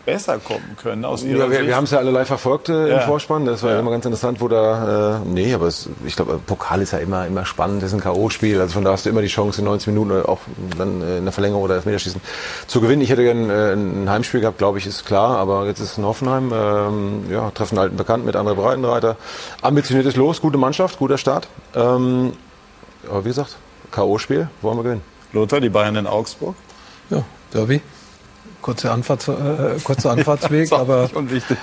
[0.05, 1.67] besser kommen können aus Ihrer ja, wir, Sicht?
[1.67, 2.97] wir haben es ja alle live verfolgt äh, Ja.
[2.99, 3.45] im Vorspann.
[3.45, 3.79] Das war Ja.
[3.79, 5.17] immer ganz interessant, wo da.
[5.17, 7.81] Äh, nee, aber es, ich glaube, Pokal ist ja immer, immer spannend.
[7.83, 8.59] Das ist ein K.O.-Spiel.
[8.59, 10.39] Also von da hast du immer die Chance, in 90 Minuten oder auch
[10.77, 12.21] dann äh, in der Verlängerung oder Elfmeterschießen
[12.67, 13.01] zu gewinnen.
[13.01, 15.37] Ich hätte gern äh, ein Heimspiel gehabt, glaube ich, ist klar.
[15.37, 16.51] Aber jetzt ist es in Hoffenheim.
[16.53, 19.17] Ähm, ja, treffen alten Bekannten mit André Breitenreiter.
[19.61, 21.47] Ambitioniertes Los, gute Mannschaft, guter Start.
[21.75, 22.33] Ähm,
[23.09, 23.55] aber wie gesagt,
[23.91, 25.01] K.O.-Spiel, wollen wir gewinnen.
[25.33, 26.55] Lothar, die Bayern in Augsburg.
[27.09, 27.23] Ja,
[27.53, 27.81] Derby.
[28.61, 31.09] Kurze Anfahrts, äh, kurzer Anfahrtsweg, auch aber.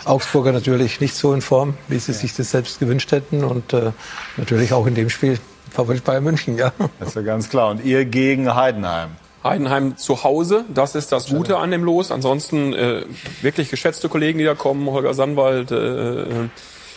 [0.04, 3.92] Augsburger natürlich nicht so in Form, wie sie sich das selbst gewünscht hätten und äh,
[4.36, 5.38] natürlich auch in dem Spiel
[5.70, 6.72] Favorit Bayern München, ja.
[6.98, 7.70] Das ist ja ganz klar.
[7.70, 9.10] Und ihr gegen Heidenheim.
[9.44, 12.10] Heidenheim zu Hause, das ist das Gute an dem Los.
[12.10, 13.04] Ansonsten äh,
[13.40, 16.48] wirklich geschätzte Kollegen, die da kommen, Holger Sandwald, äh, äh,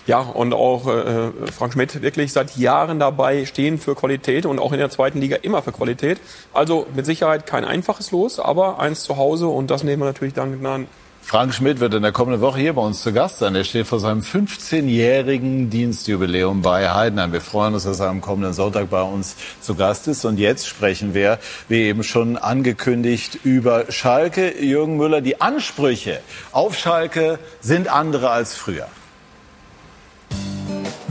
[0.08, 4.72] ja, und auch äh, Frank Schmidt wirklich seit Jahren dabei stehen für Qualität und auch
[4.72, 6.20] in der zweiten Liga immer für Qualität.
[6.54, 10.34] Also mit Sicherheit kein einfaches Los, aber eins zu Hause und das nehmen wir natürlich
[10.34, 10.88] dann an.
[11.24, 13.56] Frank Schmidt wird in der kommenden Woche hier bei uns zu Gast sein.
[13.56, 17.32] Er steht vor seinem 15-jährigen Dienstjubiläum bei Heidenheim.
[17.32, 20.26] Wir freuen uns, dass er am kommenden Sonntag bei uns zu Gast ist.
[20.26, 21.39] Und jetzt sprechen wir,
[21.70, 24.62] wie eben schon angekündigt, über Schalke.
[24.62, 26.20] Jürgen Müller, die Ansprüche
[26.52, 28.88] auf Schalke sind andere als früher.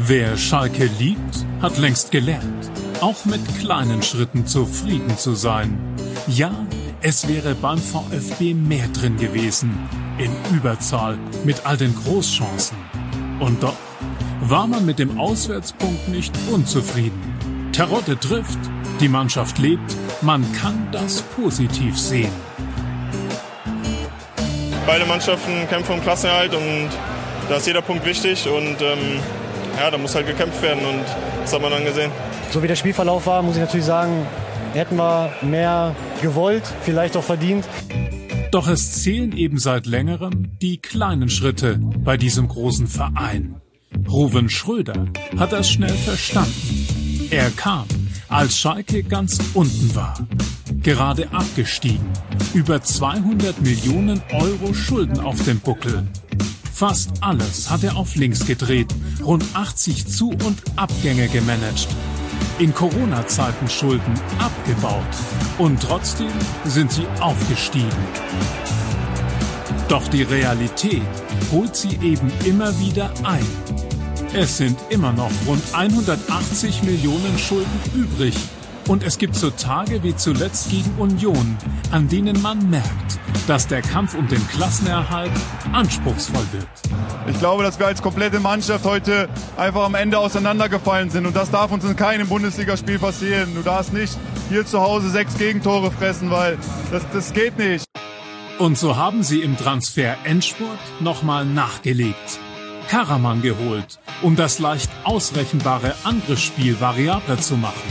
[0.03, 2.70] Wer Schalke liebt, hat längst gelernt.
[3.01, 5.78] auch mit kleinen Schritten zufrieden zu sein.
[6.26, 6.51] Ja,
[7.01, 9.78] es wäre beim VfB mehr drin gewesen,
[10.18, 12.76] in Überzahl mit all den Großchancen.
[13.40, 13.76] Und doch
[14.40, 17.70] war man mit dem Auswärtspunkt nicht unzufrieden.
[17.72, 18.59] Terodde trifft,
[19.01, 22.32] die Mannschaft lebt, man kann das positiv sehen.
[24.86, 26.88] Beide Mannschaften kämpfen um Klassenerhalt und
[27.48, 29.20] da ist jeder Punkt wichtig und ähm,
[29.79, 31.05] ja, da muss halt gekämpft werden und
[31.43, 32.11] das hat man dann gesehen.
[32.51, 34.27] So wie der Spielverlauf war, muss ich natürlich sagen,
[34.75, 37.66] hätten wir mehr gewollt, vielleicht auch verdient.
[38.51, 43.61] Doch es zählen eben seit längerem die kleinen Schritte bei diesem großen Verein.
[44.09, 45.07] Ruven Schröder
[45.39, 47.29] hat das schnell verstanden.
[47.31, 47.87] Er kam,
[48.29, 50.14] als Schalke ganz unten war.
[50.83, 52.09] Gerade abgestiegen.
[52.55, 56.09] Über 200 Millionen Euro Schulden auf dem Buckel.
[56.81, 58.87] Fast alles hat er auf links gedreht,
[59.22, 61.87] rund 80 Zu- und Abgänge gemanagt.
[62.59, 65.05] In Corona-Zeiten Schulden abgebaut.
[65.59, 66.33] Und trotzdem
[66.64, 67.91] sind sie aufgestiegen.
[69.91, 71.03] Doch die Realität
[71.53, 73.47] holt sie eben immer wieder ein.
[74.33, 78.35] Es sind immer noch rund 180 Millionen Schulden übrig.
[78.91, 81.57] Und es gibt so Tage wie zuletzt gegen Union,
[81.93, 85.30] an denen man merkt, dass der Kampf um den Klassenerhalt
[85.70, 86.66] anspruchsvoll wird.
[87.28, 91.24] Ich glaube, dass wir als komplette Mannschaft heute einfach am Ende auseinandergefallen sind.
[91.24, 93.55] Und das darf uns in keinem Bundesligaspiel passieren.
[93.55, 94.18] Du darfst nicht
[94.49, 96.59] hier zu Hause sechs Gegentore fressen, weil
[96.91, 97.84] das, das geht nicht.
[98.59, 102.41] Und so haben sie im Transfer Endspurt nochmal nachgelegt.
[102.88, 107.89] Karaman geholt, um das leicht ausrechenbare Angriffsspiel variabler zu machen.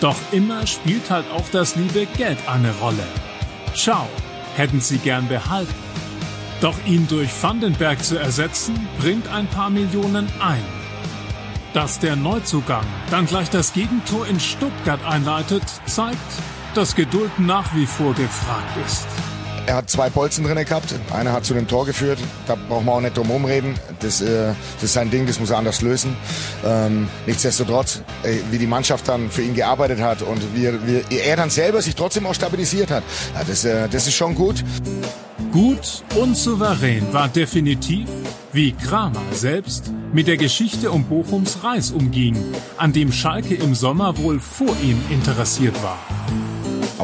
[0.00, 3.06] Doch immer spielt halt auch das liebe Geld eine Rolle.
[3.74, 4.06] Schau,
[4.54, 5.74] hätten sie gern behalten.
[6.60, 10.64] Doch ihn durch Vandenberg zu ersetzen, bringt ein paar Millionen ein.
[11.74, 16.16] Dass der Neuzugang dann gleich das Gegentor in Stuttgart einleitet, zeigt,
[16.74, 19.06] dass Geduld nach wie vor gefragt ist.
[19.66, 20.94] Er hat zwei Bolzen drin gehabt.
[21.12, 22.18] Einer hat zu dem Tor geführt.
[22.46, 23.74] Da brauchen wir auch nicht drum rumreden.
[23.98, 26.16] Das, äh, das ist sein Ding, das muss er anders lösen.
[26.64, 31.18] Ähm, nichtsdestotrotz, äh, wie die Mannschaft dann für ihn gearbeitet hat und wie, er, wie
[31.18, 33.02] er dann selber sich trotzdem auch stabilisiert hat,
[33.34, 34.62] ja, das, äh, das ist schon gut.
[35.52, 38.08] Gut und souverän war definitiv,
[38.52, 42.36] wie Kramer selbst mit der Geschichte um Bochums Reis umging,
[42.76, 45.98] an dem Schalke im Sommer wohl vor ihm interessiert war.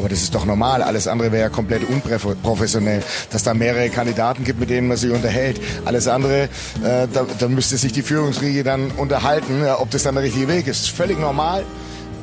[0.03, 0.81] Aber das ist doch normal.
[0.81, 3.01] Alles andere wäre ja komplett unprofessionell.
[3.29, 5.61] Dass da mehrere Kandidaten gibt, mit denen man sich unterhält.
[5.85, 6.49] Alles andere,
[6.83, 10.49] äh, da, da müsste sich die Führungsriege dann unterhalten, ja, ob das dann der richtige
[10.49, 10.89] Weg ist.
[10.89, 11.63] Völlig normal.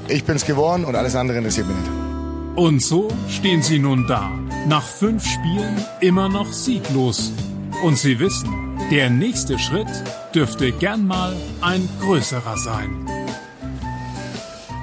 [0.08, 1.90] Ich bin's geworden und alles andere interessiert mich nicht.
[2.54, 4.30] Und so stehen sie nun da.
[4.68, 7.32] Nach fünf Spielen immer noch sieglos.
[7.82, 9.88] Und sie wissen, der nächste Schritt
[10.34, 13.06] dürfte gern mal ein größerer sein.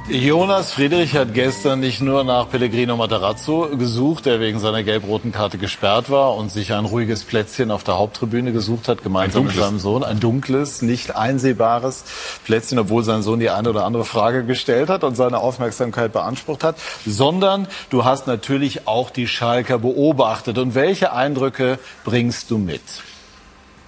[0.09, 5.57] Jonas Friedrich hat gestern nicht nur nach Pellegrino Matarazzo gesucht, der wegen seiner gelb-roten Karte
[5.57, 9.79] gesperrt war und sich ein ruhiges Plätzchen auf der Haupttribüne gesucht hat, gemeinsam mit seinem
[9.79, 10.05] Sohn.
[10.05, 12.05] Ein dunkles, nicht einsehbares
[12.45, 16.63] Plätzchen, obwohl sein Sohn die eine oder andere Frage gestellt hat und seine Aufmerksamkeit beansprucht
[16.63, 16.77] hat.
[17.05, 20.57] Sondern du hast natürlich auch die Schalker beobachtet.
[20.57, 22.81] Und welche Eindrücke bringst du mit?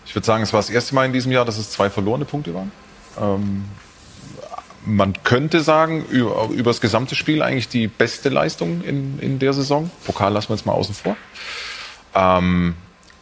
[0.06, 2.26] Ich würde sagen, es war das erste Mal in diesem Jahr, dass es zwei verlorene
[2.26, 2.74] Punkte waren.
[3.18, 3.64] Ähm
[4.86, 9.54] man könnte sagen, über, über das gesamte Spiel eigentlich die beste Leistung in, in der
[9.54, 9.90] Saison.
[10.06, 11.16] Pokal lassen wir jetzt mal außen vor.
[12.16, 12.76] Ähm,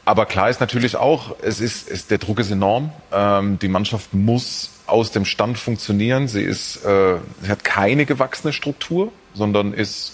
[0.06, 2.92] aber klar ist natürlich auch, es ist, es, der Druck ist enorm.
[3.12, 6.28] Ähm, die Mannschaft muss aus dem Stand funktionieren.
[6.28, 10.14] Sie ist, äh, sie hat keine gewachsene Struktur, sondern ist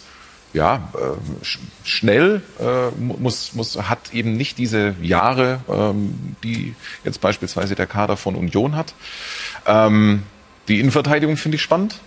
[0.54, 7.22] ja äh, sch schnell, äh, muss, muss, hat eben nicht diese Jahre, ähm, die jetzt
[7.22, 8.94] beispielsweise der Kader von Union hat.
[9.68, 10.24] Ähm,
[10.68, 11.99] die Innenverteidigung finde ich spannend.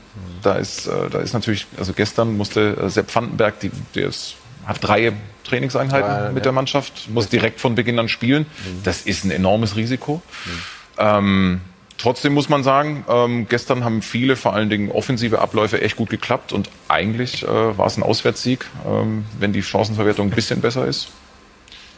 [0.43, 4.37] Da ist, äh, da ist natürlich, also gestern musste äh, Sepp Vandenberg, die, der ist,
[4.65, 5.13] hat drei
[5.45, 6.45] Trainingseinheiten ja, mit ja.
[6.45, 8.45] der Mannschaft, muss direkt von Beginn an spielen.
[8.45, 8.83] Mhm.
[8.83, 10.23] Das ist ein enormes Risiko.
[10.45, 10.51] Mhm.
[10.99, 11.61] Ähm,
[11.99, 16.09] trotzdem muss man sagen, ähm, gestern haben viele, vor allen Dingen offensive Abläufe, echt gut
[16.09, 20.87] geklappt und eigentlich äh, war es ein Auswärtssieg, ähm, wenn die Chancenverwertung ein bisschen besser
[20.87, 21.09] ist.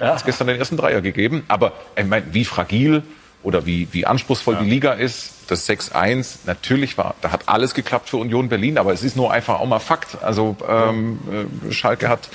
[0.01, 0.09] Ja.
[0.09, 1.45] Hat es gestern den ersten Dreier gegeben.
[1.49, 3.03] Aber ich meine, wie fragil
[3.43, 4.63] oder wie, wie anspruchsvoll ja.
[4.63, 5.35] die Liga ist.
[5.49, 9.33] Das 6-1, natürlich war, da hat alles geklappt für Union Berlin, aber es ist nur
[9.33, 10.23] einfach auch mal Fakt.
[10.23, 11.19] Also ähm,
[11.69, 12.29] äh, Schalke hat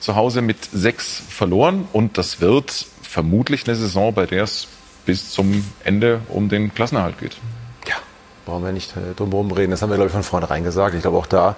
[0.00, 4.68] zu Hause mit sechs verloren und das wird vermutlich eine Saison, bei der es
[5.06, 7.38] bis zum Ende um den Klassenerhalt geht.
[7.88, 7.94] Ja,
[8.44, 9.70] brauchen wir nicht äh, drum herum reden.
[9.70, 10.94] Das haben wir, glaube ich, von vornherein gesagt.
[10.94, 11.56] Ich glaube auch da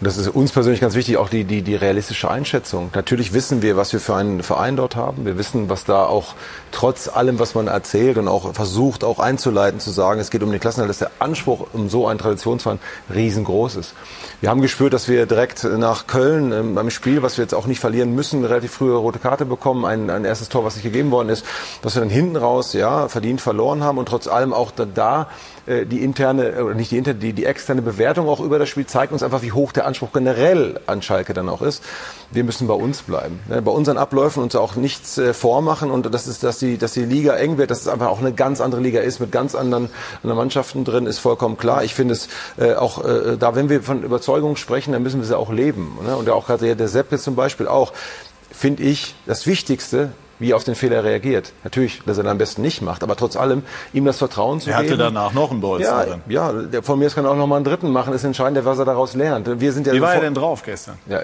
[0.00, 2.90] das ist uns persönlich ganz wichtig, auch die, die, die realistische Einschätzung.
[2.94, 5.26] Natürlich wissen wir, was wir für einen Verein dort haben.
[5.26, 6.34] Wir wissen, was da auch
[6.72, 10.50] trotz allem, was man erzählt und auch versucht, auch einzuleiten, zu sagen, es geht um
[10.50, 12.78] den Klassenerhalt, dass der Anspruch um so einen Traditionsverein
[13.14, 13.94] riesengroß ist.
[14.40, 17.66] Wir haben gespürt, dass wir direkt nach Köln ähm, beim Spiel, was wir jetzt auch
[17.66, 21.10] nicht verlieren müssen, relativ frühe rote Karte bekommen, ein, ein erstes Tor, was nicht gegeben
[21.10, 21.44] worden ist,
[21.82, 25.28] dass wir dann hinten raus ja verdient verloren haben und trotz allem auch da, da
[25.86, 29.12] die interne, oder nicht die interne, die, die externe Bewertung auch über das Spiel zeigt
[29.12, 31.82] uns einfach, wie hoch der Anspruch generell an Schalke dann auch ist.
[32.30, 33.40] Wir müssen bei uns bleiben.
[33.48, 33.62] Ne?
[33.62, 37.04] Bei unseren Abläufen uns auch nichts äh, vormachen und das ist, dass die, dass die
[37.04, 39.90] Liga eng wird, dass es einfach auch eine ganz andere Liga ist mit ganz anderen,
[40.22, 41.84] anderen Mannschaften drin, ist vollkommen klar.
[41.84, 45.26] Ich finde es äh, auch äh, da, wenn wir von Überzeugung sprechen, dann müssen wir
[45.26, 45.98] sie auch leben.
[46.04, 46.16] Ne?
[46.16, 47.92] Und auch gerade der Sepp jetzt zum Beispiel auch,
[48.50, 51.52] finde ich, das Wichtigste, wie er auf den Fehler reagiert.
[51.62, 53.62] Natürlich, dass er dann am besten nicht macht, aber trotz allem
[53.92, 54.94] ihm das Vertrauen zu er geben.
[54.94, 56.22] hatte danach noch einen Bolzen ja, drin.
[56.28, 58.12] Ja, der, von mir kann er auch noch mal einen dritten machen.
[58.12, 59.60] Ist entscheidend, was er daraus lernt.
[59.60, 60.98] Wir sind ja Wie war er denn drauf gestern?
[61.06, 61.22] Ja,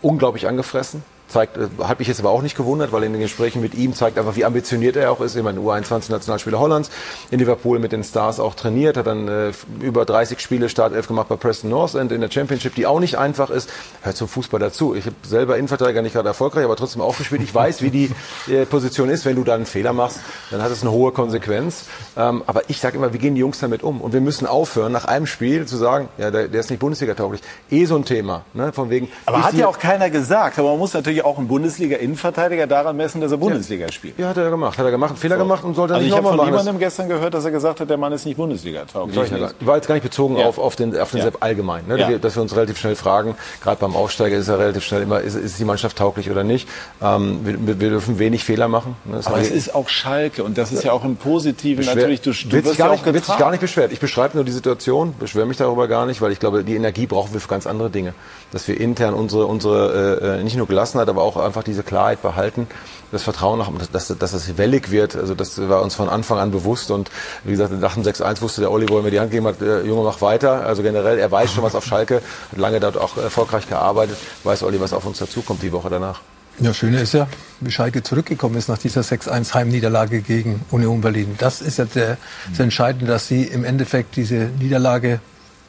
[0.00, 1.02] unglaublich angefressen.
[1.28, 3.94] Zeigt, äh, hat mich jetzt aber auch nicht gewundert, weil in den Gesprächen mit ihm
[3.94, 5.36] zeigt einfach, wie ambitioniert er auch ist.
[5.36, 6.90] Ich meine, U21-Nationalspieler Hollands,
[7.30, 11.28] in Liverpool mit den Stars auch trainiert, hat dann äh, über 30 Spiele Startelf gemacht
[11.28, 13.70] bei Preston North End in der Championship, die auch nicht einfach ist.
[14.02, 14.94] Hört zum Fußball dazu.
[14.94, 17.42] Ich habe selber Innenverteidiger nicht gerade erfolgreich, aber trotzdem auch gespielt.
[17.42, 18.10] Ich weiß, wie die
[18.50, 19.24] äh, Position ist.
[19.24, 20.20] Wenn du da einen Fehler machst,
[20.50, 21.84] dann hat es eine hohe Konsequenz.
[22.16, 24.00] Ähm, aber ich sage immer, wie gehen die Jungs damit um?
[24.00, 27.42] Und wir müssen aufhören, nach einem Spiel zu sagen, ja, der, der ist nicht Bundesliga-tauglich.
[27.70, 28.44] Eh so ein Thema.
[28.54, 28.72] Ne?
[28.72, 30.58] Von wegen, Aber hat ja auch keiner gesagt.
[30.58, 34.18] Aber man muss natürlich auch einen Bundesliga-Innenverteidiger daran messen, dass er Bundesliga spielt.
[34.18, 34.78] Ja, hat er gemacht.
[34.78, 35.10] Hat er gemacht.
[35.10, 36.64] Einen Fehler gemacht und sollte Also nicht ich habe nochmal von machen.
[36.66, 39.16] jemandem gestern gehört, dass er gesagt hat, der Mann ist nicht Bundesliga-tauglich.
[39.60, 40.46] War jetzt gar nicht bezogen Ja.
[40.46, 41.24] auf, auf den, auf den Ja.
[41.24, 41.86] Sepp allgemein.
[41.86, 41.98] Ne?
[41.98, 42.18] Ja.
[42.18, 45.34] Dass wir uns relativ schnell fragen, gerade beim Aufsteiger ist er relativ schnell immer, ist,
[45.34, 46.68] ist die Mannschaft tauglich oder nicht.
[47.02, 48.96] Ähm, wir, wir dürfen wenig Fehler machen.
[49.04, 49.16] Ne?
[49.16, 52.20] Das Aber es ist auch Schalke und das ist ja auch im Positiven Beschwer- natürlich.
[52.22, 53.40] Du, du wirst gar ja nicht, auch wird sich getragen.
[53.40, 53.92] gar nicht beschwert.
[53.92, 57.06] Ich beschreibe nur die Situation, beschwere mich darüber gar nicht, weil ich glaube, die Energie
[57.06, 58.14] brauchen wir für ganz andere Dinge.
[58.50, 62.66] Dass wir intern unsere, unsere äh, nicht nur Gelassenheit, aber auch einfach diese Klarheit behalten,
[63.10, 65.16] das Vertrauen nach, dass, dass das wellig wird.
[65.16, 67.10] Also das war uns von Anfang an bewusst und
[67.44, 69.62] wie gesagt, nach dem 6-1 wusste der Olli, wo er mir die Hand gegeben hat,
[69.62, 70.66] äh, Junge, mach weiter.
[70.66, 72.16] Also generell, er weiß schon was auf Schalke,
[72.50, 76.20] hat lange dort auch erfolgreich gearbeitet, weiß Olli, was auf uns dazukommt die Woche danach.
[76.60, 77.28] Ja, Schöne ist ja,
[77.60, 81.36] wie Schalke zurückgekommen ist nach dieser 6-1 Heimniederlage gegen Union Berlin.
[81.38, 82.18] Das ist ja der,
[82.50, 85.20] das Entscheidende, dass sie im Endeffekt diese Niederlage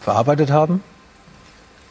[0.01, 0.83] verarbeitet haben.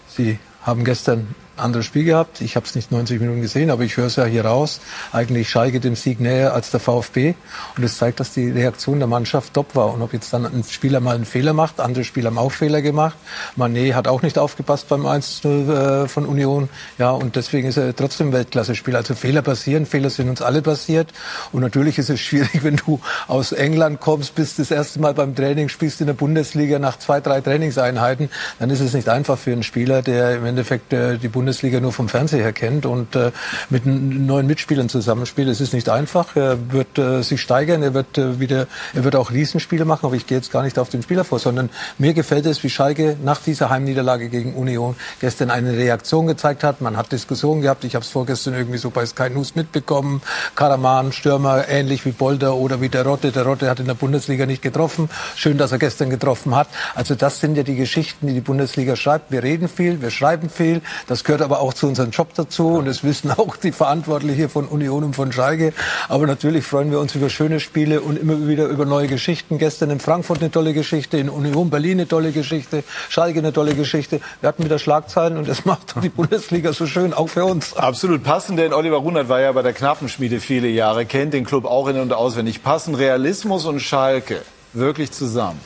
[0.09, 2.41] Sie haben gestern anderes Spiel gehabt.
[2.41, 4.81] Ich habe es nicht 90 Minuten gesehen, aber ich höre es ja hier raus.
[5.13, 7.35] Eigentlich Schalke dem Sieg näher als der VfB.
[7.77, 9.93] Und es zeigt, dass die Reaktion der Mannschaft top war.
[9.93, 12.83] Und ob jetzt dann ein Spieler mal einen Fehler macht, andere Spieler haben auch Fehler
[12.83, 13.17] gemacht.
[13.57, 16.69] Mané hat auch nicht aufgepasst beim 1-0 äh, von Union.
[16.99, 18.99] Ja, und deswegen ist er trotzdem Weltklasse-Spieler.
[18.99, 21.13] Also Fehler passieren, Fehler sind uns alle passiert.
[21.53, 25.35] Und natürlich ist es schwierig, wenn du aus England kommst, bist das erste Mal beim
[25.35, 29.53] Training, spielst in der Bundesliga nach zwei, drei Trainingseinheiten, dann ist es nicht einfach für
[29.53, 31.48] einen Spieler, der im Endeffekt äh, die Bundesliga
[31.81, 33.33] nur vom Fernseher her kennt und äh,
[33.71, 35.49] mit neuen Mitspielern zusammenspielt.
[35.49, 36.37] Es ist nicht einfach.
[36.37, 40.15] Er wird äh, sich steigern, er wird äh, wieder, er wird auch Riesenspiele machen, aber
[40.15, 43.17] ich gehe jetzt gar nicht auf den Spieler vor, sondern mir gefällt es, wie Schalke
[43.23, 46.81] nach dieser Heimniederlage gegen Union gestern eine Reaktion gezeigt hat.
[46.81, 47.85] Man hat Diskussionen gehabt.
[47.85, 50.23] Ich habe es vorgestern irgendwie so bei Sky News mitbekommen.
[50.55, 53.33] Karaman, Stürmer, ähnlich wie Bolder oder wie der Rotte.
[53.33, 55.09] Der Rotte hat in der Bundesliga nicht getroffen.
[55.37, 56.69] Schön, dass er gestern getroffen hat.
[56.95, 59.31] Also das sind ja die Geschichten, die die Bundesliga schreibt.
[59.31, 60.83] Wir reden viel, wir schreiben viel.
[61.07, 62.69] Das gehört aber auch zu unserem Job dazu.
[62.75, 65.73] Und das wissen auch die Verantwortlichen von Union und von Schalke.
[66.09, 69.59] Aber natürlich freuen wir uns über schöne Spiele und immer wieder über neue Geschichten.
[69.59, 73.75] Gestern in Frankfurt eine tolle Geschichte, in Union Berlin eine tolle Geschichte, Schalke eine tolle
[73.75, 74.21] Geschichte.
[74.41, 77.77] Wir hatten wieder Schlagzeilen und das macht die Bundesliga so schön, auch für uns.
[77.77, 81.65] Absolut passend, denn Oliver Runert war ja bei der Knappenschmiede viele Jahre, kennt den Club
[81.65, 82.63] auch in- und auswendig.
[82.63, 85.61] Passen Realismus und Schalke wirklich zusammen?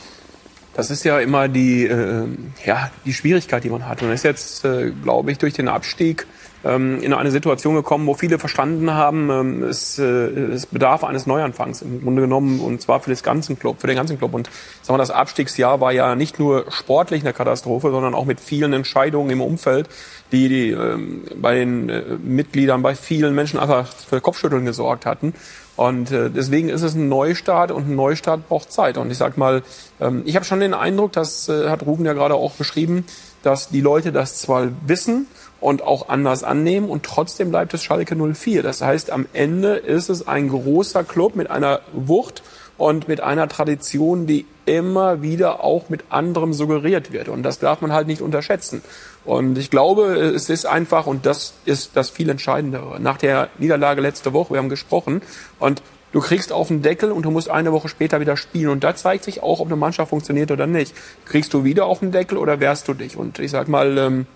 [0.74, 2.26] Das ist ja immer die, äh,
[2.64, 4.02] ja, die Schwierigkeit, die man hat.
[4.02, 6.26] Und ist jetzt, äh, glaube ich, durch den Abstieg
[6.64, 11.26] ähm, in eine Situation gekommen, wo viele verstanden haben, ähm, es, äh, es bedarf eines
[11.26, 14.32] Neuanfangs im Grunde genommen und zwar für das ganzen Club, für den ganzen Club.
[14.34, 14.48] Und
[14.82, 18.72] sagen wir, das Abstiegsjahr war ja nicht nur sportlich eine Katastrophe, sondern auch mit vielen
[18.72, 19.88] Entscheidungen im Umfeld,
[20.30, 25.34] die, die ähm, bei den äh, Mitgliedern, bei vielen Menschen einfach für Kopfschütteln gesorgt hatten.
[25.76, 28.98] Und äh, deswegen ist es ein Neustart und ein Neustart braucht Zeit.
[28.98, 29.62] Und ich sag mal,
[30.00, 33.06] ähm, ich habe schon den Eindruck, das äh, hat Ruben ja gerade auch beschrieben,
[33.42, 35.26] dass die Leute das zwar wissen
[35.60, 38.62] und auch anders annehmen und trotzdem bleibt es Schalke 04.
[38.62, 42.42] Das heißt, am Ende ist es ein großer Club mit einer Wucht
[42.76, 47.28] und mit einer Tradition, die immer wieder auch mit anderem suggeriert wird.
[47.28, 48.82] Und das darf man halt nicht unterschätzen.
[49.24, 53.00] Und ich glaube, es ist einfach, und das ist das viel Entscheidendere.
[53.00, 55.22] Nach der Niederlage letzte Woche, wir haben gesprochen,
[55.60, 58.70] und du kriegst auf den Deckel und du musst eine Woche später wieder spielen.
[58.70, 60.94] Und da zeigt sich auch, ob eine Mannschaft funktioniert oder nicht.
[61.24, 63.16] Kriegst du wieder auf den Deckel oder wehrst du dich?
[63.16, 64.26] Und ich sag mal, ähm,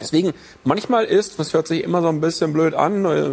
[0.00, 0.32] Deswegen,
[0.64, 3.30] manchmal ist, das hört sich immer so ein bisschen blöd an, äh,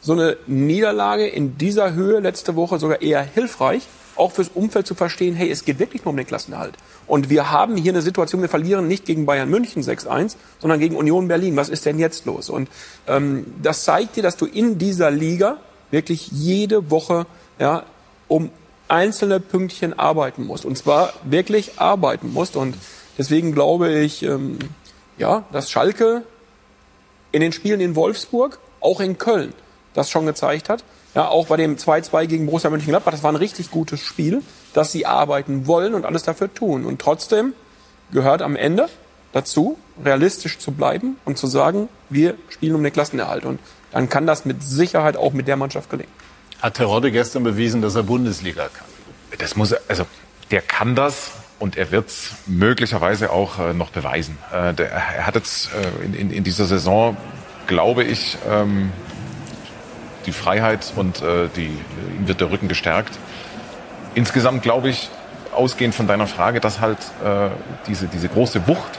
[0.00, 3.82] so eine Niederlage in dieser Höhe letzte Woche sogar eher hilfreich,
[4.16, 6.74] auch fürs Umfeld zu verstehen, hey, es geht wirklich nur um den Klassenerhalt.
[7.06, 10.96] Und wir haben hier eine Situation, wir verlieren nicht gegen Bayern München 6-1, sondern gegen
[10.96, 11.56] Union Berlin.
[11.56, 12.50] Was ist denn jetzt los?
[12.50, 12.68] Und
[13.06, 15.58] ähm, das zeigt dir, dass du in dieser Liga
[15.90, 17.26] wirklich jede Woche
[17.58, 17.84] ja,
[18.28, 18.50] um
[18.88, 20.64] einzelne Pünktchen arbeiten musst.
[20.64, 22.56] Und zwar wirklich arbeiten musst.
[22.56, 22.76] Und
[23.18, 24.58] deswegen glaube ich, ähm,
[25.18, 26.22] ja, dass Schalke
[27.32, 29.52] in den Spielen in Wolfsburg, auch in Köln,
[29.94, 30.84] das schon gezeigt hat.
[31.16, 34.42] Ja, auch bei dem 2-2 gegen Borussia Mönchengladbach, das war ein richtig gutes Spiel,
[34.74, 36.84] dass sie arbeiten wollen und alles dafür tun.
[36.84, 37.54] Und trotzdem
[38.12, 38.90] gehört am Ende
[39.32, 43.46] dazu, realistisch zu bleiben und zu sagen, wir spielen um den Klassenerhalt.
[43.46, 43.60] Und
[43.92, 46.12] dann kann das mit Sicherheit auch mit der Mannschaft gelingen.
[46.60, 48.86] Hat Terodde gestern bewiesen, dass er Bundesliga kann?
[49.38, 50.04] Das muss er, also
[50.50, 54.36] der kann das und er wird es möglicherweise auch äh, noch beweisen.
[54.52, 57.16] Äh, der, er hat jetzt äh, in, in, in, dieser Saison,
[57.66, 58.92] glaube ich, ähm,
[60.26, 61.70] die Freiheit und äh, die,
[62.18, 63.18] ihm wird der Rücken gestärkt.
[64.14, 65.08] Insgesamt glaube ich,
[65.52, 67.48] ausgehend von deiner Frage, dass halt äh,
[67.86, 68.98] diese, diese große Wucht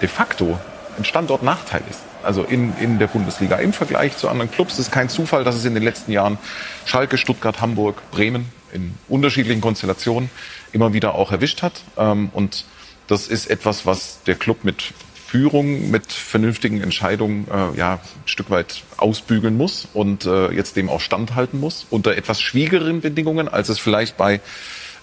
[0.00, 0.58] de facto
[0.98, 2.00] ein Standortnachteil ist.
[2.22, 4.74] Also in, in der Bundesliga im Vergleich zu anderen Clubs.
[4.74, 6.38] Es ist kein Zufall, dass es in den letzten Jahren
[6.84, 10.30] Schalke, Stuttgart, Hamburg, Bremen in unterschiedlichen Konstellationen
[10.72, 11.82] immer wieder auch erwischt hat.
[11.96, 12.64] Ähm, und
[13.06, 14.92] das ist etwas, was der Club mit
[15.30, 20.88] Führung, mit vernünftigen Entscheidungen äh, ja, ein Stück weit ausbügeln muss und äh, jetzt dem
[20.90, 24.40] auch standhalten muss, unter etwas schwierigeren Bedingungen, als es vielleicht bei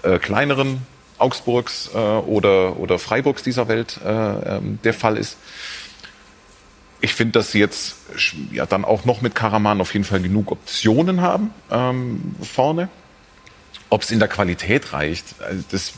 [0.04, 0.82] äh, kleineren
[1.18, 5.38] Augsburgs äh, oder, oder Freiburgs dieser Welt äh, ähm, der Fall ist.
[7.00, 7.96] Ich finde, dass sie jetzt
[8.52, 12.90] ja dann auch noch mit Karaman auf jeden Fall genug Optionen haben ähm, vorne.
[13.90, 15.94] Ob es in der Qualität reicht, äh, das,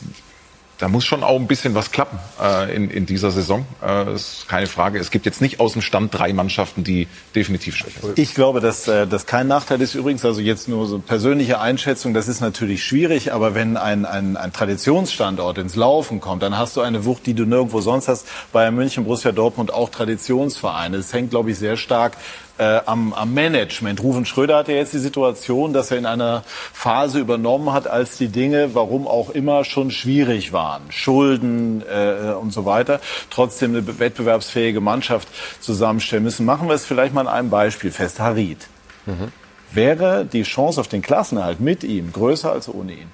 [0.80, 3.66] da muss schon auch ein bisschen was klappen äh, in, in dieser Saison.
[3.86, 4.98] Äh, ist keine Frage.
[4.98, 8.18] Es gibt jetzt nicht aus dem Stand drei Mannschaften, die definitiv schwächer sind.
[8.18, 9.94] Ich glaube, dass äh, das kein Nachteil ist.
[9.94, 14.38] Übrigens, also jetzt nur so persönliche Einschätzung, das ist natürlich schwierig, aber wenn ein, ein,
[14.38, 18.26] ein Traditionsstandort ins Laufen kommt, dann hast du eine Wucht, die du nirgendwo sonst hast.
[18.52, 20.96] Bayern München, Borussia Dortmund, auch Traditionsvereine.
[20.96, 22.16] Es hängt, glaube ich, sehr stark
[22.60, 24.02] äh, am, am Management.
[24.02, 28.28] Rufen Schröder hatte jetzt die Situation, dass er in einer Phase übernommen hat, als die
[28.28, 30.82] Dinge, warum auch immer, schon schwierig waren.
[30.90, 33.00] Schulden äh, und so weiter.
[33.30, 35.28] Trotzdem eine wettbewerbsfähige Mannschaft
[35.60, 36.44] zusammenstellen müssen.
[36.44, 38.20] Machen wir es vielleicht mal an einem Beispiel fest.
[38.20, 38.68] Harid.
[39.06, 39.32] Mhm.
[39.72, 43.10] Wäre die Chance auf den Klassenerhalt mit ihm größer als ohne ihn?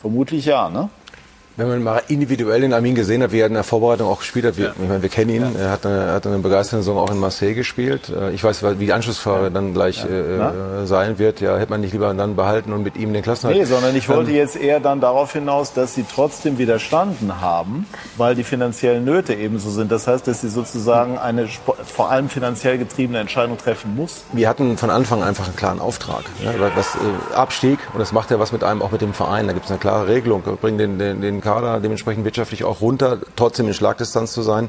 [0.00, 0.88] Vermutlich ja, ne?
[1.56, 4.44] Wenn man mal individuell den Armin gesehen hat, wie er in der Vorbereitung auch gespielt
[4.44, 4.72] hat, wir, ja.
[4.72, 5.60] ich meine, wir kennen ihn, ja.
[5.60, 8.10] er hat eine, hat eine begeisternde Saison auch in Marseille gespielt.
[8.10, 9.50] Äh, ich weiß, wie die Anschlussfrage ja.
[9.50, 11.40] dann gleich äh, sein wird.
[11.40, 13.58] Ja, hätte man nicht lieber dann behalten und mit ihm den Klassenhalt.
[13.58, 17.86] Nee, sondern ich wollte ähm, jetzt eher dann darauf hinaus, dass sie trotzdem widerstanden haben,
[18.18, 19.90] weil die finanziellen Nöte ebenso sind.
[19.90, 21.48] Das heißt, dass sie sozusagen eine
[21.84, 24.24] vor allem finanziell getriebene Entscheidung treffen muss.
[24.32, 26.24] Wir hatten von Anfang einfach einen klaren Auftrag.
[26.44, 29.46] Ja, was äh, Abstieg, und das macht ja was mit einem, auch mit dem Verein.
[29.46, 30.44] Da gibt es eine klare Regelung.
[30.44, 34.68] Wir bringen den, den, den Kader dementsprechend wirtschaftlich auch runter, trotzdem in Schlagdistanz zu sein.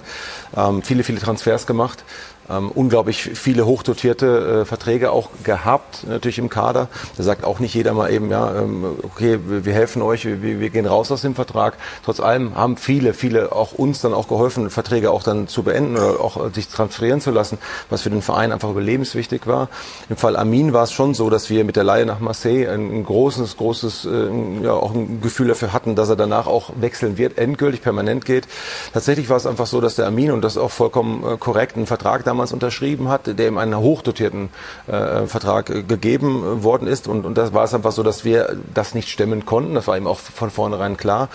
[0.56, 2.04] Ähm, viele, viele Transfers gemacht
[2.50, 6.88] ähm, unglaublich viele hochdotierte äh, Verträge auch gehabt, natürlich im Kader.
[7.18, 10.70] Da sagt auch nicht jeder mal eben, ja, ähm, okay, wir, helfen euch, wir, wir,
[10.70, 11.76] gehen raus aus dem Vertrag.
[12.06, 15.98] Trotz allem haben viele, viele auch uns dann auch geholfen, Verträge auch dann zu beenden
[15.98, 17.58] oder auch äh, sich transferieren zu lassen,
[17.90, 19.70] was für den Verein einfach überlebenswichtig war.
[20.10, 22.92] Im Fall Amin war es schon so, dass wir mit der Leihe nach Marseille ein,
[22.92, 27.18] ein großes, großes, äh, ja, auch ein Gefühl dafür hatten, dass er danach auch wechseln
[27.18, 28.48] wird, endgültig permanent geht.
[28.94, 31.88] Tatsächlich war es einfach so, dass der Amin, und das auch vollkommen äh, korrekt, einen
[31.88, 34.50] Vertrag damals damals unterschrieben hat, der ihm einen hochdotierten
[34.86, 37.08] äh, Vertrag äh, gegeben worden ist.
[37.08, 39.74] Und, und das war es einfach so, dass wir das nicht stemmen konnten.
[39.74, 41.30] Das war ihm auch von vornherein klar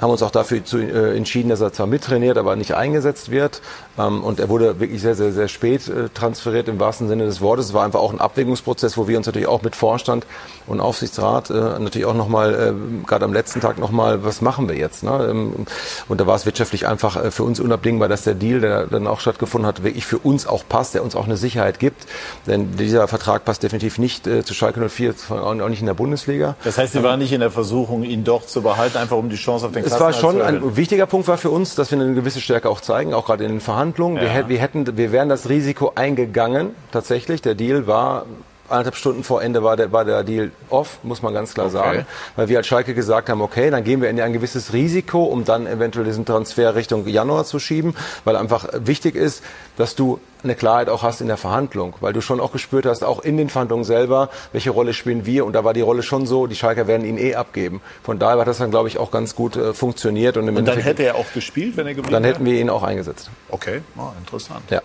[0.00, 3.60] haben uns auch dafür zu, äh, entschieden, dass er zwar mittrainiert, aber nicht eingesetzt wird.
[3.98, 7.40] Ähm, und er wurde wirklich sehr, sehr, sehr spät äh, transferiert im wahrsten Sinne des
[7.40, 7.66] Wortes.
[7.66, 10.26] Es war einfach auch ein Abwägungsprozess, wo wir uns natürlich auch mit Vorstand
[10.66, 14.76] und Aufsichtsrat äh, natürlich auch nochmal, äh, gerade am letzten Tag nochmal, was machen wir
[14.76, 15.02] jetzt?
[15.02, 15.28] Ne?
[15.30, 15.66] Ähm,
[16.08, 19.06] und da war es wirtschaftlich einfach äh, für uns unabdingbar, dass der Deal, der dann
[19.06, 22.06] auch stattgefunden hat, wirklich für uns auch passt, der uns auch eine Sicherheit gibt.
[22.46, 26.54] Denn dieser Vertrag passt definitiv nicht äh, zu Schalke 04, auch nicht in der Bundesliga.
[26.64, 29.36] Das heißt, Sie waren nicht in der Versuchung, ihn doch zu behalten, einfach um die
[29.36, 32.14] Chance auf den Es war schon ein wichtiger Punkt war für uns, dass wir eine
[32.14, 34.16] gewisse Stärke auch zeigen, auch gerade in den Verhandlungen.
[34.16, 34.34] Ja.
[34.34, 37.42] Wir, wir, hätten, wir wären das Risiko eingegangen, tatsächlich.
[37.42, 38.26] Der Deal war
[38.70, 41.76] eineinhalb Stunden vor Ende war der, war der Deal off, muss man ganz klar Okay.
[41.76, 42.06] sagen.
[42.36, 45.44] Weil wir als Schalke gesagt haben, okay, dann gehen wir in ein gewisses Risiko, um
[45.44, 47.94] dann eventuell diesen Transfer Richtung Januar zu schieben,
[48.24, 49.42] weil einfach wichtig ist,
[49.76, 53.02] dass du eine Klarheit auch hast in der Verhandlung, weil du schon auch gespürt hast,
[53.02, 56.26] auch in den Verhandlungen selber, welche Rolle spielen wir und da war die Rolle schon
[56.26, 57.80] so, die Schalker werden ihn eh abgeben.
[58.04, 60.66] Von daher hat das dann, glaube ich, auch ganz gut äh, funktioniert und im Und
[60.66, 62.34] dann Endeffekt- hätte er auch gespielt, wenn er geblieben dann wäre?
[62.34, 63.30] hätten wir ihn auch eingesetzt.
[63.50, 64.62] Okay, oh, interessant.
[64.70, 64.80] Ja.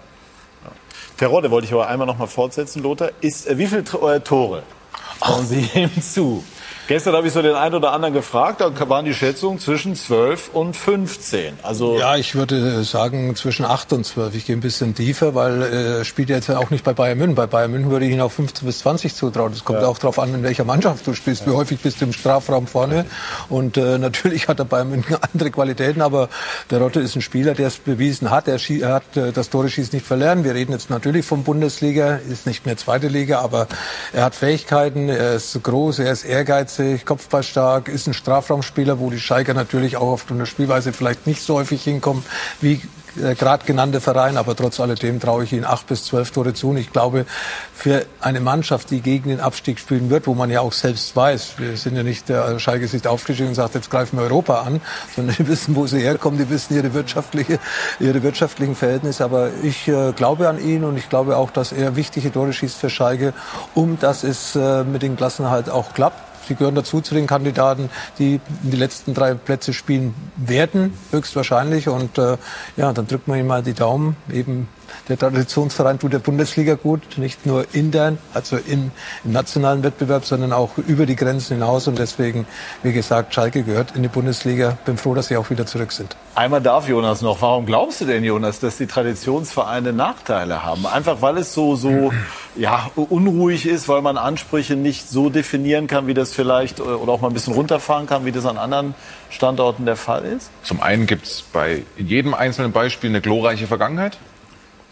[1.18, 3.12] Terodde wollte ich aber einmal noch mal fortsetzen, Lothar.
[3.22, 4.64] Ist, äh, wie viele äh, Tore
[5.20, 6.44] trauen Sie ihm zu?
[6.86, 10.50] Gestern habe ich so den einen oder anderen gefragt, da waren die Schätzungen zwischen 12
[10.52, 11.60] und 15.
[11.64, 14.36] Also Ja, ich würde sagen zwischen 8 und 12.
[14.36, 17.20] Ich gehe ein bisschen tiefer, weil äh, er spielt jetzt ja auch nicht bei Bayern
[17.20, 17.36] München.
[17.36, 19.54] Bei Bayern München würde ich ihn auch 15 bis 20 zutrauen.
[19.54, 21.48] Es kommt auch darauf an, in welcher Mannschaft du spielst.
[21.48, 23.06] Wie häufig bist du im Strafraum vorne.
[23.48, 26.28] Und äh, natürlich hat er Bayern München andere Qualitäten, aber
[26.70, 28.50] der Rotte ist ein Spieler, der es bewiesen hat.
[28.50, 30.44] Er, er hat äh, das Tore schießen nicht verlernt.
[30.44, 33.68] Wir reden jetzt natürlich vom Bundesliga, ist nicht mehr zweite Liga, aber
[34.12, 36.73] er hat Fähigkeiten, er ist groß, er ist ehrgeizig,
[37.06, 41.56] kopfballstark, ist ein Strafraumspieler, wo die Schalker natürlich auch aufgrund der Spielweise vielleicht nicht so
[41.56, 42.24] häufig hinkommen
[42.62, 42.82] wie
[43.22, 46.70] äh, gerade genannte Verein, aber trotz alledem traue ich ihnen acht bis zwölf Tore zu.
[46.70, 47.26] Und ich glaube,
[47.76, 51.56] für eine Mannschaft, die gegen den Abstieg spielen wird, wo man ja auch selbst weiß,
[51.58, 54.62] wir sind ja nicht, der Schalke ist nicht aufgestiegen und sagt, jetzt greifen wir Europa
[54.62, 54.82] an,
[55.16, 57.60] sondern die wissen, wo sie herkommen, die wissen ihre wirtschaftliche,
[58.00, 59.24] ihre wirtschaftlichen Verhältnisse.
[59.24, 62.78] Aber ich äh, glaube an ihn und ich glaube auch, dass er wichtige Tore schießt
[62.78, 63.34] für Schalke,
[63.76, 66.33] um dass es äh, mit den Klassenhalt auch klappt.
[66.48, 67.90] Sie gehören dazu zu den Kandidaten,
[68.20, 71.88] die die letzten drei Plätze spielen werden, höchstwahrscheinlich.
[71.88, 72.38] Und äh,
[72.78, 74.16] ja, dann drückt man ihm mal die Daumen.
[74.32, 74.68] Eben
[75.10, 78.92] der Traditionsverein tut der Bundesliga gut, nicht nur intern, also im,
[79.24, 81.88] im nationalen Wettbewerb, sondern auch über die Grenzen hinaus.
[81.88, 82.46] Und deswegen,
[82.84, 84.78] wie gesagt, Schalke gehört in die Bundesliga.
[84.86, 86.16] Bin froh, dass sie auch wieder zurück sind.
[86.36, 87.42] Einmal darf Jonas noch.
[87.42, 90.86] Warum glaubst du denn, Jonas, dass die Traditionsvereine Nachteile haben?
[90.88, 92.12] Einfach weil es so, so
[92.56, 97.12] ja, unruhig ist, weil man Ansprüche nicht so definieren kann, wie das vielleicht, äh, oder
[97.12, 98.96] auch mal ein bisschen runterfahren kann, wie das an anderen
[99.30, 100.50] Standorten der Fall ist?
[100.64, 104.18] Zum einen gibt es bei jedem einzelnen Beispiel eine glorreiche Vergangenheit.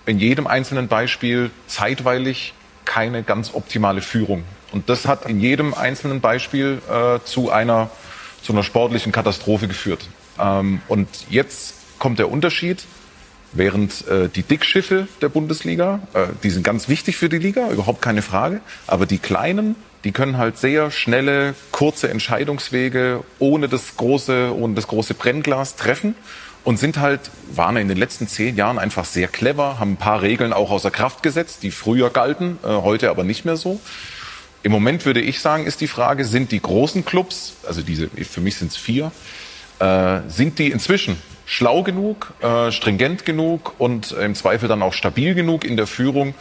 [0.05, 2.53] In jedem einzelnen Beispiel zeitweilig
[2.85, 4.43] keine ganz optimale Führung.
[4.71, 7.89] Und das hat in jedem einzelnen Beispiel äh, zu einer
[8.41, 10.07] zu einer sportlichen Katastrophe geführt.
[10.39, 12.83] Ähm, und jetzt kommt der Unterschied.
[13.53, 18.01] Während äh, die Dickschiffe der Bundesliga, äh, die sind ganz wichtig für die Liga, überhaupt
[18.01, 18.61] keine Frage.
[18.87, 19.75] Aber die kleinen,
[20.05, 26.15] die können halt sehr schnelle, kurze Entscheidungswege ohne das große, ohne das große Brennglas treffen
[26.63, 30.21] und sind halt, waren in den letzten zehn Jahren einfach sehr clever, haben ein paar
[30.21, 33.79] Regeln auch außer Kraft gesetzt, die früher galten, äh, heute aber nicht mehr so.
[34.63, 38.41] Im Moment würde ich sagen, ist die Frage, sind die großen Clubs, also diese, für
[38.41, 39.11] mich sind es vier,
[39.79, 45.33] äh, sind die inzwischen schlau genug, äh, stringent genug und im Zweifel dann auch stabil
[45.33, 46.35] genug in der Führung,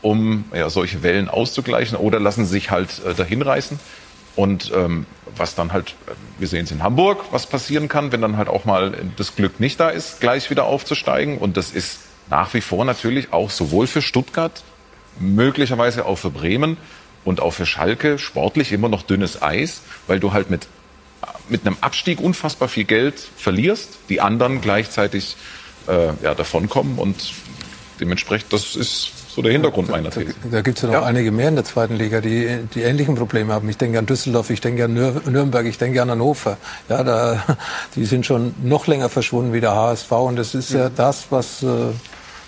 [0.00, 3.78] um ja, solche Wellen auszugleichen oder lassen sie sich halt äh, dahin reißen.
[4.36, 5.94] Und ähm, was dann halt,
[6.38, 9.60] wir sehen es in Hamburg, was passieren kann, wenn dann halt auch mal das Glück
[9.60, 11.38] nicht da ist, gleich wieder aufzusteigen.
[11.38, 14.62] Und das ist nach wie vor natürlich auch sowohl für Stuttgart,
[15.18, 16.76] möglicherweise auch für Bremen
[17.24, 20.68] und auch für Schalke sportlich immer noch dünnes Eis, weil du halt mit
[21.48, 25.36] mit einem Abstieg unfassbar viel Geld verlierst, die anderen gleichzeitig
[25.88, 27.32] äh, ja, davonkommen und
[28.00, 30.34] dementsprechend, das ist so der Hintergrund meiner These.
[30.50, 33.52] Da gibt es ja noch einige mehr in der zweiten Liga, die, die ähnlichen Probleme
[33.52, 33.68] haben.
[33.68, 36.56] Ich denke an Düsseldorf, ich denke an Nür Nürnberg, ich denke an Hannover.
[36.88, 37.44] Ja, da,
[37.96, 40.10] die sind schon noch länger verschwunden wie der HSV.
[40.12, 41.66] Und das ist ja das, was äh,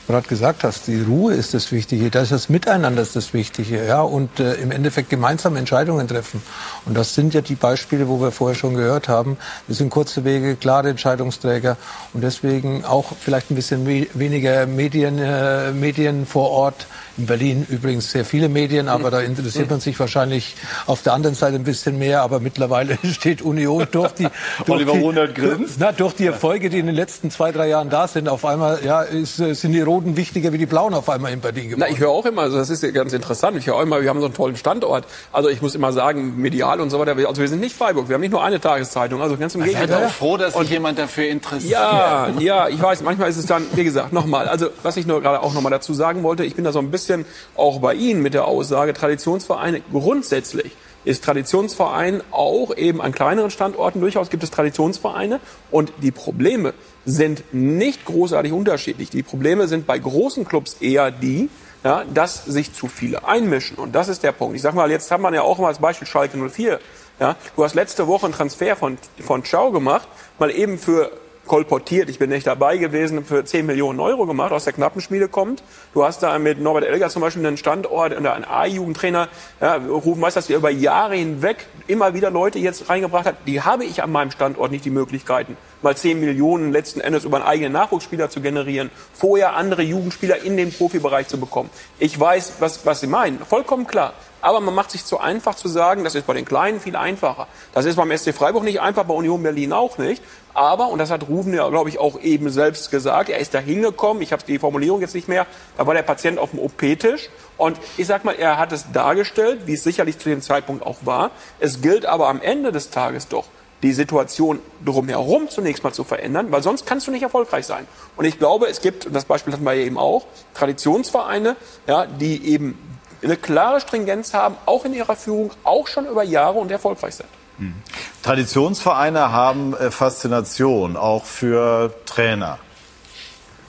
[0.09, 0.87] gerade gesagt hast.
[0.87, 3.87] Die Ruhe ist das Wichtige, das ist das Miteinander ist das Wichtige.
[3.87, 6.43] Ja, und äh, im Endeffekt gemeinsam Entscheidungen treffen.
[6.87, 9.37] Und das sind ja die Beispiele, wo wir vorher schon gehört haben.
[9.69, 11.77] Das sind kurze Wege, klare Entscheidungsträger
[12.15, 16.87] und deswegen auch vielleicht ein bisschen we weniger Medien, äh, Medien vor Ort.
[17.19, 20.55] In Berlin übrigens sehr viele Medien, aber da interessiert man sich wahrscheinlich
[20.87, 22.23] auf der anderen Seite ein bisschen mehr.
[22.23, 24.29] Aber mittlerweile steht Union durch die,
[24.67, 25.81] durch Oliver die, grinst.
[25.81, 28.29] na, durch die Erfolge, die in den letzten zwei, drei Jahren da sind.
[28.29, 31.41] Auf einmal ja, ist, äh, sind die Roten wichtiger wie die Blauen auf einmal in
[31.41, 31.81] Berlin geworden.
[31.81, 33.57] Na, ich höre auch immer, also das ist ja ganz interessant.
[33.57, 35.05] Ich höre auch immer, wir haben so einen tollen Standort.
[35.33, 37.17] Also ich muss immer sagen, medial und so weiter.
[37.27, 39.23] Also wir sind nicht Freiburg, wir haben nicht nur eine Tageszeitung.
[39.23, 40.07] Also ganz im Gegenteil.
[40.07, 41.73] auch froh, dass sich jemand dafür interessiert.
[41.73, 45.21] Ja, ja, ich weiß, manchmal ist es dann, wie gesagt, nochmal, also was ich nur
[45.21, 47.08] gerade auch nochmal dazu sagen wollte, ich bin da so ein bisschen
[47.57, 54.01] auch bei Ihnen mit der Aussage, Traditionsvereine grundsätzlich ist Traditionsverein auch eben an kleineren Standorten
[54.01, 55.41] durchaus gibt es Traditionsvereine
[55.71, 59.09] und die Probleme sind nicht großartig unterschiedlich.
[59.09, 61.49] Die Probleme sind bei großen Clubs eher die,
[61.85, 63.79] ja, dass sich zu viele einmischen.
[63.79, 64.57] Und das ist der Punkt.
[64.57, 66.81] Ich sag mal, jetzt haben wir ja auch mal als Beispiel Schalke 04.
[67.21, 71.11] Ja, du hast letzte Woche einen Transfer von, von Ciao gemacht, mal eben für
[71.49, 75.65] kolportiert, ich bin nicht dabei gewesen, für 10 Millionen Euro gemacht, aus der Knappenschmiede kommt.
[75.95, 79.29] Du hast da mit Norbert Elger zum Beispiel einen Standort, einen A-Jugendtrainer,
[79.61, 83.37] ja, Rufen dass wir über Jahre hinweg immer wieder Leute jetzt reingebracht hat.
[83.47, 87.39] Die habe ich an meinem Standort nicht die Möglichkeiten, mal 10 Millionen letzten Endes über
[87.39, 91.71] einen eigenen Nachwuchsspieler zu generieren, vorher andere Jugendspieler in den Profibereich zu bekommen.
[91.99, 94.13] Ich weiß, was, was Sie meinen, vollkommen klar.
[94.41, 97.49] Aber man macht sich zu einfach zu sagen, das ist bei den Kleinen viel einfacher.
[97.75, 100.23] Das ist beim SC Freiburg nicht einfach, bei Union Berlin auch nicht.
[100.55, 103.59] Aber, und das hat Rufen ja, glaube ich, auch eben selbst gesagt, er ist da
[103.59, 107.31] hingekommen, ich habe die Formulierung jetzt nicht mehr, da war der Patient auf dem OP-Tisch.
[107.57, 110.99] Und ich sag mal, er hat es dargestellt, wie es sicherlich zu dem Zeitpunkt auch
[111.03, 111.31] war.
[111.61, 113.47] Es gilt aber am Ende des Tages doch,
[113.83, 117.87] die Situation drumherum zunächst mal zu verändern, weil sonst kannst du nicht erfolgreich sein.
[118.17, 122.07] Und ich glaube, es gibt, und das Beispiel hatten wir ja eben auch, Traditionsvereine, ja,
[122.07, 122.79] die eben
[123.23, 127.29] eine klare Stringenz haben, auch in ihrer Führung, auch schon über Jahre und erfolgreich sind.
[127.59, 127.75] Mhm.
[128.23, 132.59] Traditionsvereine haben äh, Faszination, auch für Trainer.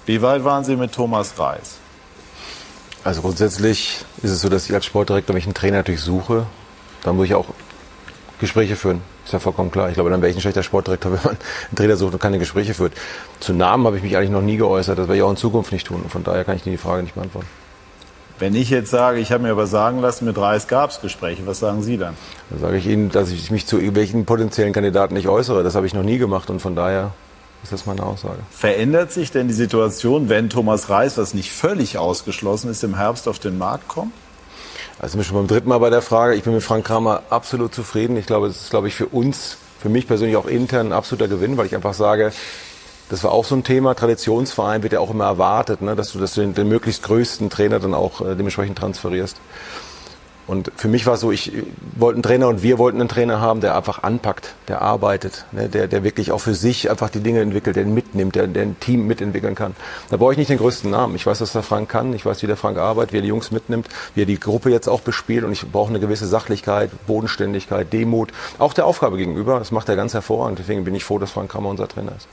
[0.05, 1.77] Wie weit waren Sie mit Thomas Reis?
[3.03, 6.45] Also grundsätzlich ist es so, dass ich als Sportdirektor mich einen Trainer natürlich suche.
[7.03, 7.45] Dann muss ich auch
[8.39, 9.01] Gespräche führen.
[9.25, 9.89] Ist ja vollkommen klar.
[9.89, 12.39] Ich glaube, dann wäre ich ein schlechter Sportdirektor, wenn man einen Trainer sucht und keine
[12.39, 12.93] Gespräche führt.
[13.39, 14.97] Zu Namen habe ich mich eigentlich noch nie geäußert.
[14.97, 16.03] Das werde ich auch in Zukunft nicht tun.
[16.09, 17.47] von daher kann ich die Frage nicht beantworten.
[18.39, 21.45] Wenn ich jetzt sage, ich habe mir aber sagen lassen, mit Reis gab es Gespräche,
[21.45, 22.15] was sagen Sie dann?
[22.49, 25.61] Dann sage ich Ihnen, dass ich mich zu irgendwelchen potenziellen Kandidaten nicht äußere.
[25.61, 27.11] Das habe ich noch nie gemacht und von daher
[27.63, 28.39] ist das meine Aussage.
[28.49, 33.27] Verändert sich denn die Situation, wenn Thomas Reis, was nicht völlig ausgeschlossen ist, im Herbst
[33.27, 34.13] auf den Markt kommt?
[34.99, 36.35] Also sind wir schon beim dritten Mal bei der Frage.
[36.35, 38.15] Ich bin mit Frank Kramer absolut zufrieden.
[38.15, 41.27] Ich glaube, es ist, glaube ich, für uns, für mich persönlich auch intern ein absoluter
[41.27, 42.31] Gewinn, weil ich einfach sage,
[43.09, 43.95] das war auch so ein Thema.
[43.95, 47.49] Traditionsverein wird ja auch immer erwartet, ne, dass du, dass du den, den möglichst größten
[47.49, 49.37] Trainer dann auch äh, dementsprechend transferierst.
[50.49, 51.51] Und für mich war es so, ich
[51.95, 55.69] wollte einen Trainer und wir wollten einen Trainer haben, der einfach anpackt, der arbeitet, ne,
[55.69, 58.79] der, der wirklich auch für sich einfach die Dinge entwickelt, der mitnimmt, der, der ein
[58.79, 59.75] Team mitentwickeln kann.
[60.09, 61.15] Da brauche ich nicht den größten Namen.
[61.15, 63.27] Ich weiß, was der Frank kann, ich weiß, wie der Frank arbeitet, wie er die
[63.27, 66.89] Jungs mitnimmt, wie er die Gruppe jetzt auch bespielt und ich brauche eine gewisse Sachlichkeit,
[67.05, 69.59] Bodenständigkeit, Demut, auch der Aufgabe gegenüber.
[69.59, 70.57] Das macht er ganz hervorragend.
[70.57, 72.27] Deswegen bin ich froh, dass Frank Kramer unser Trainer ist.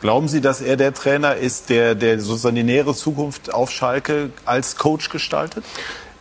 [0.00, 4.30] Glauben Sie, dass er der Trainer ist, der, der sozusagen die nähere Zukunft auf Schalke
[4.44, 5.64] als Coach gestaltet?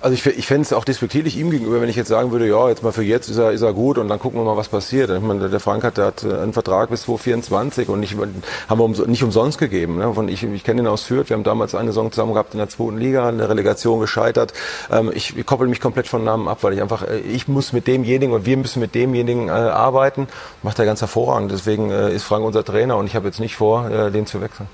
[0.08, 2.70] Also ich, ich fände es auch despektierlich ihm gegenüber, wenn ich jetzt sagen würde, ja,
[2.70, 4.70] jetzt mal für jetzt ist er, ist er gut und dann gucken wir mal, was
[4.70, 5.10] passiert.
[5.10, 8.86] Ich meine, der Frank hat, der hat einen Vertrag bis 2024 und nicht, haben wir
[8.86, 9.98] um, nicht umsonst gegeben.
[9.98, 10.08] Ne?
[10.08, 12.60] Und ich, ich kenne ihn aus Fürth, wir haben damals eine Saison zusammen gehabt in
[12.60, 14.54] der zweiten Liga, eine Relegation gescheitert.
[14.90, 17.74] Ähm, ich, ich koppel mich komplett von Namen ab, weil ich einfach, äh, ich muss
[17.74, 20.30] mit demjenigen und wir müssen mit demjenigen äh, arbeiten.
[20.64, 21.52] Macht er ganz hervorragend.
[21.52, 24.40] Deswegen äh, ist Frank unser Trainer und ich habe jetzt nicht vor, äh, den zu
[24.40, 24.70] wechseln.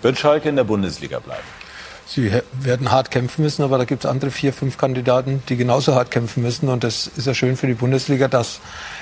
[0.00, 1.44] Wird Schalke in der Bundesliga bleiben?
[2.16, 5.94] Sie werden hart kämpfen müssen, aber da gibt es andere vier, fünf Kandidaten, die genauso
[5.94, 6.70] hart kämpfen müssen.
[6.70, 8.60] Und das ist ja schön für die Bundesliga, dass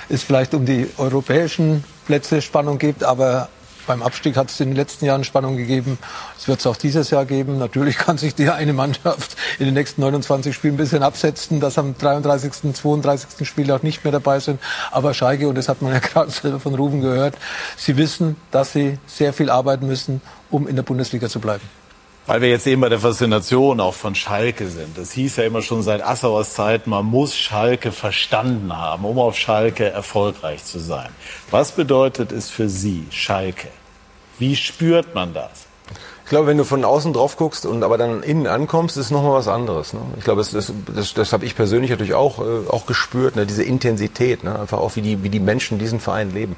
[0.09, 3.49] es vielleicht um die europäischen Plätze Spannung gibt, aber
[3.87, 5.97] beim Abstieg hat es in den letzten Jahren Spannung gegeben.
[6.37, 7.57] Es wird es auch dieses Jahr geben.
[7.57, 11.79] Natürlich kann sich die eine Mannschaft in den nächsten 29 Spielen ein bisschen absetzen, dass
[11.79, 13.47] am 33., 32.
[13.47, 14.59] Spiel auch nicht mehr dabei sind.
[14.91, 17.37] Aber Schalke, und das hat man ja gerade selber von Ruben gehört,
[17.77, 21.63] sie wissen, dass sie sehr viel arbeiten müssen, um in der Bundesliga zu bleiben.
[22.27, 24.97] Weil wir jetzt eben bei der Faszination auch von Schalke sind.
[24.97, 29.37] Das hieß ja immer schon seit Assauers Zeit, man muss Schalke verstanden haben, um auf
[29.37, 31.11] Schalke erfolgreich zu sein.
[31.51, 33.69] Was bedeutet es für Sie, Schalke?
[34.39, 35.67] Wie spürt man das?
[36.25, 39.35] Ich glaube, wenn du von außen drauf guckst und aber dann innen ankommst, ist nochmal
[39.35, 39.93] was anderes.
[39.93, 40.01] Ne?
[40.17, 43.45] Ich glaube, das, das, das, das habe ich persönlich natürlich auch, äh, auch gespürt, ne?
[43.45, 44.59] diese Intensität, ne?
[44.59, 46.57] einfach auch wie die, wie die Menschen diesen Verein leben.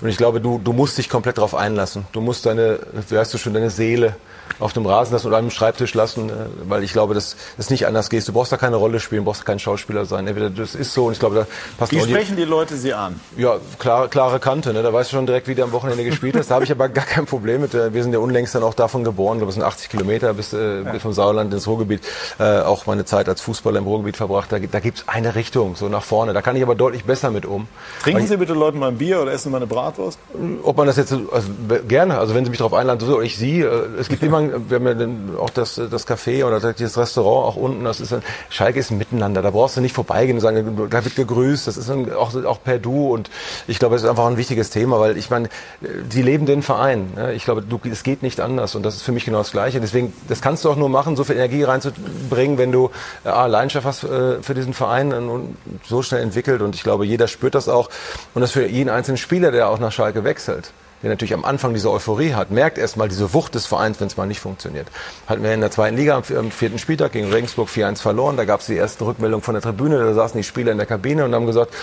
[0.00, 2.06] Und ich glaube, du, du musst dich komplett darauf einlassen.
[2.12, 2.78] Du musst deine,
[3.08, 4.14] wie heißt du schon, deine Seele
[4.58, 6.32] auf dem Rasen lassen oder einem Schreibtisch lassen, äh,
[6.64, 8.26] weil ich glaube, dass es nicht anders geht.
[8.26, 10.26] Du brauchst da keine Rolle spielen, brauchst kein Schauspieler sein.
[10.26, 11.46] Entweder das ist so und ich glaube, da
[11.78, 13.20] passt Wie sprechen die Leute Sie an?
[13.36, 14.72] Ja, klare, klare Kante.
[14.72, 14.82] Ne?
[14.82, 16.50] Da weißt du schon direkt, wie du am Wochenende gespielt hast.
[16.50, 17.74] Da habe ich aber gar kein Problem mit.
[17.74, 19.36] Äh, wir sind ja unlängst dann auch davon geboren.
[19.36, 22.02] Ich glaube, es sind 80 Kilometer bis, äh, bis vom Sauerland ins Ruhrgebiet.
[22.38, 24.52] Äh, auch meine Zeit als Fußballer im Ruhrgebiet verbracht.
[24.52, 26.32] Da, da gibt es eine Richtung, so nach vorne.
[26.32, 27.68] Da kann ich aber deutlich besser mit um.
[28.02, 30.18] Trinken Sie bitte Leuten mal ein Bier oder essen mal eine Bratwurst?
[30.62, 31.48] Ob man das jetzt, also,
[31.88, 33.66] gerne, also wenn Sie mich darauf einladen, so, ich Sie, äh,
[33.98, 37.56] es gibt immer, wir haben ja den, auch das, das Café oder das Restaurant auch
[37.56, 40.88] unten, das ist ein, Schalke ist ein Miteinander, da brauchst du nicht vorbeigehen und sagen,
[40.90, 43.30] da wird gegrüßt, das ist ein, auch, auch per Du und
[43.66, 45.48] ich glaube, das ist einfach ein wichtiges Thema, weil ich meine,
[45.80, 47.32] die leben den Verein, ne?
[47.34, 49.80] ich glaube, du, es geht nicht anders und das ist für mich genau das Gleiche,
[49.80, 52.90] deswegen, das kannst du auch nur machen, so viel Energie reinzubringen, wenn du
[53.24, 57.28] äh, Leidenschaft hast äh, für diesen Verein und so schnell entwickelt und ich glaube, jeder
[57.28, 57.90] spürt das auch
[58.34, 60.72] und das für jeden einzelnen Spieler, der auch nach Schalke wechselt
[61.02, 64.16] der natürlich am Anfang diese Euphorie hat, merkt erstmal diese Wucht des Vereins, wenn es
[64.16, 64.88] mal nicht funktioniert.
[65.26, 68.36] Hatten wir in der zweiten Liga am vierten Spieltag gegen Regensburg 4-1 verloren.
[68.36, 69.98] Da gab es die ersten Rückmeldungen von der Tribüne.
[69.98, 71.74] Da saßen die Spieler in der Kabine und haben gesagt,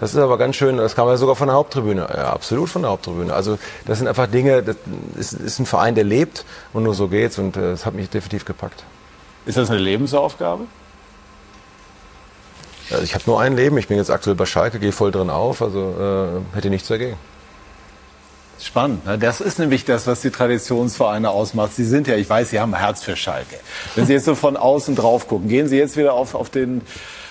[0.00, 2.08] Das ist aber ganz schön, das kam ja sogar von der Haupttribüne.
[2.14, 3.32] Ja, absolut von der Haupttribüne.
[3.32, 4.76] Also das sind einfach Dinge, das
[5.16, 8.08] ist, ist ein Verein, der lebt und nur so geht's und äh, das hat mich
[8.08, 8.84] definitiv gepackt.
[9.44, 10.64] Ist das eine Lebensaufgabe?
[12.90, 15.30] Also ich habe nur ein Leben, ich bin jetzt aktuell bei Schalke, gehe voll drin
[15.30, 17.16] auf, also äh, hätte nichts dagegen.
[18.60, 19.06] Spannend.
[19.06, 19.18] Ne?
[19.18, 21.74] Das ist nämlich das, was die Traditionsvereine ausmacht.
[21.74, 23.56] Sie sind ja, ich weiß, Sie haben ein Herz für Schalke.
[23.94, 26.82] Wenn Sie jetzt so von außen drauf gucken, gehen Sie jetzt wieder auf, auf den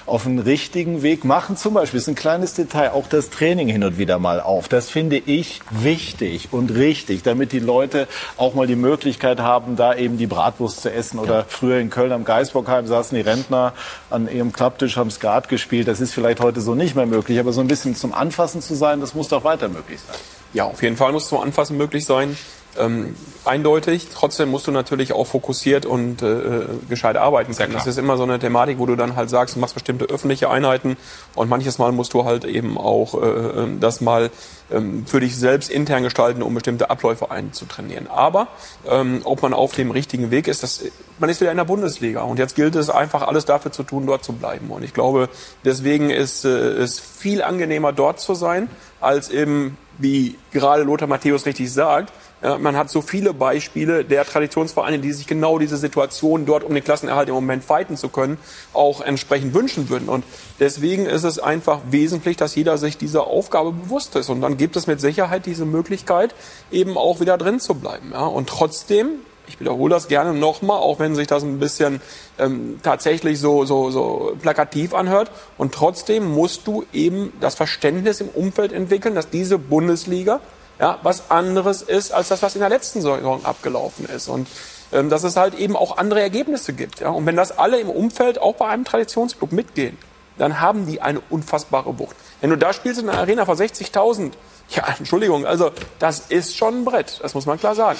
[0.07, 1.57] auf einen richtigen Weg machen.
[1.57, 4.69] Zum Beispiel ist ein kleines Detail, auch das Training hin und wieder mal auf.
[4.69, 8.07] Das finde ich wichtig und richtig, damit die Leute
[8.37, 11.19] auch mal die Möglichkeit haben, da eben die Bratwurst zu essen.
[11.19, 11.45] Oder ja.
[11.47, 13.73] früher in Köln am Geisbockheim saßen die Rentner
[14.09, 15.89] an ihrem Klapptisch, haben Skat gespielt.
[15.89, 18.75] Das ist vielleicht heute so nicht mehr möglich, aber so ein bisschen zum Anfassen zu
[18.75, 20.15] sein, das muss doch weiter möglich sein.
[20.53, 22.37] Ja, auf jeden Fall muss zum Anfassen möglich sein
[22.79, 24.07] ähm, eindeutig.
[24.13, 27.73] Trotzdem musst du natürlich auch fokussiert und äh, äh gescheit arbeiten können.
[27.73, 30.49] Das ist immer so eine Thematik, wo du dann halt sagst, du machst bestimmte öffentliche
[30.49, 30.97] Einheiten
[31.35, 34.29] und manches Mal musst du halt eben auch äh, ähm, das mal
[34.71, 38.07] ähm, für dich selbst intern gestalten, um bestimmte Abläufe einzutrainieren.
[38.07, 38.47] Aber
[38.87, 40.83] ähm, ob man auf dem richtigen Weg ist, das,
[41.19, 44.05] man ist wieder in der Bundesliga und jetzt gilt es einfach alles dafür zu tun,
[44.05, 44.69] dort zu bleiben.
[44.69, 45.29] Und ich glaube,
[45.63, 48.69] deswegen ist äh, es viel angenehmer, dort zu sein,
[48.99, 52.13] als eben, wie gerade Lothar Matthäus richtig sagt,
[52.59, 56.83] man hat so viele Beispiele der Traditionsvereine, die sich genau diese Situation dort, um den
[56.83, 58.37] Klassenerhalt im Moment fighten zu können,
[58.73, 60.07] auch entsprechend wünschen würden.
[60.07, 60.23] Und
[60.59, 64.29] deswegen ist es einfach wesentlich, dass jeder sich dieser Aufgabe bewusst ist.
[64.29, 66.35] Und dann gibt es mit Sicherheit diese Möglichkeit,
[66.71, 68.11] eben auch wieder drin zu bleiben.
[68.11, 69.07] Und trotzdem,
[69.47, 72.01] ich wiederhole das gerne nochmal, auch wenn sich das ein bisschen
[72.37, 75.31] ähm, tatsächlich so, so, so plakativ anhört.
[75.57, 80.41] Und trotzdem musst du eben das Verständnis im Umfeld entwickeln, dass diese Bundesliga
[80.79, 84.27] ja, was anderes ist als das, was in der letzten Saison abgelaufen ist.
[84.27, 84.47] Und
[84.91, 87.01] ähm, dass es halt eben auch andere Ergebnisse gibt.
[87.01, 87.09] Ja?
[87.09, 89.97] Und wenn das alle im Umfeld auch bei einem Traditionsclub mitgehen,
[90.37, 92.15] dann haben die eine unfassbare Wucht.
[92.41, 94.33] Wenn du da spielst in einer Arena vor 60.000,
[94.69, 97.99] ja, Entschuldigung, also das ist schon ein Brett, das muss man klar sagen.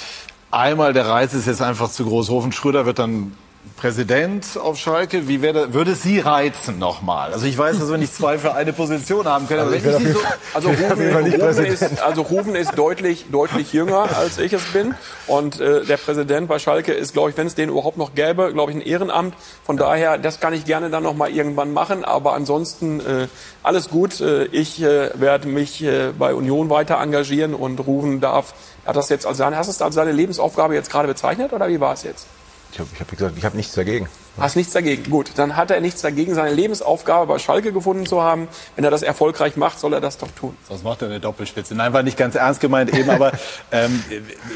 [0.50, 2.30] Einmal der Reiz ist jetzt einfach zu groß.
[2.30, 3.36] Hofen Schröder wird dann
[3.76, 5.28] Präsident auf Schalke.
[5.28, 7.32] Wie wäre, würde Sie reizen nochmal?
[7.32, 9.60] Also ich weiß, dass wir nicht zwei für eine Position haben können.
[9.60, 10.20] Also, wenn ich so,
[10.54, 14.94] also Rufen, Rufen, ist, also Rufen ist deutlich, deutlich jünger, als ich es bin.
[15.26, 18.52] Und äh, der Präsident bei Schalke ist, glaube ich, wenn es den überhaupt noch gäbe,
[18.52, 19.34] glaube ich, ein Ehrenamt.
[19.64, 22.04] Von daher, das kann ich gerne dann noch mal irgendwann machen.
[22.04, 23.28] Aber ansonsten äh,
[23.62, 24.20] alles gut.
[24.20, 28.54] Äh, ich äh, werde mich äh, bei Union weiter engagieren und Rufen darf.
[28.88, 31.78] Hat das jetzt als hast du es als seine Lebensaufgabe jetzt gerade bezeichnet oder wie
[31.78, 32.26] war es jetzt?
[32.72, 34.08] Ich habe ich hab gesagt, ich habe nichts dagegen.
[34.38, 35.10] Hast nichts dagegen.
[35.10, 38.46] Gut, dann hat er nichts dagegen, seine Lebensaufgabe bei Schalke gefunden zu haben.
[38.76, 40.56] Wenn er das erfolgreich macht, soll er das doch tun.
[40.68, 41.74] Sonst macht er eine Doppelspitze.
[41.74, 43.32] Nein, war nicht ganz ernst gemeint eben, aber
[43.72, 44.02] ähm,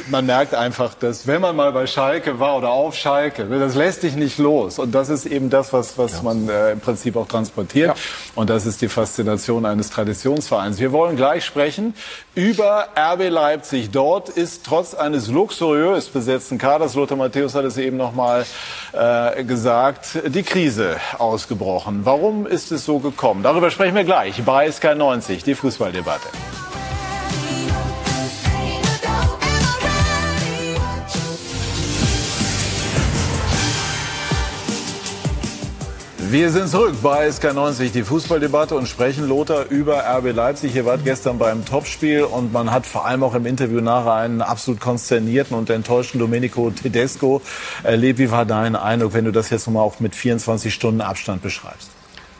[0.08, 4.04] man merkt einfach, dass wenn man mal bei Schalke war oder auf Schalke, das lässt
[4.04, 4.78] dich nicht los.
[4.78, 6.22] Und das ist eben das, was, was ja.
[6.22, 7.88] man äh, im Prinzip auch transportiert.
[7.88, 8.02] Ja.
[8.36, 10.78] Und das ist die Faszination eines Traditionsvereins.
[10.78, 11.94] Wir wollen gleich sprechen
[12.36, 13.90] über RB Leipzig.
[13.90, 18.46] Dort ist trotz eines luxuriös besetzten Kaders, Lothar Matthäus hat es eben noch mal
[18.92, 19.71] äh, gesagt,
[20.24, 22.04] die Krise ausgebrochen.
[22.04, 23.42] Warum ist es so gekommen?
[23.42, 26.28] Darüber sprechen wir gleich bei SK90, die Fußballdebatte.
[36.32, 40.74] Wir sind zurück bei SK90, die Fußballdebatte und sprechen Lothar über RB Leipzig.
[40.74, 44.40] Ihr wart gestern beim Topspiel und man hat vor allem auch im Interview nachher einen
[44.40, 47.42] absolut konsternierten und enttäuschten Domenico Tedesco
[47.82, 48.18] erlebt.
[48.18, 51.91] Wie war dein Eindruck, wenn du das jetzt nochmal auch mit 24 Stunden Abstand beschreibst?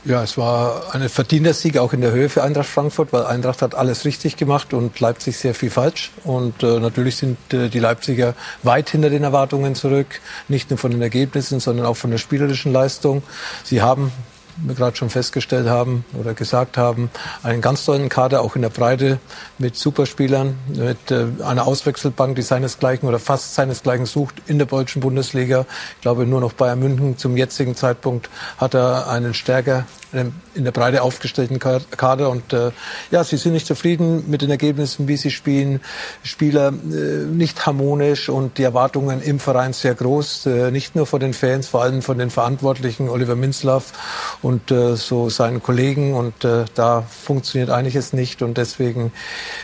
[0.05, 3.63] Ja, es war ein verdienter Sieg auch in der Höhe für Eintracht Frankfurt, weil Eintracht
[3.63, 6.11] hat alles richtig gemacht und Leipzig sehr viel falsch.
[6.25, 8.35] Und äh, natürlich sind äh, die Leipziger
[8.65, 12.73] weit hinter den Erwartungen zurück, nicht nur von den Ergebnissen, sondern auch von der spielerischen
[12.73, 13.23] Leistung.
[13.63, 14.11] Sie haben
[14.57, 17.11] wir gerade schon festgestellt haben oder gesagt haben,
[17.43, 19.19] einen ganz tollen Kader, auch in der Breite
[19.59, 25.01] mit Superspielern, mit äh, einer Auswechselbank, die seinesgleichen oder fast seinesgleichen sucht in der deutschen
[25.01, 25.67] Bundesliga.
[25.97, 30.73] Ich glaube, nur noch Bayern München zum jetzigen Zeitpunkt hat er einen stärker in der
[30.73, 32.31] Breite aufgestellten Kader.
[32.31, 32.71] Und äh,
[33.11, 35.81] ja, sie sind nicht zufrieden mit den Ergebnissen, wie sie spielen.
[36.23, 41.21] Spieler äh, nicht harmonisch und die Erwartungen im Verein sehr groß, äh, nicht nur von
[41.21, 46.15] den Fans, vor allem von den Verantwortlichen Oliver Minzlaff und äh, so seinen Kollegen.
[46.15, 48.43] Und äh, da funktioniert einiges nicht.
[48.43, 49.13] Und deswegen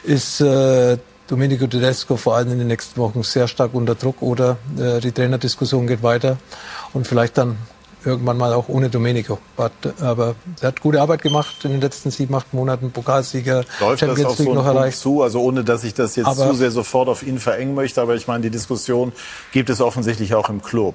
[0.05, 4.22] ist äh, Domenico Tedesco vor allem in den nächsten Wochen sehr stark unter Druck.
[4.22, 6.38] Oder äh, die Trainerdiskussion geht weiter.
[6.94, 7.59] Und vielleicht dann
[8.05, 9.38] irgendwann mal auch ohne Domenico.
[10.01, 14.22] Aber er hat gute Arbeit gemacht in den letzten sieben, acht Monaten, Pokalsieger, Läuft Champions
[14.22, 14.99] das auf League so noch erreicht.
[14.99, 18.01] zu, also ohne dass ich das jetzt aber zu sehr sofort auf ihn verengen möchte,
[18.01, 19.12] aber ich meine, die Diskussion
[19.53, 20.94] gibt es offensichtlich auch im Club.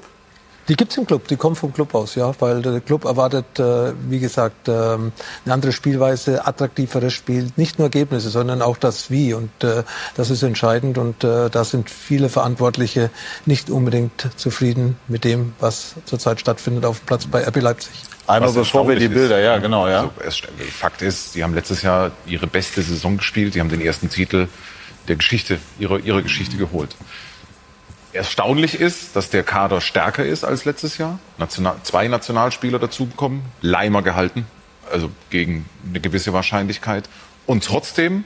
[0.70, 3.94] Die gibt's im Club, die kommen vom Club aus, ja, weil der Club erwartet, äh,
[4.10, 5.12] wie gesagt, ähm,
[5.44, 9.84] eine andere Spielweise, attraktiveres Spiel, nicht nur Ergebnisse, sondern auch das Wie und äh,
[10.16, 13.10] das ist entscheidend und äh, da sind viele Verantwortliche
[13.46, 17.92] nicht unbedingt zufrieden mit dem, was zurzeit stattfindet auf dem Platz bei RB Leipzig.
[18.26, 19.46] Einmal Was bevor wir die Bilder, ist.
[19.46, 20.10] ja, genau, ja.
[20.24, 23.54] Also, Fakt ist, sie haben letztes Jahr ihre beste Saison gespielt.
[23.54, 24.48] Sie haben den ersten Titel
[25.10, 26.96] der Geschichte, ihrer, ihrer Geschichte geholt.
[28.14, 31.20] Erstaunlich ist, dass der Kader stärker ist als letztes Jahr.
[31.38, 34.46] National, zwei Nationalspieler dazugekommen, Leimer gehalten,
[34.92, 37.10] also gegen eine gewisse Wahrscheinlichkeit.
[37.46, 38.24] Und trotzdem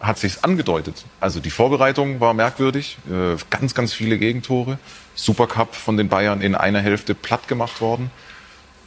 [0.00, 1.04] hat sich's angedeutet.
[1.20, 4.78] Also die Vorbereitung war merkwürdig, äh, ganz, ganz viele Gegentore.
[5.14, 8.10] Supercup von den Bayern in einer Hälfte platt gemacht worden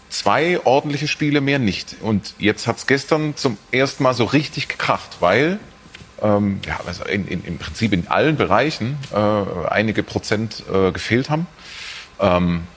[0.10, 1.98] zwei ordentliche Spiele mehr nicht.
[2.02, 5.60] Und jetzt hat's gestern zum ersten Mal so richtig gekracht, weil
[6.22, 11.30] ähm, ja, also in, in, im Prinzip in allen Bereichen äh, einige Prozent äh, gefehlt
[11.30, 11.48] haben.
[12.20, 12.68] Ähm,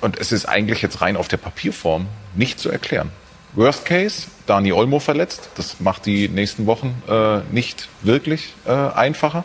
[0.00, 3.10] und es ist eigentlich jetzt rein auf der Papierform nicht zu erklären.
[3.54, 5.50] Worst Case, Dani Olmo verletzt.
[5.56, 9.44] Das macht die nächsten Wochen äh, nicht wirklich äh, einfacher.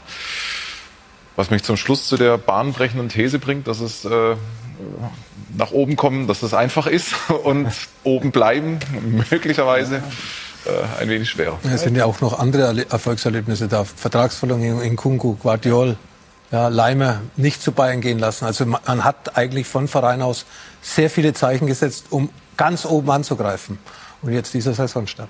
[1.36, 4.36] Was mich zum Schluss zu der bahnbrechenden These bringt, dass es äh,
[5.56, 7.68] nach oben kommen, dass das einfach ist und
[8.04, 8.80] oben bleiben
[9.30, 10.02] möglicherweise
[10.68, 11.58] äh, ein wenig schwerer.
[11.74, 13.84] Es sind ja auch noch andere Erle- Erfolgserlebnisse da.
[13.86, 15.96] Vertragsverlängerung in Kunku, Guardiol,
[16.52, 18.46] ja, Leimer nicht zu Bayern gehen lassen.
[18.46, 20.46] Also man man hat eigentlich von Verein aus
[20.82, 23.80] sehr viele Zeichen gesetzt, um ganz oben anzugreifen.
[24.22, 25.30] Und jetzt dieser Saisonstart.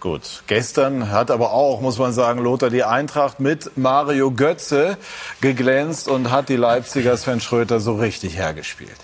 [0.00, 4.98] Gut, gestern hat aber auch, muss man sagen, Lothar die Eintracht mit Mario Götze
[5.40, 8.98] geglänzt und hat die Leipziger Sven Schröter so richtig hergespielt.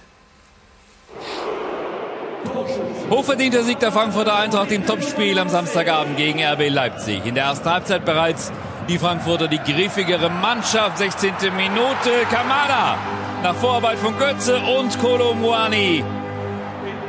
[3.11, 7.27] Hochverdienter Sieg der Frankfurter Eintracht im Topspiel am Samstagabend gegen RB Leipzig.
[7.27, 8.53] In der ersten Halbzeit bereits
[8.89, 10.99] die Frankfurter die griffigere Mannschaft.
[10.99, 11.33] 16.
[11.57, 12.97] Minute Kamada
[13.43, 16.05] nach Vorarbeit von Götze und Kolo Muani.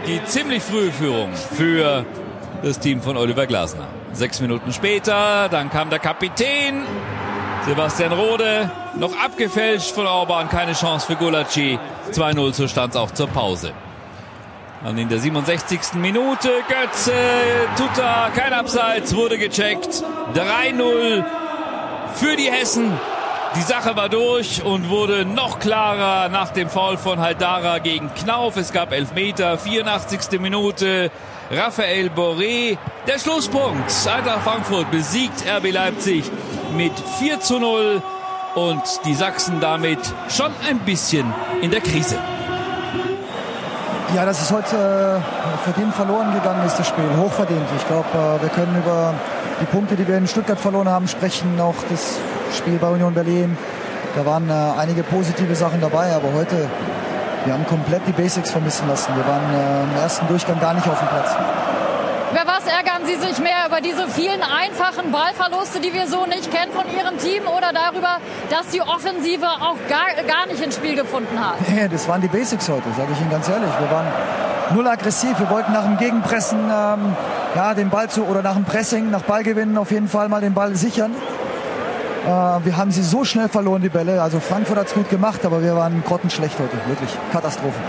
[0.08, 2.04] Die ziemlich frühe Führung für
[2.64, 3.88] das Team von Oliver Glasner.
[4.12, 6.82] Sechs Minuten später, dann kam der Kapitän
[7.68, 11.78] Sebastian Rode, noch abgefälscht von Orban, keine Chance für Gulacsi.
[12.12, 13.72] 2-0 so stand auch zur Pause.
[14.84, 15.94] Dann in der 67.
[15.94, 17.14] Minute Götze,
[17.78, 20.04] Tuta, kein Abseits, wurde gecheckt.
[20.34, 21.24] 3-0
[22.16, 22.92] für die Hessen.
[23.56, 28.58] Die Sache war durch und wurde noch klarer nach dem Foul von Haldara gegen Knauf.
[28.58, 30.40] Es gab Elfmeter, 84.
[30.40, 31.12] Minute.
[31.52, 32.78] Raphael Boré.
[33.08, 33.92] Der Schlusspunkt.
[34.08, 36.24] Eintracht Frankfurt besiegt RB Leipzig
[36.76, 38.02] mit 4 zu 0
[38.56, 40.00] und die Sachsen damit
[40.30, 41.32] schon ein bisschen
[41.62, 42.18] in der Krise.
[44.14, 47.06] Ja, dass es heute äh, verdient verloren gegangen ist, das Spiel.
[47.18, 47.66] Hochverdient.
[47.78, 49.14] Ich glaube, äh, wir können über
[49.62, 51.58] die Punkte, die wir in Stuttgart verloren haben, sprechen.
[51.62, 52.20] Auch das
[52.54, 53.58] Spiel bei Union Berlin.
[54.16, 56.70] Da waren äh, einige positive Sachen dabei, aber heute,
[57.46, 59.16] wir haben komplett die Basics vermissen lassen.
[59.16, 61.32] Wir waren im ersten Durchgang gar nicht auf dem Platz.
[62.32, 63.68] Über was ärgern Sie sich mehr?
[63.68, 68.20] Über diese vielen einfachen Ballverluste, die wir so nicht kennen von Ihrem Team oder darüber,
[68.50, 71.56] dass die Offensive auch gar, gar nicht ins Spiel gefunden hat?
[71.68, 73.70] Nee, das waren die Basics heute, sage ich Ihnen ganz ehrlich.
[73.80, 74.08] Wir waren
[74.74, 75.38] null aggressiv.
[75.40, 77.16] Wir wollten nach dem Gegenpressen ähm,
[77.56, 80.54] ja, den Ball zu oder nach dem Pressing, nach Ballgewinnen auf jeden Fall mal den
[80.54, 81.12] Ball sichern.
[82.26, 84.22] Äh, wir haben sie so schnell verloren, die Bälle.
[84.22, 86.78] Also Frankfurt hat es gut gemacht, aber wir waren grottenschlecht heute.
[86.88, 87.10] Wirklich.
[87.34, 87.80] Katastrophe.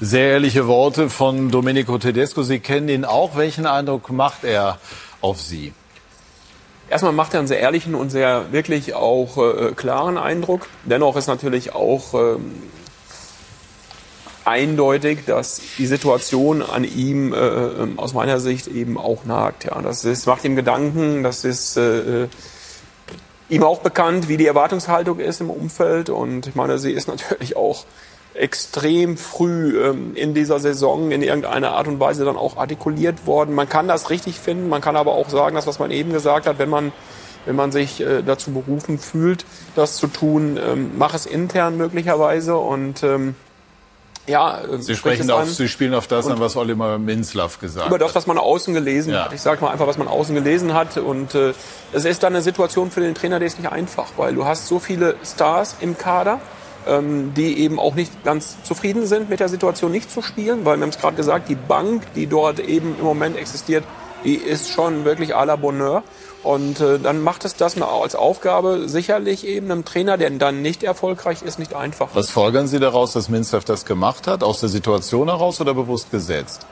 [0.00, 2.42] Sehr ehrliche Worte von Domenico Tedesco.
[2.42, 3.36] Sie kennen ihn auch.
[3.36, 4.78] Welchen Eindruck macht er
[5.20, 5.72] auf Sie?
[6.90, 10.66] Erstmal macht er einen sehr ehrlichen und sehr wirklich auch äh, klaren Eindruck.
[10.82, 12.54] Dennoch ist natürlich auch ähm,
[14.44, 19.64] eindeutig, dass die Situation an ihm äh, ähm, aus meiner Sicht eben auch nagt.
[19.64, 22.26] Ja, das ist, macht ihm Gedanken, das ist äh,
[23.48, 26.10] ihm auch bekannt, wie die Erwartungshaltung ist im Umfeld.
[26.10, 27.84] Und ich meine, sie ist natürlich auch
[28.34, 33.54] extrem früh ähm, in dieser Saison in irgendeiner Art und Weise dann auch artikuliert worden.
[33.54, 36.46] Man kann das richtig finden, man kann aber auch sagen, das, was man eben gesagt
[36.46, 36.92] hat, wenn man
[37.46, 39.44] wenn man sich äh, dazu berufen fühlt,
[39.76, 43.34] das zu tun, ähm, mach es intern möglicherweise und ähm,
[44.26, 45.48] ja, äh, Sie sprechen auf, an.
[45.48, 48.14] Sie spielen auf das Und- an, was Oliver Minzlaff gesagt über das, hat.
[48.16, 49.26] was man außen gelesen Ja.
[49.26, 49.34] hat.
[49.34, 50.96] Ich sage mal einfach, was man außen gelesen hat.
[50.96, 51.52] Und äh,
[51.92, 54.66] es ist dann eine Situation für den Trainer, die ist nicht einfach, weil du hast
[54.66, 56.40] so viele Stars im Kader,
[56.86, 60.82] die eben auch nicht ganz zufrieden sind mit der Situation, nicht zu spielen, weil wir
[60.82, 63.84] haben es gerade gesagt, die Bank, die dort eben im Moment existiert,
[64.24, 66.02] die ist schon wirklich à la Bonheur.
[66.42, 70.82] Und äh, dann macht es das als Aufgabe sicherlich eben einem Trainer, der dann nicht
[70.82, 72.10] erfolgreich ist, nicht einfach.
[72.12, 74.42] Was folgern Sie daraus, dass Minzlaff das gemacht hat?
[74.42, 76.66] Aus der Situation heraus oder bewusst gesetzt?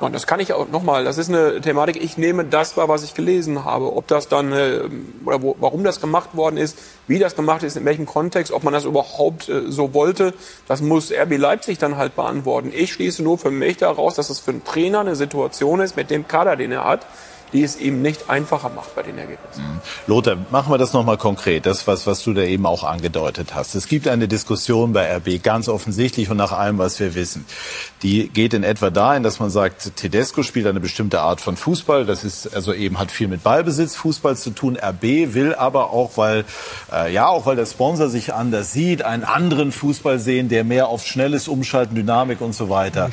[0.00, 3.02] Und das kann ich auch nochmal, das ist eine Thematik, ich nehme das wahr, was
[3.02, 3.96] ich gelesen habe.
[3.96, 4.80] Ob das dann, äh,
[5.24, 8.62] oder wo, warum das gemacht worden ist, wie das gemacht ist, in welchem Kontext, ob
[8.62, 10.34] man das überhaupt äh, so wollte,
[10.68, 12.70] das muss RB Leipzig dann halt beantworten.
[12.72, 16.10] Ich schließe nur für mich daraus, dass es für einen Trainer eine Situation ist, mit
[16.10, 17.06] dem Kader, den er hat,
[17.52, 19.62] die es ihm nicht einfacher macht bei den Ergebnissen.
[19.62, 19.80] Mhm.
[20.06, 23.74] Lothar, machen wir das nochmal konkret, das, was, was du da eben auch angedeutet hast.
[23.74, 27.44] Es gibt eine Diskussion bei RB, ganz offensichtlich und nach allem, was wir wissen.
[28.02, 32.04] Die geht in etwa dahin, dass man sagt, Tedesco spielt eine bestimmte Art von Fußball.
[32.06, 34.76] Das ist also eben hat viel mit Ballbesitz, Fußball zu tun.
[34.76, 36.44] RB will aber auch, weil
[36.92, 40.88] äh, ja auch weil der Sponsor sich anders sieht, einen anderen Fußball sehen, der mehr
[40.88, 43.10] auf schnelles Umschalten, Dynamik und so weiter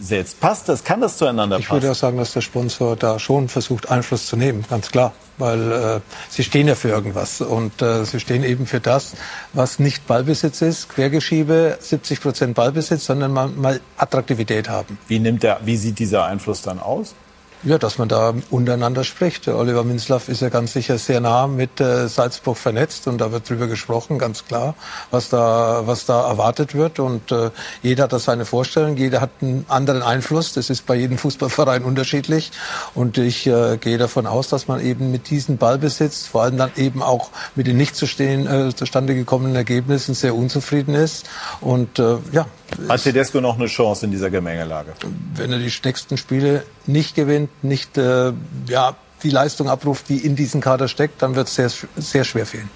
[0.00, 0.40] setzt.
[0.40, 0.84] Passt das?
[0.84, 1.62] Kann das zueinander passen?
[1.62, 5.12] Ich würde auch sagen, dass der Sponsor da schon versucht, Einfluss zu nehmen, ganz klar.
[5.38, 7.40] Weil äh, sie stehen ja für irgendwas.
[7.40, 9.12] Und äh, sie stehen eben für das,
[9.52, 14.98] was nicht Ballbesitz ist, Quergeschiebe, 70 Prozent Ballbesitz, sondern mal, mal Attraktivität haben.
[15.06, 17.14] Wie, nimmt der, wie sieht dieser Einfluss dann aus?
[17.64, 19.48] Ja, dass man da untereinander spricht.
[19.48, 23.50] Oliver Minzlaff ist ja ganz sicher sehr nah mit äh, Salzburg vernetzt und da wird
[23.50, 24.76] drüber gesprochen, ganz klar,
[25.10, 27.00] was da, was da erwartet wird.
[27.00, 27.50] Und äh,
[27.82, 30.52] jeder hat da seine Vorstellung, jeder hat einen anderen Einfluss.
[30.52, 32.52] Das ist bei jedem Fußballverein unterschiedlich.
[32.94, 36.70] Und ich äh, gehe davon aus, dass man eben mit diesem Ballbesitz, vor allem dann
[36.76, 41.28] eben auch mit den nicht zustehen, äh, zustande gekommenen Ergebnissen sehr unzufrieden ist.
[41.60, 42.46] Und äh, ja,
[42.88, 44.92] hat Tedesco noch eine Chance in dieser Gemengelage?
[45.34, 48.32] Wenn er die nächsten Spiele nicht gewinnt, nicht äh,
[48.66, 52.46] ja, die Leistung abruft, die in diesem Kader steckt, dann wird es sehr, sehr schwer
[52.46, 52.70] fehlen.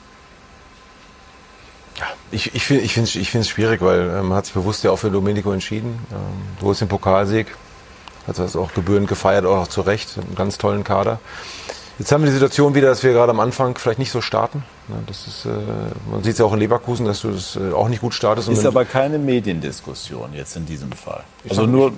[1.98, 4.90] Ja, ich, ich finde es ich find's schwierig, weil ähm, man hat sich bewusst ja
[4.90, 5.98] auch für Domenico entschieden.
[6.10, 6.18] Ähm,
[6.58, 7.46] du hast den Pokalsieg,
[8.26, 11.20] hat das auch gebührend gefeiert, auch zu Recht, einen ganz tollen Kader.
[12.02, 14.64] Jetzt haben wir die Situation wieder, dass wir gerade am Anfang vielleicht nicht so starten.
[15.06, 15.50] Das ist, äh,
[16.10, 18.48] man sieht es ja auch in Leverkusen, dass du das äh, auch nicht gut startest.
[18.48, 21.22] Ist aber keine Mediendiskussion jetzt in diesem Fall.
[21.48, 21.92] Also nur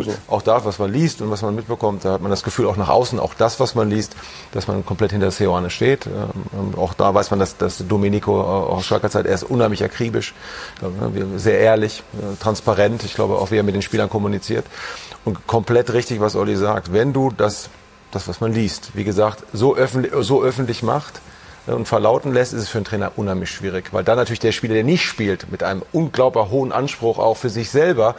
[0.00, 0.14] so.
[0.28, 2.78] auch da, was man liest und was man mitbekommt, da hat man das Gefühl auch
[2.78, 4.16] nach außen, auch das, was man liest,
[4.52, 6.06] dass man komplett hinter Seoane steht.
[6.06, 9.84] Ähm, auch da weiß man, dass, dass Domenico auch aus Schalker Zeit, er ist unheimlich
[9.84, 10.32] akribisch,
[11.36, 13.04] sehr ehrlich, äh, transparent.
[13.04, 14.64] Ich glaube auch, wie er mit den Spielern kommuniziert.
[15.26, 16.94] Und komplett richtig, was Olli sagt.
[16.94, 17.68] Wenn du das
[18.10, 21.20] das, was man liest, wie gesagt, so öffentlich, so öffentlich macht
[21.66, 23.92] äh, und verlauten lässt, ist es für einen Trainer unheimlich schwierig.
[23.92, 27.50] Weil dann natürlich der Spieler, der nicht spielt, mit einem unglaublich hohen Anspruch auch für
[27.50, 28.14] sich selber,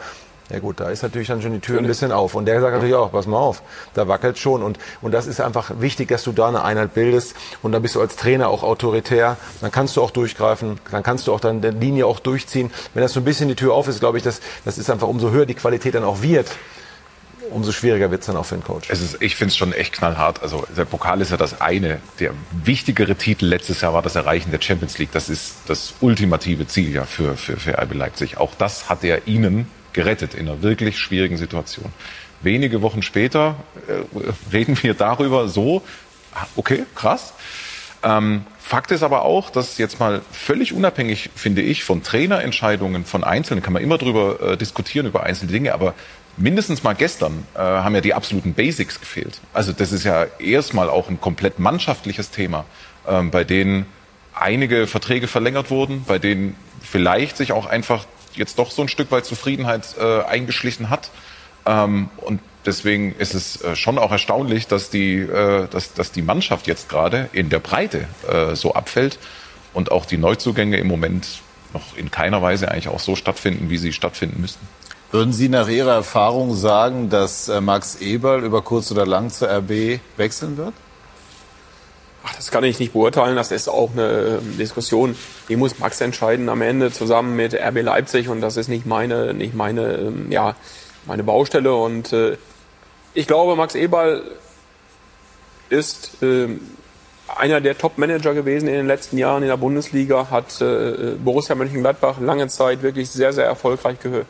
[0.50, 2.34] ja gut, da ist natürlich dann schon die Tür ein bisschen auf.
[2.34, 3.62] Und der sagt natürlich auch, pass mal auf,
[3.94, 4.62] da wackelt schon.
[4.62, 7.34] Und, und das ist einfach wichtig, dass du da eine Einheit bildest.
[7.62, 9.38] Und dann bist du als Trainer auch autoritär.
[9.62, 10.78] Dann kannst du auch durchgreifen.
[10.90, 12.70] Dann kannst du auch dann der Linie auch durchziehen.
[12.92, 15.08] Wenn das so ein bisschen die Tür auf ist, glaube ich, das, das ist einfach
[15.08, 16.48] umso höher die Qualität dann auch wird
[17.50, 18.90] umso schwieriger wird es dann auch für den Coach.
[18.90, 20.42] Ist, ich finde es schon echt knallhart.
[20.42, 22.00] Also der Pokal ist ja das eine.
[22.20, 22.32] Der
[22.64, 25.12] wichtigere Titel letztes Jahr war das Erreichen der Champions League.
[25.12, 28.36] Das ist das ultimative Ziel ja für, für, für RB Leipzig.
[28.38, 31.92] Auch das hat er ihnen gerettet in einer wirklich schwierigen Situation.
[32.40, 33.56] Wenige Wochen später
[33.88, 34.02] äh,
[34.52, 35.82] reden wir darüber so,
[36.56, 37.34] okay, krass.
[38.02, 43.22] Ähm, Fakt ist aber auch, dass jetzt mal völlig unabhängig, finde ich, von Trainerentscheidungen von
[43.22, 45.94] Einzelnen, kann man immer drüber äh, diskutieren, über einzelne Dinge, aber
[46.36, 49.40] mindestens mal gestern äh, haben ja die absoluten Basics gefehlt.
[49.52, 52.64] Also das ist ja erstmal auch ein komplett mannschaftliches Thema,
[53.06, 53.86] ähm, bei denen
[54.34, 59.10] einige Verträge verlängert wurden, bei denen vielleicht sich auch einfach jetzt doch so ein Stück
[59.10, 61.10] weit Zufriedenheit äh, eingeschlichen hat.
[61.66, 66.22] Ähm, und deswegen ist es äh, schon auch erstaunlich, dass die, äh, dass, dass die
[66.22, 69.18] Mannschaft jetzt gerade in der Breite äh, so abfällt
[69.74, 71.26] und auch die Neuzugänge im Moment
[71.74, 74.66] noch in keiner Weise eigentlich auch so stattfinden, wie sie stattfinden müssten.
[75.12, 79.46] Würden Sie nach Ihrer Erfahrung sagen, dass äh, Max Eberl über kurz oder lang zur
[79.46, 80.72] RB wechseln wird?
[82.24, 83.36] Ach, das kann ich nicht beurteilen.
[83.36, 85.14] Das ist auch eine ähm, Diskussion.
[85.50, 89.34] Die muss Max entscheiden am Ende zusammen mit RB Leipzig und das ist nicht meine,
[89.34, 90.56] nicht meine, ähm, ja,
[91.04, 91.74] meine Baustelle.
[91.74, 92.38] Und äh,
[93.12, 94.22] ich glaube, Max Eberl
[95.68, 96.48] ist äh,
[97.36, 102.18] einer der Top-Manager gewesen in den letzten Jahren in der Bundesliga, hat äh, Borussia Mönchengladbach
[102.18, 104.26] lange Zeit wirklich sehr, sehr erfolgreich gehört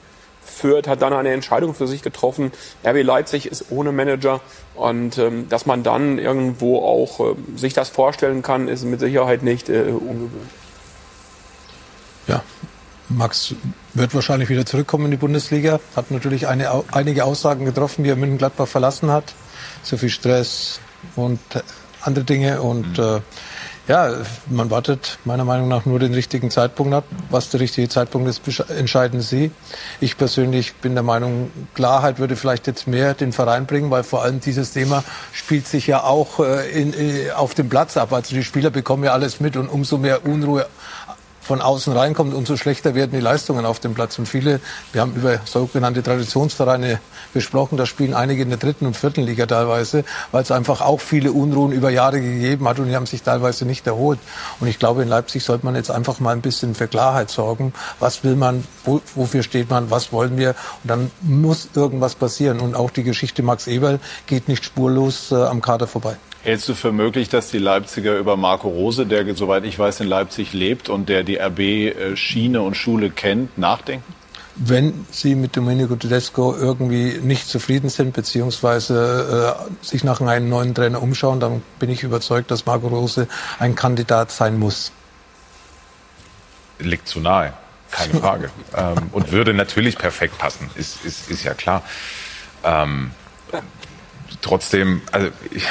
[0.52, 2.52] Fürth hat dann eine Entscheidung für sich getroffen.
[2.84, 4.40] RB Leipzig ist ohne Manager
[4.74, 9.42] und ähm, dass man dann irgendwo auch äh, sich das vorstellen kann, ist mit Sicherheit
[9.42, 10.50] nicht äh, ungewöhnlich.
[12.28, 12.42] Ja,
[13.08, 13.54] Max
[13.94, 15.80] wird wahrscheinlich wieder zurückkommen in die Bundesliga.
[15.96, 19.34] Hat natürlich eine, einige Aussagen getroffen, wie er München Gladbach verlassen hat.
[19.82, 20.80] So viel Stress
[21.16, 21.40] und
[22.00, 23.04] andere Dinge und mhm.
[23.04, 23.20] äh,
[23.88, 24.12] ja,
[24.48, 27.04] man wartet meiner Meinung nach nur den richtigen Zeitpunkt ab.
[27.30, 29.50] Was der richtige Zeitpunkt ist, entscheiden Sie.
[30.00, 34.22] Ich persönlich bin der Meinung, Klarheit würde vielleicht jetzt mehr den Verein bringen, weil vor
[34.22, 35.02] allem dieses Thema
[35.32, 38.12] spielt sich ja auch äh, in, in, auf dem Platz ab.
[38.12, 40.66] Also die Spieler bekommen ja alles mit und umso mehr Unruhe
[41.42, 44.18] von außen reinkommt, umso schlechter werden die Leistungen auf dem Platz.
[44.18, 44.60] Und viele,
[44.92, 47.00] wir haben über sogenannte Traditionsvereine
[47.34, 51.00] besprochen, da spielen einige in der dritten und vierten Liga teilweise, weil es einfach auch
[51.00, 54.20] viele Unruhen über Jahre gegeben hat und die haben sich teilweise nicht erholt.
[54.60, 57.72] Und ich glaube, in Leipzig sollte man jetzt einfach mal ein bisschen für Klarheit sorgen.
[57.98, 60.50] Was will man, wo, wofür steht man, was wollen wir?
[60.82, 62.60] Und dann muss irgendwas passieren.
[62.60, 66.16] Und auch die Geschichte Max Eberl geht nicht spurlos äh, am Kader vorbei.
[66.42, 70.08] Hältst du für möglich, dass die Leipziger über Marco Rose, der, soweit ich weiß, in
[70.08, 74.12] Leipzig lebt und der die RB-Schiene und Schule kennt, nachdenken?
[74.56, 80.74] Wenn Sie mit Domenico Tedesco irgendwie nicht zufrieden sind, beziehungsweise äh, sich nach einem neuen
[80.74, 83.28] Trainer umschauen, dann bin ich überzeugt, dass Marco Rose
[83.60, 84.90] ein Kandidat sein muss.
[86.80, 87.52] Liegt zu nahe,
[87.92, 88.50] keine Frage.
[88.76, 91.82] ähm, und würde natürlich perfekt passen, ist, ist, ist ja klar.
[92.64, 93.12] Ähm,
[94.42, 95.66] trotzdem, also ich,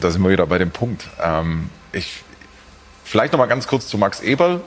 [0.00, 1.08] da sind wir wieder bei dem Punkt.
[1.22, 2.22] Ähm, ich,
[3.04, 4.60] vielleicht noch mal ganz kurz zu Max Eberl.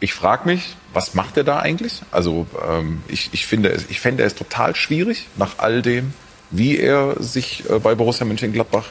[0.00, 2.02] Ich frage mich, was macht er da eigentlich?
[2.10, 6.12] Also ähm, ich, ich finde es, ich fände es total schwierig nach all dem,
[6.50, 8.90] wie er sich äh, bei Borussia Mönchengladbach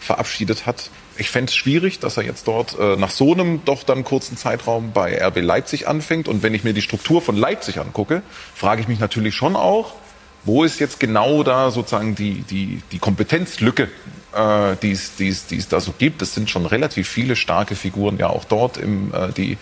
[0.00, 0.90] verabschiedet hat.
[1.16, 4.36] Ich fände es schwierig, dass er jetzt dort äh, nach so einem doch dann kurzen
[4.36, 6.28] Zeitraum bei RB Leipzig anfängt.
[6.28, 8.22] Und wenn ich mir die Struktur von Leipzig angucke,
[8.54, 9.94] frage ich mich natürlich schon auch,
[10.44, 13.88] wo ist jetzt genau da sozusagen die, die, die Kompetenzlücke,
[14.34, 16.22] äh, die es da so gibt?
[16.22, 19.58] Es sind schon relativ viele starke Figuren ja auch dort, im, äh, die,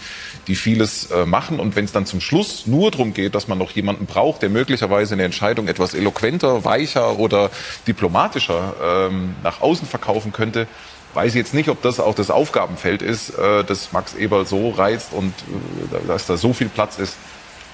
[0.46, 1.60] die vieles äh, machen.
[1.60, 4.50] Und wenn es dann zum Schluss nur darum geht, dass man noch jemanden braucht, der
[4.50, 7.50] möglicherweise eine Entscheidung etwas eloquenter, weicher oder
[7.86, 10.66] diplomatischer ähm, nach außen verkaufen könnte,
[11.14, 14.70] weiß ich jetzt nicht, ob das auch das Aufgabenfeld ist, äh, das Max Eberl so
[14.70, 17.16] reizt und äh, dass da so viel Platz ist,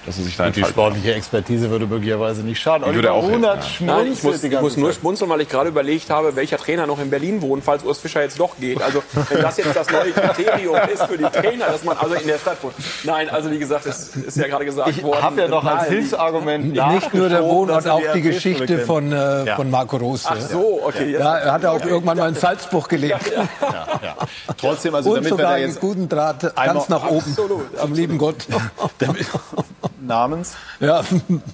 [0.05, 2.87] dass er sich da Und die sportliche Expertise würde möglicherweise nicht schaden.
[2.89, 3.85] Die würde auch helfen, Runert ja.
[3.85, 6.99] Nein, ich muss, ich muss nur schmunzeln, weil ich gerade überlegt habe, welcher Trainer noch
[6.99, 8.81] in Berlin wohnt, falls Urs Fischer jetzt doch geht.
[8.81, 12.27] Also wenn das jetzt das neue Kriterium ist für die Trainer, dass man also in
[12.27, 12.75] der Stadt wohnt.
[13.03, 15.21] Nein, also wie gesagt, es ist ja gerade gesagt Ich worden.
[15.21, 15.87] habe ja noch als.
[15.87, 19.55] Hilfsargument Nicht nur der Wohnort, auch die Geschichte von, äh, Ja.
[19.55, 20.27] von Marco Rose.
[20.29, 21.11] Ach so, okay.
[21.11, 23.31] Jetzt, Ja, er hat auch irgendwann mal in Salzburg gelebt.
[23.61, 24.15] Ja, ja.
[24.59, 28.17] Trotzdem, also Und damit wir da jetzt guten Draht ganz nach oben Absolut, zum lieben
[28.17, 28.45] Gott.
[30.07, 31.03] namens Ja,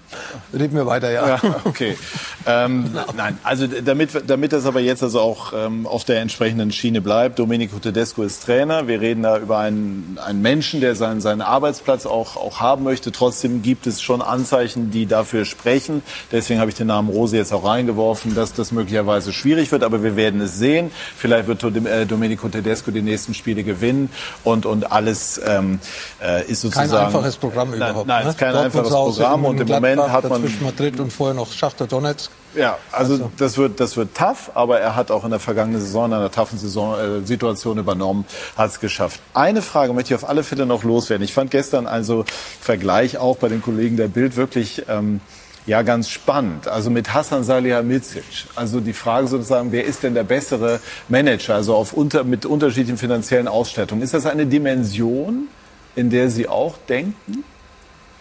[0.54, 1.28] reden wir weiter, ja.
[1.28, 1.98] Ja, okay.
[2.46, 7.02] Ähm, nein, also damit, damit das aber jetzt also auch ähm, auf der entsprechenden Schiene
[7.02, 8.88] bleibt, Domenico Tedesco ist Trainer.
[8.88, 13.12] Wir reden da über einen, einen Menschen, der seinen, seinen Arbeitsplatz auch, auch haben möchte.
[13.12, 16.04] Trotzdem gibt es schon Anzeichen, die dafür sprechen.
[16.32, 19.84] Deswegen habe ich den Namen Rose jetzt auch reingeworfen, dass das möglicherweise schwierig wird.
[19.84, 20.92] Aber wir werden es sehen.
[21.18, 24.10] Vielleicht wird äh, Domenico Tedesco die nächsten Spiele gewinnen
[24.44, 25.80] und, und alles ähm,
[26.22, 26.90] äh, ist sozusagen...
[26.90, 28.08] Kein einfaches Programm Nein, überhaupt.
[28.08, 28.34] Nein, ne?
[28.44, 32.32] Kein einfaches Programm und im Moment hat man dazwischen Madrid und vorher noch Schachter Donetsk.
[32.56, 36.06] ja, also, das wird das wird tough, aber er hat auch in der vergangenen Saison,
[36.06, 38.26] in einer toughen Saison, äh, Situation übernommen,
[38.58, 39.20] hat es geschafft.
[39.34, 41.24] Eine Frage möchte ich auf alle Fälle noch loswerden.
[41.24, 42.26] Ich fand gestern also
[42.60, 45.22] Vergleich auch bei den Kollegen der Bild wirklich ähm,
[45.66, 46.68] ja ganz spannend.
[46.68, 48.24] Also mit Hassan Salihamidzic.
[48.56, 50.80] Also die Frage sozusagen, wer ist denn der bessere
[51.10, 51.56] Manager?
[51.56, 54.02] Also auf unter, mit unterschiedlichen finanziellen Ausstattungen.
[54.02, 55.48] Ist das eine Dimension,
[55.96, 57.44] in der Sie auch denken?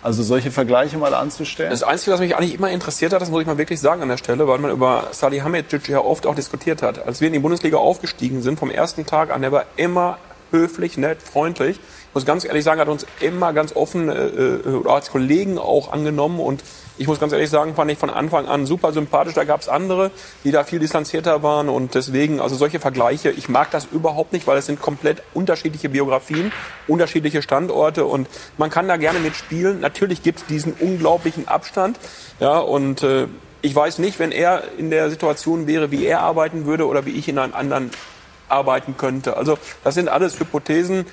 [0.03, 1.71] Also solche Vergleiche mal anzustellen?
[1.71, 4.09] Das Einzige, was mich eigentlich immer interessiert hat, das muss ich mal wirklich sagen an
[4.09, 7.07] der Stelle, weil man über Salihamidzic ja oft auch diskutiert hat.
[7.07, 10.19] Als wir in die Bundesliga aufgestiegen sind, vom ersten Tag an, der war immer
[10.51, 11.79] höflich, nett, freundlich.
[12.15, 16.41] Muss ganz ehrlich sagen, hat uns immer ganz offen äh, äh, als Kollegen auch angenommen
[16.41, 16.63] und
[16.99, 19.33] ich muss ganz ehrlich sagen, fand ich von Anfang an super sympathisch.
[19.35, 20.11] Da gab es andere,
[20.45, 24.47] die da viel distanzierter waren und deswegen, also solche Vergleiche, ich mag das überhaupt nicht,
[24.47, 26.53] weil es sind komplett unterschiedliche Biografien,
[26.87, 28.29] unterschiedliche Standorte und
[28.59, 29.81] man kann da gerne mitspielen.
[29.81, 31.99] Natürlich gibt es diesen unglaublichen Abstand,
[32.41, 33.27] ja und äh,
[33.63, 37.13] ich weiß nicht, wenn er in der Situation wäre, wie er arbeiten würde oder wie
[37.13, 37.91] ich in einem anderen
[38.49, 39.37] arbeiten könnte.
[39.37, 41.07] Also das sind alles Hypothesen,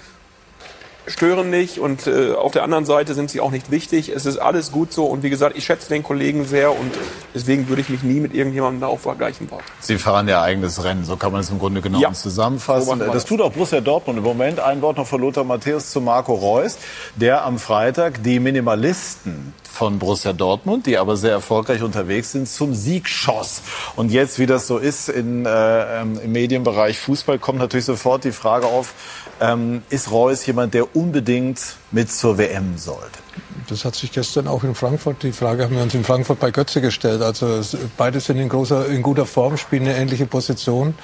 [1.10, 4.10] stören nicht und äh, auf der anderen Seite sind sie auch nicht wichtig.
[4.10, 6.92] Es ist alles gut so und wie gesagt, ich schätze den Kollegen sehr und
[7.36, 9.64] deswegen würde ich mich nie mit irgendjemandem da auch vergleichen wollen.
[9.80, 12.14] Sie fahren ihr eigenes Rennen, so kann man es im Grunde genommen Ja.
[12.14, 13.00] zusammenfassen.
[13.12, 13.26] Das.
[13.26, 14.60] tut auch Borussia Dortmund im Moment.
[14.60, 16.78] Ein Wort noch von Lothar Matthäus zu Marco Reus,
[17.16, 22.74] der am Freitag die Minimalisten von Borussia Dortmund, die aber sehr erfolgreich unterwegs sind, zum
[22.74, 23.62] Sieg schoss.
[23.96, 28.24] Und jetzt, wie das so ist in, äh, ähm, im Medienbereich Fußball, kommt natürlich sofort
[28.24, 28.94] die Frage auf,
[29.40, 33.29] ähm, ist Reus jemand, der unbedingt mit zur WM sollte?
[33.70, 36.50] Das hat sich gestern auch in Frankfurt, die Frage haben wir uns in Frankfurt bei
[36.52, 37.22] Götze gestellt.
[37.22, 37.62] Also
[37.98, 40.96] beide sind in, großer, in guter Form, spielen eine ähnliche Position.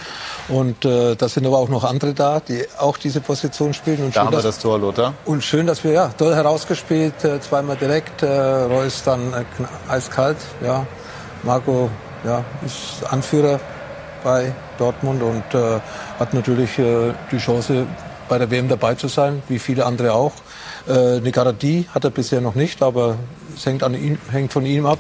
[0.48, 4.00] Und äh, da sind aber auch noch andere da, die auch diese Position spielen.
[4.06, 5.14] Und Da schön, haben wir dass- das Tor, Lothar.
[5.26, 9.44] Und schön, dass wir, ja, toll herausgespielt, äh, zweimal direkt, äh, Reus dann äh,
[9.92, 10.86] eiskalt, ja.
[11.44, 11.90] Marco,
[12.24, 13.60] ja, ist Anführer
[14.24, 15.80] bei Dortmund und äh,
[16.20, 17.86] hat natürlich äh, die Chance,
[18.28, 20.32] bei der WM dabei zu sein, wie viele andere auch.
[20.88, 23.18] Äh, eine Garantie hat er bisher noch nicht, aber
[23.56, 25.00] es hängt, an ihm, hängt von ihm ab.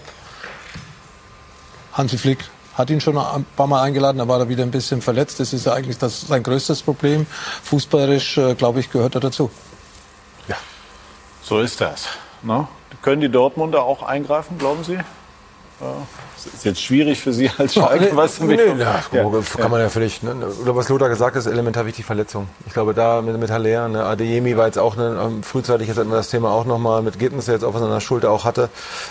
[1.94, 2.40] Hansi Flick
[2.76, 5.40] hat ihn schon ein paar Mal eingeladen, da war er wieder ein bisschen verletzt.
[5.40, 7.26] Das ist ja eigentlich das, sein größtes Problem.
[7.64, 9.50] Fußballerisch, äh, glaube ich, gehört er dazu.
[10.48, 10.58] Ja,
[11.42, 12.08] so ist das.
[12.42, 12.68] No?
[13.02, 14.96] Können die Dortmunder auch eingreifen, glauben Sie?
[14.96, 15.96] Ja.
[16.54, 19.04] Ist jetzt schwierig für Sie als Schalke, ja, was nee, nee, ja,
[19.58, 20.22] kann man ja völlig.
[20.22, 20.36] Ne?
[20.62, 22.48] Oder was Lothar gesagt hat, ist elementar wichtig Verletzung.
[22.68, 25.98] Ich glaube, da mit, mit Haller, ne, Adeyemi war jetzt auch eine, ähm, frühzeitig, jetzt
[25.98, 28.32] hatten wir das Thema auch nochmal mit Gittens, der jetzt auch was an der Schulter
[28.32, 28.70] auch hatte.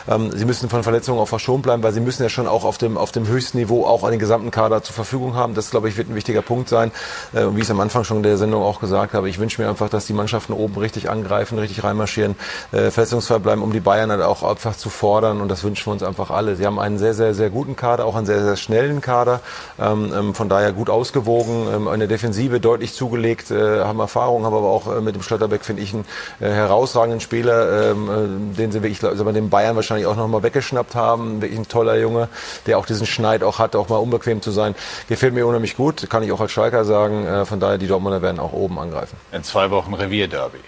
[0.09, 2.79] Ähm, sie müssen von Verletzungen auch verschont bleiben, weil sie müssen ja schon auch auf
[2.79, 5.55] dem, auf dem höchsten Niveau auch an den gesamten Kader zur Verfügung haben.
[5.55, 6.93] Das, glaube ich, wird ein wichtiger Punkt sein.
[7.33, 9.69] Äh, wie ich es am Anfang schon der Sendung auch gesagt habe, ich wünsche mir
[9.69, 12.37] einfach, dass die Mannschaften oben richtig angreifen, richtig reinmarschieren,
[12.73, 15.41] äh, verletzungsfrei bleiben, um die Bayern halt auch einfach zu fordern.
[15.41, 16.57] Und das wünschen wir uns einfach alle.
[16.57, 19.41] Sie haben einen sehr, sehr, sehr guten Kader auch einen sehr, sehr schnellen Kader.
[19.81, 24.55] Ähm, ähm, von daher gut ausgewogen, ähm, eine Defensive deutlich zugelegt, äh, haben Erfahrung, haben
[24.55, 26.05] aber auch äh, mit dem Schlotterbeck, finde ich, einen
[26.41, 30.43] äh, herausragenden Spieler, ähm, äh, den sie wirklich, also bei den Bayern wahrscheinlich auch nochmal
[30.43, 31.41] weggeschnappt haben.
[31.41, 32.29] Wirklich ein toller Junge,
[32.67, 34.75] der auch diesen Schneid auch hat, auch mal unbequem zu sein.
[35.09, 37.27] Gefällt mir unheimlich gut, kann ich auch als Schalker sagen.
[37.27, 39.17] Äh, von daher, die Dortmunder werden auch oben angreifen.
[39.33, 40.59] In zwei Wochen Revierderby.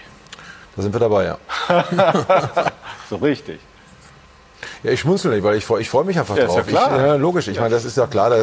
[0.75, 1.37] Da sind wir dabei, ja.
[3.09, 3.59] so richtig.
[4.83, 6.59] Ja, ich schmunzel nicht, weil ich, ich freue mich einfach ja, drauf.
[6.59, 6.95] Ist ja, klar.
[6.95, 7.47] Ich, ja, logisch.
[7.47, 7.61] Ich ja.
[7.61, 8.37] meine, das ist ja klar, da,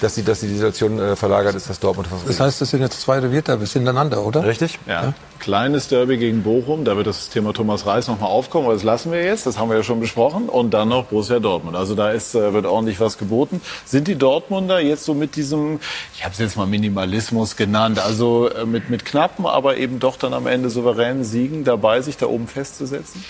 [0.00, 3.00] dass, die, dass die Situation äh, verlagert ist, dass Dortmund Das heißt, das sind jetzt
[3.00, 4.44] zwei Revierderbys hintereinander, oder?
[4.44, 4.78] Richtig.
[4.86, 5.14] Ja.
[5.38, 9.12] Kleines Derby gegen Bochum, da wird das Thema Thomas Reis nochmal aufkommen, aber das lassen
[9.12, 10.48] wir jetzt, das haben wir ja schon besprochen.
[10.48, 11.76] Und dann noch Borussia Dortmund.
[11.76, 13.60] Also da ist, äh, wird ordentlich was geboten.
[13.84, 15.80] Sind die Dortmunder jetzt so mit diesem,
[16.14, 20.16] ich habe es jetzt mal Minimalismus genannt, also äh, mit, mit knappen, aber eben doch
[20.16, 23.24] dann am Ende souveränen Siegen dabei, sich da oben festzusetzen?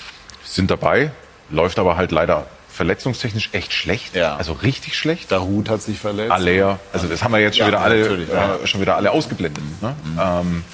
[0.45, 1.11] Sind dabei,
[1.51, 4.17] läuft aber halt leider verletzungstechnisch echt schlecht.
[4.17, 4.37] Ja.
[4.37, 5.31] Also richtig schlecht.
[5.31, 6.33] Der Hut hat sich verletzt.
[6.33, 6.81] Alea.
[6.93, 9.63] Also das haben wir jetzt schon, Ja, wieder, alle, äh, schon wieder alle ausgeblendet.
[9.81, 9.95] Ne?
[10.21, 10.65] Ähm,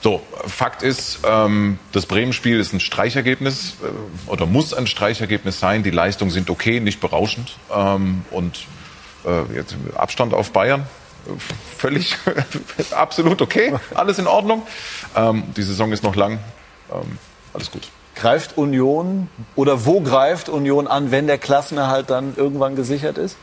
[0.00, 5.82] so, Fakt ist, ähm, das Bremen-Spiel ist ein Streichergebnis äh, oder muss ein Streichergebnis sein.
[5.82, 7.58] Die Leistungen sind okay, nicht berauschend.
[7.72, 8.64] Ähm, und
[9.24, 10.86] äh, jetzt Abstand auf Bayern,
[11.26, 11.30] äh,
[11.76, 12.16] völlig,
[12.90, 14.66] absolut okay, alles in Ordnung.
[15.14, 16.38] Ähm, die Saison ist noch lang,
[16.90, 17.18] ähm,
[17.52, 17.88] alles gut.
[18.14, 23.36] Greift Union oder wo greift Union an, wenn der Klassenerhalt dann irgendwann gesichert ist?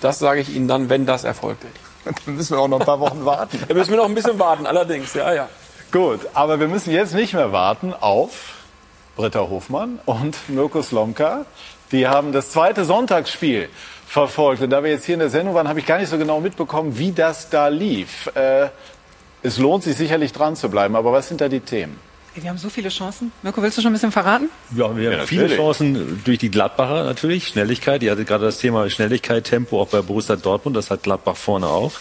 [0.00, 1.64] Das sage ich Ihnen dann, wenn das erfolgt.
[2.04, 3.58] Dann müssen wir auch noch ein paar Wochen warten.
[3.68, 5.48] Da müssen wir noch ein bisschen warten, allerdings, ja, ja.
[5.90, 8.54] Gut, aber wir müssen jetzt nicht mehr warten auf
[9.16, 11.46] Britta Hofmann und Mirko Slomka.
[11.90, 13.68] Die haben das zweite Sonntagsspiel
[14.06, 14.62] verfolgt.
[14.62, 16.40] Und da wir jetzt hier in der Sendung waren, habe ich gar nicht so genau
[16.40, 18.30] mitbekommen, wie das da lief.
[18.34, 18.68] Äh,
[19.42, 21.98] es lohnt sich sicherlich dran zu bleiben, aber was sind da die Themen?
[22.40, 23.32] Wir haben so viele Chancen.
[23.42, 24.48] Mirko, willst du schon ein bisschen verraten?
[24.76, 25.58] Ja, wir haben Ja, viele natürlich.
[25.58, 27.48] Chancen durch die Gladbacher natürlich.
[27.48, 31.36] Schnelligkeit, ihr hattet gerade das Thema Schnelligkeit, Tempo auch bei Borussia Dortmund, das hat Gladbach
[31.36, 31.92] vorne auch.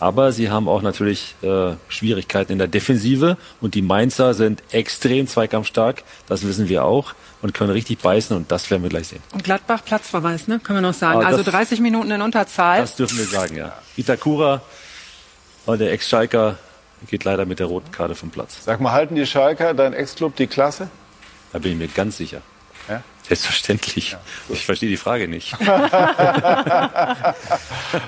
[0.00, 5.26] Aber sie haben auch natürlich äh, Schwierigkeiten in der Defensive und die Mainzer sind extrem
[5.26, 9.22] zweikampfstark, das wissen wir auch und können richtig beißen und das werden wir gleich sehen.
[9.32, 10.60] Und Gladbach Platzverweis, ne?
[10.60, 11.22] Können wir noch sagen.
[11.24, 12.80] Ah, also das- 30 Minuten in Unterzahl.
[12.80, 13.72] Das dürfen wir sagen, ja.
[13.96, 14.62] Itakura,
[15.66, 16.58] und der Ex-Schalker,
[17.06, 18.64] geht leider mit der roten Karte vom Platz.
[18.64, 20.88] Sag mal, halten die Schalker, dein Ex-Club, die Klasse?
[21.52, 22.42] Da bin ich mir ganz sicher.
[22.88, 23.02] Ja?
[23.28, 24.16] Selbstverständlich.
[24.48, 25.54] ich verstehe die Frage nicht.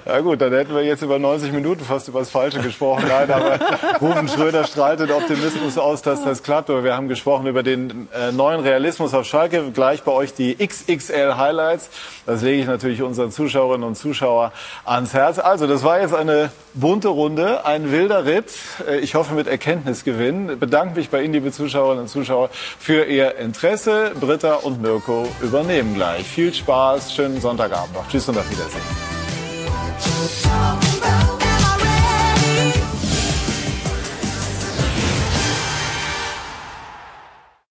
[0.06, 3.04] Ja gut, dann hätten wir jetzt über 90 Minuten fast über das Falsche gesprochen.
[3.08, 3.58] Nein, aber
[4.00, 6.68] Rufen Schröder strahlt den Optimismus aus, dass das klappt.
[6.70, 9.70] Aber wir haben gesprochen über den äh, neuen Realismus auf Schalke.
[9.72, 11.88] Gleich bei euch die XXL Highlights.
[12.26, 14.50] Das lege ich natürlich unseren Zuschauerinnen und Zuschauern
[14.84, 15.38] ans Herz.
[15.38, 18.52] Also, das war jetzt eine bunte Runde, ein wilder Ritt.
[18.88, 20.58] Äh, Ich hoffe mit Erkenntnisgewinn.
[20.58, 24.12] Bedanke mich bei Ihnen, liebe Zuschauerinnen und Zuschauer, für Ihr Interesse.
[24.20, 25.09] Britta und Mirko
[25.40, 26.26] übernehmen gleich.
[26.26, 28.08] Viel Spaß, schönen Sonntagabend noch.
[28.08, 28.80] Tschüss und auf Wiedersehen.